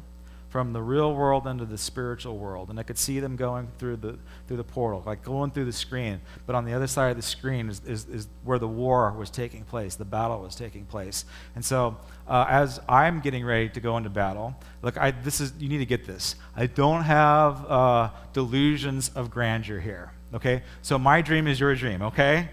from 0.49 0.73
the 0.73 0.81
real 0.81 1.13
world 1.13 1.45
into 1.45 1.63
the 1.63 1.77
spiritual 1.77 2.37
world. 2.37 2.69
And 2.69 2.79
I 2.79 2.83
could 2.83 2.97
see 2.97 3.19
them 3.19 3.35
going 3.35 3.67
through 3.77 3.97
the, 3.97 4.17
through 4.47 4.57
the 4.57 4.63
portal, 4.63 5.03
like 5.05 5.23
going 5.23 5.51
through 5.51 5.65
the 5.65 5.73
screen. 5.73 6.19
But 6.47 6.55
on 6.55 6.65
the 6.65 6.73
other 6.73 6.87
side 6.87 7.11
of 7.11 7.17
the 7.17 7.23
screen 7.23 7.69
is, 7.69 7.81
is, 7.85 8.05
is 8.07 8.27
where 8.43 8.57
the 8.57 8.67
war 8.67 9.11
was 9.11 9.29
taking 9.29 9.63
place, 9.63 9.95
the 9.95 10.05
battle 10.05 10.41
was 10.41 10.55
taking 10.55 10.85
place. 10.85 11.25
And 11.55 11.63
so 11.63 11.97
uh, 12.27 12.45
as 12.49 12.79
I'm 12.89 13.19
getting 13.19 13.45
ready 13.45 13.69
to 13.69 13.79
go 13.79 13.95
into 13.97 14.09
battle, 14.09 14.55
look, 14.81 14.97
I, 14.97 15.11
this 15.11 15.39
is, 15.39 15.53
you 15.59 15.69
need 15.69 15.79
to 15.79 15.85
get 15.85 16.05
this. 16.05 16.35
I 16.55 16.65
don't 16.65 17.03
have 17.03 17.65
uh, 17.69 18.09
delusions 18.33 19.09
of 19.09 19.29
grandeur 19.29 19.79
here, 19.79 20.11
okay? 20.33 20.63
So 20.81 20.97
my 20.97 21.21
dream 21.21 21.45
is 21.45 21.59
your 21.59 21.75
dream, 21.75 22.01
okay? 22.01 22.49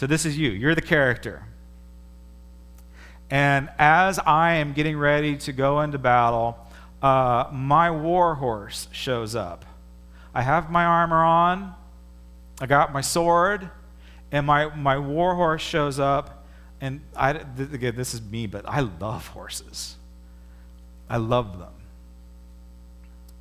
So 0.00 0.06
this 0.06 0.24
is 0.24 0.38
you. 0.38 0.48
You're 0.48 0.74
the 0.74 0.80
character. 0.80 1.44
And 3.28 3.68
as 3.78 4.18
I 4.18 4.52
am 4.54 4.72
getting 4.72 4.96
ready 4.96 5.36
to 5.36 5.52
go 5.52 5.82
into 5.82 5.98
battle, 5.98 6.56
uh, 7.02 7.50
my 7.52 7.90
war 7.90 8.34
horse 8.34 8.88
shows 8.92 9.34
up. 9.34 9.66
I 10.34 10.40
have 10.40 10.70
my 10.70 10.86
armor 10.86 11.22
on, 11.22 11.74
I 12.62 12.64
got 12.64 12.94
my 12.94 13.02
sword, 13.02 13.70
and 14.32 14.46
my, 14.46 14.74
my 14.74 14.96
war 14.96 15.34
horse 15.34 15.60
shows 15.60 15.98
up. 15.98 16.46
And 16.80 17.02
I, 17.14 17.32
again, 17.32 17.94
this 17.94 18.14
is 18.14 18.22
me, 18.22 18.46
but 18.46 18.64
I 18.66 18.80
love 18.80 19.26
horses. 19.26 19.96
I 21.10 21.18
love 21.18 21.58
them. 21.58 21.74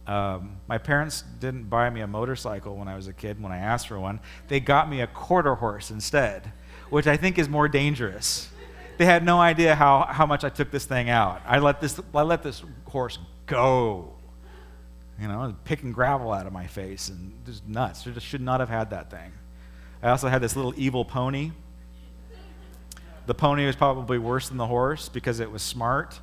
Um, 0.09 0.57
my 0.67 0.79
parents 0.79 1.23
didn't 1.39 1.69
buy 1.69 1.87
me 1.91 2.01
a 2.01 2.07
motorcycle 2.07 2.75
when 2.75 2.87
I 2.87 2.95
was 2.95 3.05
a 3.05 3.13
kid 3.13 3.39
when 3.39 3.51
I 3.51 3.59
asked 3.59 3.89
for 3.89 3.99
one. 3.99 4.19
They 4.47 4.59
got 4.59 4.89
me 4.89 5.01
a 5.01 5.07
quarter 5.07 5.53
horse 5.53 5.91
instead, 5.91 6.51
which 6.89 7.05
I 7.05 7.15
think 7.15 7.37
is 7.37 7.47
more 7.47 7.67
dangerous. 7.67 8.49
They 8.97 9.05
had 9.05 9.23
no 9.23 9.39
idea 9.39 9.75
how, 9.75 10.07
how 10.09 10.25
much 10.25 10.43
I 10.43 10.49
took 10.49 10.71
this 10.71 10.85
thing 10.85 11.11
out. 11.11 11.43
I 11.45 11.59
let 11.59 11.79
this, 11.79 11.99
I 12.15 12.23
let 12.23 12.41
this 12.41 12.63
horse 12.85 13.19
go. 13.45 14.15
You 15.21 15.27
know, 15.27 15.53
picking 15.63 15.91
gravel 15.91 16.31
out 16.31 16.47
of 16.47 16.53
my 16.53 16.65
face 16.65 17.09
and 17.09 17.31
just 17.45 17.67
nuts. 17.67 18.07
I 18.07 18.09
just 18.09 18.25
should 18.25 18.41
not 18.41 18.61
have 18.61 18.69
had 18.69 18.89
that 18.89 19.11
thing. 19.11 19.31
I 20.01 20.09
also 20.09 20.27
had 20.27 20.41
this 20.41 20.55
little 20.55 20.73
evil 20.75 21.05
pony. 21.05 21.51
The 23.27 23.35
pony 23.35 23.67
was 23.67 23.75
probably 23.75 24.17
worse 24.17 24.49
than 24.49 24.57
the 24.57 24.65
horse 24.65 25.07
because 25.07 25.39
it 25.39 25.51
was 25.51 25.61
smart. 25.61 26.19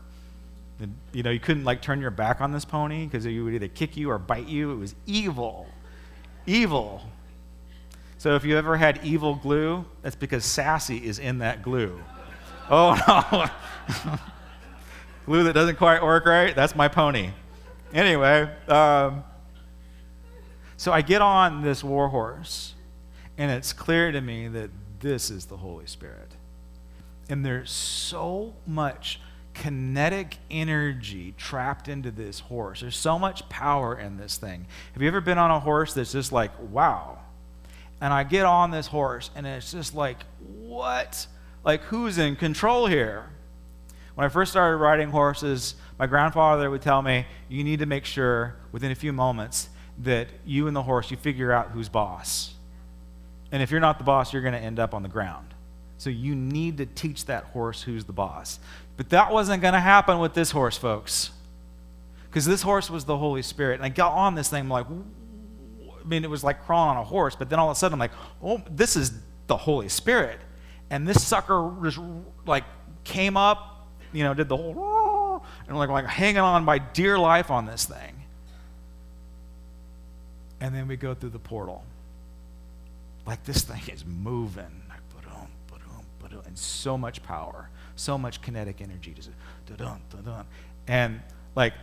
You 1.13 1.23
know, 1.23 1.31
you 1.31 1.41
couldn't 1.41 1.65
like 1.65 1.81
turn 1.81 2.01
your 2.01 2.11
back 2.11 2.41
on 2.41 2.53
this 2.53 2.65
pony 2.65 3.07
because 3.07 3.25
it 3.25 3.39
would 3.39 3.55
either 3.55 3.69
kick 3.69 3.97
you 3.97 4.11
or 4.11 4.19
bite 4.19 4.47
you. 4.47 4.73
It 4.73 4.77
was 4.77 4.95
evil. 5.07 5.67
Evil. 6.47 7.03
So 8.19 8.35
if 8.35 8.45
you 8.45 8.57
ever 8.57 8.77
had 8.77 9.01
evil 9.03 9.35
glue, 9.35 9.85
that's 10.03 10.17
because 10.17 10.45
sassy 10.45 10.99
is 10.99 11.19
in 11.19 11.39
that 11.39 11.63
glue. 11.63 12.01
Oh 12.71 12.95
no. 13.33 14.11
glue 15.25 15.45
that 15.45 15.53
doesn't 15.53 15.77
quite 15.77 16.03
work 16.03 16.27
right, 16.27 16.55
that's 16.55 16.75
my 16.75 16.89
pony. 16.89 17.31
Anyway, 17.93 18.51
um, 18.69 19.25
so 20.77 20.93
I 20.93 21.03
get 21.03 21.23
on 21.23 21.63
this 21.63 21.83
war 21.85 22.09
horse, 22.09 22.75
and 23.39 23.51
it's 23.51 23.73
clear 23.73 24.13
to 24.13 24.21
me 24.21 24.49
that 24.49 24.71
this 25.01 25.31
is 25.31 25.47
the 25.47 25.57
Holy 25.57 25.87
Spirit. 25.87 26.33
And 27.29 27.45
there's 27.45 27.71
so 27.71 28.55
much 28.67 29.21
kinetic 29.63 30.37
energy 30.51 31.35
trapped 31.37 31.89
into 31.89 32.11
this 32.11 32.41
horse. 32.41 32.81
There's 32.81 32.97
so 32.97 33.19
much 33.19 33.49
power 33.49 33.99
in 33.99 34.17
this 34.17 34.37
thing. 34.37 34.67
Have 34.93 35.03
you 35.03 35.09
ever 35.09 35.21
been 35.21 35.39
on 35.39 35.51
a 35.51 35.61
horse 35.61 35.95
that's 35.95 36.13
just 36.13 36.31
like, 36.31 36.51
wow? 36.71 37.19
And 38.01 38.13
I 38.13 38.25
get 38.25 38.45
on 38.45 38.71
this 38.71 38.87
horse, 38.87 39.31
and 39.35 39.47
it's 39.47 39.73
just 39.73 39.95
like, 39.95 40.19
what? 40.59 41.27
Like, 41.65 41.81
who's 41.85 42.19
in 42.19 42.37
control 42.37 42.87
here? 42.87 43.31
When 44.15 44.27
I 44.27 44.29
first 44.29 44.51
started 44.51 44.77
riding 44.77 45.11
horses, 45.11 45.75
my 45.99 46.07
grandfather 46.07 46.71
would 46.71 46.83
tell 46.83 47.01
me, 47.01 47.27
you 47.49 47.65
need 47.65 47.79
to 47.79 47.87
make 47.87 48.05
sure 48.05 48.57
within 48.73 48.91
a 48.91 48.95
few 48.95 49.13
moments 49.13 49.71
that 50.03 50.29
you 50.45 50.67
and 50.67 50.77
the 50.77 50.83
horse, 50.83 51.11
you 51.11 51.17
figure 51.17 51.51
out 51.53 51.71
who's 51.71 51.89
boss. 51.89 52.55
And 53.51 53.63
if 53.63 53.71
you're 53.71 53.81
not 53.81 53.97
the 53.99 54.05
boss, 54.05 54.33
you're 54.33 54.43
going 54.43 54.55
to 54.55 54.61
end 54.61 54.79
up 54.79 54.93
on 54.93 55.03
the 55.03 55.09
ground. 55.09 55.55
So 55.99 56.11
you 56.11 56.35
need 56.35 56.77
to 56.79 56.87
teach 56.87 57.25
that 57.27 57.45
horse 57.45 57.81
who's 57.81 58.05
the 58.05 58.13
boss. 58.13 58.59
But 58.97 59.11
that 59.11 59.33
wasn't 59.33 59.63
going 59.63 59.75
to 59.75 59.81
happen 59.81 60.19
with 60.19 60.35
this 60.35 60.51
horse, 60.51 60.77
folks. 60.77 61.31
Because 62.29 62.47
this 62.47 62.63
horse 62.63 62.89
was 62.89 63.05
the 63.05 63.17
Holy 63.17 63.43
Spirit. 63.43 63.75
And 63.77 63.85
I 63.85 63.89
got 63.89 64.13
on 64.13 64.35
this 64.35 64.49
thing, 64.49 64.61
I'm 64.61 64.69
like, 64.69 64.87
I 64.87 66.09
mean, 66.09 66.25
it 66.25 66.31
was 66.31 66.45
like 66.45 66.65
crawling 66.65 66.97
on 66.97 67.03
a 67.03 67.05
horse, 67.05 67.35
but 67.37 67.51
then 67.51 67.59
all 67.59 67.71
of 67.71 67.77
a 67.77 67.79
sudden 67.79 67.95
I'm 67.95 67.99
like, 67.99 68.13
oh, 68.43 68.63
this 68.71 68.97
is 68.97 69.13
the 69.47 69.57
Holy 69.57 69.89
Spirit. 69.89 70.39
And 70.91 71.07
this 71.07 71.27
sucker 71.27 71.73
just 71.83 71.99
like 72.47 72.65
came 73.05 73.37
up 73.37 73.77
you 74.17 74.25
know, 74.25 74.33
did 74.33 74.49
the 74.49 74.57
whole, 74.57 75.45
and 75.69 75.77
like, 75.77 75.91
like 75.91 76.07
hanging 76.07 76.39
on 76.39 76.65
by 76.65 76.79
dear 76.79 77.19
life 77.19 77.51
on 77.51 77.67
this 77.67 77.85
thing. 77.85 78.23
And 80.61 80.75
then 80.75 80.89
we 80.89 80.97
go 80.97 81.15
through 81.15 81.31
the 81.31 81.39
portal. 81.39 81.85
Like 83.27 83.45
this 83.45 83.63
thing 83.63 83.83
is 83.93 84.05
moving. 84.05 84.83
And 86.45 86.59
so 86.59 86.97
much 86.97 87.23
power, 87.23 87.71
so 87.97 88.17
much 88.17 88.41
kinetic 88.43 88.81
energy. 88.81 89.13
Just. 89.13 89.31
And 90.87 91.21
like, 91.55 91.75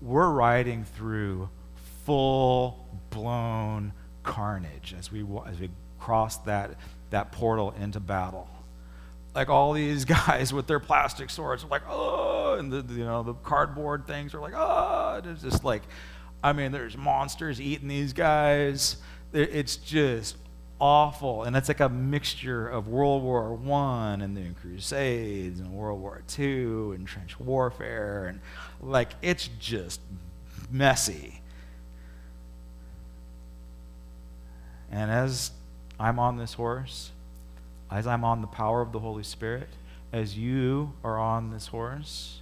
we're 0.00 0.30
riding 0.30 0.84
through 0.84 1.48
full 2.04 2.86
blown 3.10 3.92
carnage 4.22 4.94
as 4.98 5.10
we, 5.10 5.24
as 5.46 5.58
we 5.58 5.70
cross 5.98 6.36
that, 6.38 6.76
that 7.10 7.32
portal 7.32 7.74
into 7.80 7.98
battle 7.98 8.48
like 9.38 9.48
all 9.48 9.72
these 9.72 10.04
guys 10.26 10.52
with 10.52 10.66
their 10.66 10.80
plastic 10.80 11.30
swords 11.30 11.64
are 11.64 11.68
like, 11.68 11.82
oh, 11.88 12.56
and 12.58 12.72
the, 12.72 12.94
you 12.94 13.04
know 13.04 13.22
the 13.22 13.34
cardboard 13.34 14.06
things 14.06 14.34
are 14.34 14.40
like, 14.40 14.54
oh, 14.56 15.20
it's 15.24 15.42
just 15.42 15.64
like, 15.64 15.82
I 16.42 16.52
mean, 16.52 16.72
there's 16.72 16.96
monsters 16.96 17.60
eating 17.60 17.88
these 17.88 18.12
guys. 18.12 18.96
It's 19.32 19.76
just 19.76 20.36
awful, 20.80 21.42
and 21.42 21.56
it's 21.56 21.68
like 21.68 21.80
a 21.80 21.88
mixture 21.88 22.68
of 22.68 22.88
World 22.88 23.22
War 23.22 23.52
One 23.54 24.20
and 24.22 24.36
the 24.36 24.50
Crusades 24.60 25.60
and 25.60 25.72
World 25.72 26.00
War 26.00 26.22
Two 26.26 26.94
and 26.96 27.06
trench 27.06 27.38
warfare, 27.40 28.26
and 28.26 28.40
like 28.80 29.12
it's 29.22 29.48
just 29.58 30.00
messy. 30.70 31.40
And 34.90 35.10
as 35.10 35.50
I'm 36.00 36.18
on 36.18 36.38
this 36.38 36.54
horse, 36.54 37.10
as 37.90 38.06
I'm 38.06 38.24
on 38.24 38.40
the 38.40 38.46
power 38.46 38.80
of 38.80 38.92
the 38.92 39.00
Holy 39.00 39.22
Spirit, 39.22 39.68
as 40.12 40.36
you 40.36 40.92
are 41.04 41.18
on 41.18 41.50
this 41.50 41.66
horse, 41.68 42.40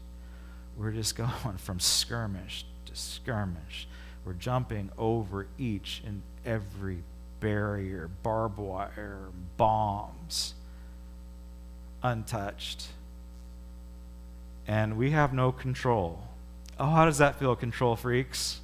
we're 0.77 0.93
just 0.93 1.17
going 1.17 1.57
from 1.59 1.81
skirmish 1.81 2.65
to 2.87 2.95
skirmish. 2.95 3.89
We're 4.25 4.35
jumping 4.35 4.91
over 4.99 5.47
each 5.59 6.03
and 6.05 6.23
every 6.45 7.03
barrier, 7.41 8.11
barbed 8.23 8.59
wire, 8.59 9.29
bombs, 9.57 10.55
untouched. 12.03 12.89
And 14.67 14.97
we 14.97 15.11
have 15.13 15.33
no 15.33 15.53
control. 15.53 16.27
Oh, 16.79 16.91
how 16.91 17.05
does 17.05 17.19
that 17.19 17.39
feel, 17.39 17.57
control 17.57 17.97
freaks? 17.97 18.61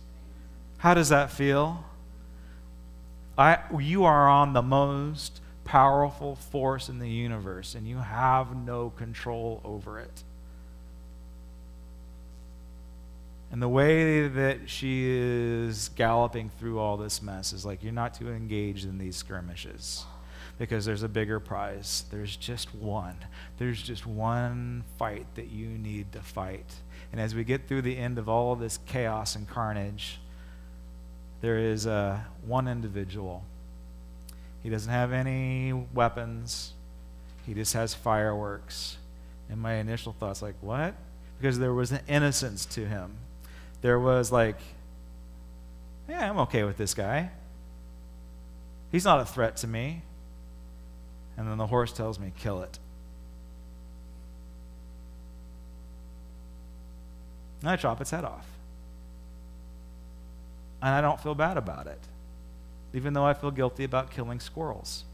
How 0.79 0.95
does 0.95 1.11
that 1.11 1.31
feel? 1.31 1.85
I, 3.39 3.59
you 3.79 4.05
are 4.05 4.29
on 4.29 4.53
the 4.53 4.63
most 4.63 5.41
powerful 5.65 6.35
force 6.35 6.89
in 6.89 6.99
the 6.99 7.09
universe, 7.09 7.75
and 7.75 7.87
you 7.87 7.99
have 7.99 8.57
no 8.57 8.91
control 8.91 9.61
over 9.65 9.99
it. 9.99 10.25
And 13.53 13.61
the 13.61 13.69
way 13.69 14.29
that 14.29 14.71
she 14.71 15.05
is 15.07 15.91
galloping 15.91 16.51
through 16.59 16.79
all 16.79 16.97
this 16.97 17.21
mess 17.21 17.53
is 17.53 17.67
like 17.67 17.83
you're 17.83 17.93
not 17.93 18.15
too 18.15 18.31
engaged 18.31 18.87
in 18.87 18.97
these 18.97 19.15
skirmishes 19.15 20.05
because 20.59 20.87
there's 20.87 21.03
a 21.03 21.09
bigger 21.09 21.39
prize. 21.39 22.07
There's 22.11 22.35
just 22.35 22.75
one. 22.75 23.17
There's 23.59 23.83
just 23.83 24.07
one 24.07 24.85
fight 24.99 25.27
that 25.35 25.49
you 25.49 25.69
need 25.69 26.13
to 26.13 26.23
fight. 26.23 26.65
And 27.13 27.21
as 27.21 27.35
we 27.35 27.45
get 27.45 27.69
through 27.69 27.83
the 27.83 27.99
end 27.99 28.17
of 28.17 28.27
all 28.27 28.55
of 28.55 28.59
this 28.59 28.79
chaos 28.87 29.37
and 29.37 29.47
carnage, 29.47 30.19
there 31.43 31.59
is 31.59 31.87
uh, 31.87 32.21
one 32.47 32.67
individual. 32.67 33.45
He 34.63 34.71
doesn't 34.71 34.91
have 34.91 35.13
any 35.13 35.75
weapons, 35.93 36.73
he 37.45 37.53
just 37.53 37.75
has 37.75 37.93
fireworks. 37.93 38.97
And 39.51 39.61
my 39.61 39.75
initial 39.75 40.15
thoughts, 40.19 40.41
like, 40.41 40.55
what? 40.63 40.95
Because 41.39 41.59
there 41.59 41.75
was 41.75 41.93
an 41.93 42.01
innocence 42.09 42.65
to 42.67 42.87
him 42.87 43.17
there 43.83 43.99
was 44.01 44.33
like, 44.33 44.57
yeah, 46.09 46.31
I'm 46.31 46.39
okay 46.39 46.65
with 46.65 46.77
this 46.77 46.95
guy. 46.95 47.31
He's 48.91 49.05
not 49.05 49.21
a 49.21 49.25
threat 49.25 49.57
to 49.59 49.67
me. 49.67 50.03
And 51.37 51.49
then 51.49 51.59
the 51.59 51.67
horse 51.67 51.93
tells 51.93 52.19
me, 52.19 52.33
kill 52.39 52.63
it. 52.63 52.79
And 57.61 57.71
I 57.71 57.77
chop 57.77 58.01
its 58.01 58.11
head 58.11 58.25
off. 58.25 58.47
And 60.81 60.91
I 60.91 61.01
don't 61.01 61.21
feel 61.21 61.35
bad 61.35 61.57
about 61.57 61.87
it, 61.87 62.01
even 62.93 63.13
though 63.13 63.25
I 63.25 63.35
feel 63.35 63.53
guilty 63.53 63.85
about 63.85 64.11
killing 64.11 64.41
squirrels. 64.41 65.05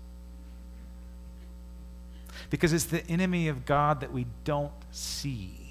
Because 2.48 2.72
it's 2.72 2.86
the 2.86 3.06
enemy 3.06 3.48
of 3.48 3.66
God 3.66 4.00
that 4.00 4.12
we 4.12 4.26
don't 4.44 4.72
see. 4.90 5.67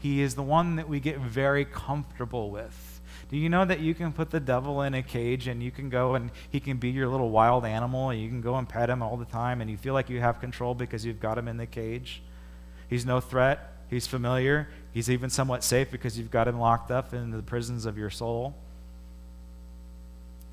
He 0.00 0.22
is 0.22 0.34
the 0.34 0.42
one 0.42 0.76
that 0.76 0.88
we 0.88 0.98
get 0.98 1.18
very 1.18 1.64
comfortable 1.64 2.50
with. 2.50 3.00
Do 3.30 3.36
you 3.36 3.48
know 3.48 3.64
that 3.64 3.78
you 3.78 3.94
can 3.94 4.12
put 4.12 4.30
the 4.30 4.40
devil 4.40 4.82
in 4.82 4.92
a 4.94 5.02
cage 5.02 5.46
and 5.46 5.62
you 5.62 5.70
can 5.70 5.88
go 5.88 6.16
and 6.16 6.32
he 6.50 6.58
can 6.58 6.78
be 6.78 6.90
your 6.90 7.06
little 7.06 7.30
wild 7.30 7.64
animal 7.64 8.10
and 8.10 8.20
you 8.20 8.28
can 8.28 8.40
go 8.40 8.56
and 8.56 8.68
pet 8.68 8.90
him 8.90 9.02
all 9.02 9.16
the 9.16 9.24
time 9.24 9.60
and 9.60 9.70
you 9.70 9.76
feel 9.76 9.94
like 9.94 10.10
you 10.10 10.20
have 10.20 10.40
control 10.40 10.74
because 10.74 11.04
you've 11.04 11.20
got 11.20 11.38
him 11.38 11.46
in 11.46 11.56
the 11.56 11.66
cage? 11.66 12.22
He's 12.88 13.06
no 13.06 13.20
threat. 13.20 13.72
He's 13.88 14.06
familiar. 14.06 14.68
He's 14.92 15.08
even 15.08 15.30
somewhat 15.30 15.62
safe 15.62 15.90
because 15.90 16.18
you've 16.18 16.30
got 16.30 16.48
him 16.48 16.58
locked 16.58 16.90
up 16.90 17.14
in 17.14 17.30
the 17.30 17.42
prisons 17.42 17.86
of 17.86 17.96
your 17.96 18.10
soul. 18.10 18.54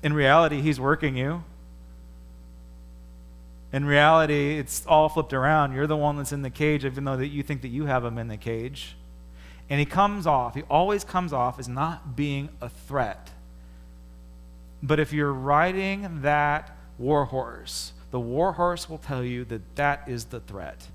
In 0.02 0.12
reality, 0.12 0.60
he's 0.60 0.78
working 0.78 1.16
you. 1.16 1.42
In 3.72 3.84
reality, 3.84 4.58
it's 4.58 4.86
all 4.86 5.08
flipped 5.08 5.32
around. 5.32 5.72
You're 5.72 5.86
the 5.86 5.96
one 5.96 6.16
that's 6.16 6.32
in 6.32 6.42
the 6.42 6.50
cage, 6.50 6.84
even 6.84 7.04
though 7.04 7.16
that 7.16 7.26
you 7.26 7.42
think 7.42 7.62
that 7.62 7.68
you 7.68 7.86
have 7.86 8.04
him 8.04 8.18
in 8.18 8.28
the 8.28 8.36
cage. 8.36 8.96
And 9.70 9.78
he 9.78 9.86
comes 9.86 10.26
off, 10.26 10.54
he 10.54 10.62
always 10.62 11.04
comes 11.04 11.32
off 11.32 11.58
as 11.58 11.68
not 11.68 12.16
being 12.16 12.48
a 12.60 12.68
threat. 12.68 13.30
But 14.82 15.00
if 15.00 15.12
you're 15.12 15.32
riding 15.32 16.22
that 16.22 16.76
war 16.98 17.26
horse, 17.26 17.92
the 18.10 18.20
war 18.20 18.52
horse 18.52 18.88
will 18.88 18.98
tell 18.98 19.22
you 19.22 19.44
that 19.46 19.76
that 19.76 20.08
is 20.08 20.26
the 20.26 20.40
threat. 20.40 20.88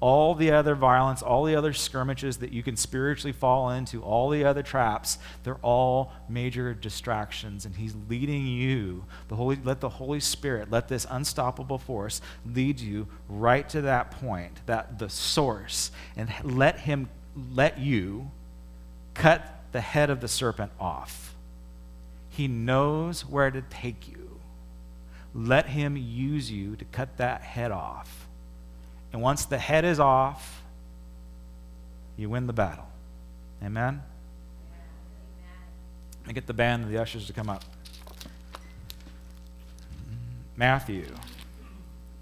All 0.00 0.36
the 0.36 0.52
other 0.52 0.76
violence, 0.76 1.22
all 1.22 1.44
the 1.44 1.56
other 1.56 1.72
skirmishes 1.72 2.36
that 2.36 2.52
you 2.52 2.62
can 2.62 2.76
spiritually 2.76 3.32
fall 3.32 3.70
into, 3.70 4.00
all 4.00 4.30
the 4.30 4.44
other 4.44 4.62
traps, 4.62 5.18
they're 5.42 5.56
all 5.56 6.12
major 6.28 6.72
distractions. 6.72 7.64
And 7.64 7.74
He's 7.74 7.96
leading 8.08 8.46
you. 8.46 9.04
The 9.26 9.34
Holy, 9.34 9.58
let 9.64 9.80
the 9.80 9.88
Holy 9.88 10.20
Spirit, 10.20 10.70
let 10.70 10.86
this 10.86 11.04
unstoppable 11.10 11.78
force 11.78 12.20
lead 12.46 12.78
you 12.78 13.08
right 13.28 13.68
to 13.70 13.80
that 13.82 14.12
point, 14.12 14.60
that 14.66 15.00
the 15.00 15.08
source, 15.08 15.90
and 16.16 16.32
let 16.44 16.78
Him 16.80 17.08
let 17.52 17.78
you 17.78 18.30
cut 19.14 19.62
the 19.72 19.80
head 19.80 20.10
of 20.10 20.20
the 20.20 20.28
serpent 20.28 20.72
off. 20.78 21.34
He 22.30 22.48
knows 22.48 23.26
where 23.26 23.50
to 23.50 23.62
take 23.62 24.08
you. 24.08 24.40
Let 25.34 25.66
him 25.66 25.96
use 25.96 26.50
you 26.50 26.76
to 26.76 26.84
cut 26.86 27.16
that 27.18 27.42
head 27.42 27.70
off. 27.70 28.28
And 29.12 29.22
once 29.22 29.44
the 29.44 29.58
head 29.58 29.84
is 29.84 30.00
off, 30.00 30.62
you 32.16 32.28
win 32.28 32.46
the 32.46 32.52
battle. 32.52 32.88
Amen? 33.62 34.02
I 36.26 36.32
get 36.32 36.46
the 36.46 36.54
band 36.54 36.84
and 36.84 36.92
the 36.92 37.00
ushers 37.00 37.26
to 37.26 37.32
come 37.32 37.48
up. 37.48 37.64
Matthew 40.56 41.06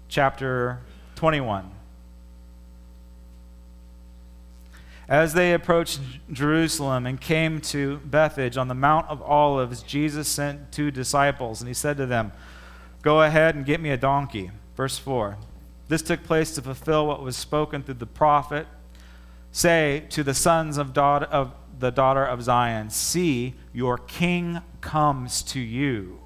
chapter 0.07 0.79
21. 1.15 1.76
As 5.09 5.33
they 5.33 5.53
approached 5.53 6.01
Jerusalem 6.31 7.05
and 7.05 7.19
came 7.19 7.61
to 7.61 7.97
Bethphage 7.99 8.57
on 8.57 8.67
the 8.67 8.73
Mount 8.73 9.07
of 9.07 9.21
Olives, 9.21 9.81
Jesus 9.81 10.27
sent 10.27 10.71
two 10.71 10.91
disciples, 10.91 11.61
and 11.61 11.67
he 11.67 11.73
said 11.73 11.95
to 11.97 12.05
them, 12.05 12.33
Go 13.01 13.21
ahead 13.21 13.55
and 13.55 13.65
get 13.65 13.79
me 13.79 13.89
a 13.89 13.97
donkey. 13.97 14.51
Verse 14.75 14.97
4. 14.97 15.37
This 15.87 16.01
took 16.01 16.23
place 16.23 16.53
to 16.55 16.61
fulfill 16.61 17.07
what 17.07 17.21
was 17.21 17.37
spoken 17.37 17.83
through 17.83 17.95
the 17.95 18.05
prophet. 18.05 18.67
Say 19.53 20.03
to 20.09 20.23
the 20.23 20.33
sons 20.33 20.77
of, 20.77 20.91
daughter, 20.91 21.25
of 21.27 21.53
the 21.79 21.89
daughter 21.89 22.25
of 22.25 22.43
Zion, 22.43 22.89
See, 22.89 23.55
your 23.73 23.97
king 23.97 24.59
comes 24.81 25.41
to 25.43 25.59
you, 25.61 26.19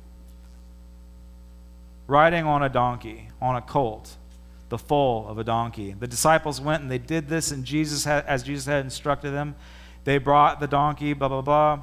riding 2.08 2.46
on 2.46 2.64
a 2.64 2.70
donkey, 2.70 3.30
on 3.40 3.56
a 3.56 3.62
colt 3.62 4.18
the 4.72 4.78
foal 4.80 5.28
of 5.28 5.38
a 5.38 5.44
donkey. 5.44 5.94
The 6.00 6.08
disciples 6.08 6.60
went 6.60 6.82
and 6.82 6.90
they 6.90 6.98
did 6.98 7.28
this, 7.28 7.52
and 7.52 7.64
Jesus, 7.64 8.06
had, 8.06 8.26
as 8.26 8.42
Jesus 8.42 8.66
had 8.66 8.84
instructed 8.84 9.32
them, 9.32 9.56
they 10.06 10.18
brought 10.18 10.60
the 10.60 10.66
donkey, 10.66 11.14
blah, 11.14 11.28
blah, 11.28 11.42
blah. 11.42 11.82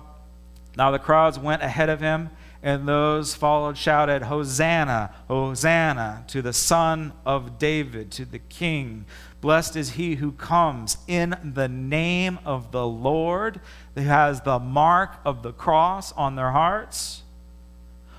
Now 0.74 0.90
the 0.90 0.98
crowds 0.98 1.38
went 1.38 1.62
ahead 1.62 1.90
of 1.90 2.00
him, 2.00 2.30
and 2.62 2.88
those 2.88 3.34
followed 3.34 3.76
shouted, 3.76 4.22
Hosanna, 4.22 5.14
Hosanna 5.28 6.24
to 6.28 6.40
the 6.40 6.54
Son 6.54 7.12
of 7.26 7.58
David, 7.58 8.10
to 8.12 8.24
the 8.24 8.38
King. 8.38 9.04
Blessed 9.42 9.76
is 9.76 9.90
he 9.90 10.14
who 10.14 10.32
comes 10.32 10.96
in 11.06 11.36
the 11.54 11.68
name 11.68 12.38
of 12.46 12.72
the 12.72 12.86
Lord, 12.86 13.60
who 13.94 14.00
has 14.00 14.40
the 14.40 14.58
mark 14.58 15.20
of 15.26 15.42
the 15.42 15.52
cross 15.52 16.10
on 16.12 16.36
their 16.36 16.52
hearts. 16.52 17.22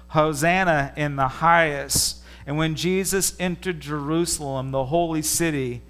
Hosanna 0.09 0.93
in 0.95 1.15
the 1.15 1.27
highest. 1.27 2.18
And 2.45 2.57
when 2.57 2.75
Jesus 2.75 3.35
entered 3.39 3.79
Jerusalem, 3.79 4.71
the 4.71 4.85
holy 4.85 5.21
city, 5.21 5.81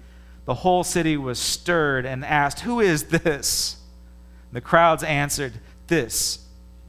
the 0.44 0.54
whole 0.54 0.84
city 0.84 1.16
was 1.16 1.38
stirred 1.38 2.04
and 2.04 2.24
asked, 2.24 2.60
Who 2.60 2.80
is 2.80 3.04
this? 3.04 3.76
The 4.52 4.60
crowds 4.60 5.02
answered, 5.02 5.54
This 5.86 6.46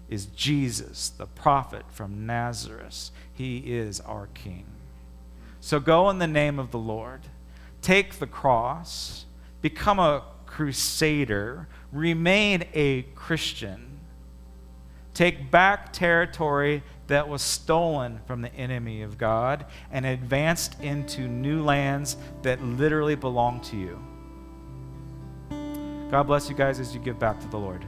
is 0.10 0.26
Jesus, 0.26 1.10
the 1.10 1.28
prophet 1.28 1.86
from 1.90 2.26
Nazareth. 2.26 3.12
He 3.34 3.58
is 3.60 4.00
our 4.02 4.28
King. 4.34 4.66
So 5.62 5.80
go 5.80 6.10
in 6.10 6.18
the 6.18 6.28
name 6.28 6.60
of 6.60 6.72
the 6.72 6.80
Lord, 6.80 7.22
take 7.82 8.16
the 8.16 8.28
cross, 8.28 9.26
become 9.62 10.00
a 10.00 10.24
crusader, 10.46 11.68
remain 11.92 12.66
a 12.74 13.04
Christian, 13.16 14.00
take 15.14 15.52
back 15.52 15.94
territory 15.94 16.84
that 17.12 17.28
was 17.28 17.42
stolen 17.42 18.22
from 18.26 18.42
the 18.42 18.54
enemy 18.56 19.02
of 19.02 19.18
God 19.18 19.66
and 19.92 20.06
advanced 20.06 20.80
into 20.82 21.28
new 21.28 21.62
lands 21.62 22.16
that 22.42 22.64
literally 22.64 23.16
belong 23.16 23.60
to 23.62 23.76
you. 23.76 24.00
God 26.10 26.24
bless 26.24 26.50
you 26.50 26.56
guys 26.56 26.80
as 26.80 26.94
you 26.94 27.02
give 27.02 27.20
back 27.20 27.42
to 27.42 27.48
the 27.48 27.58
Lord. 27.58 27.84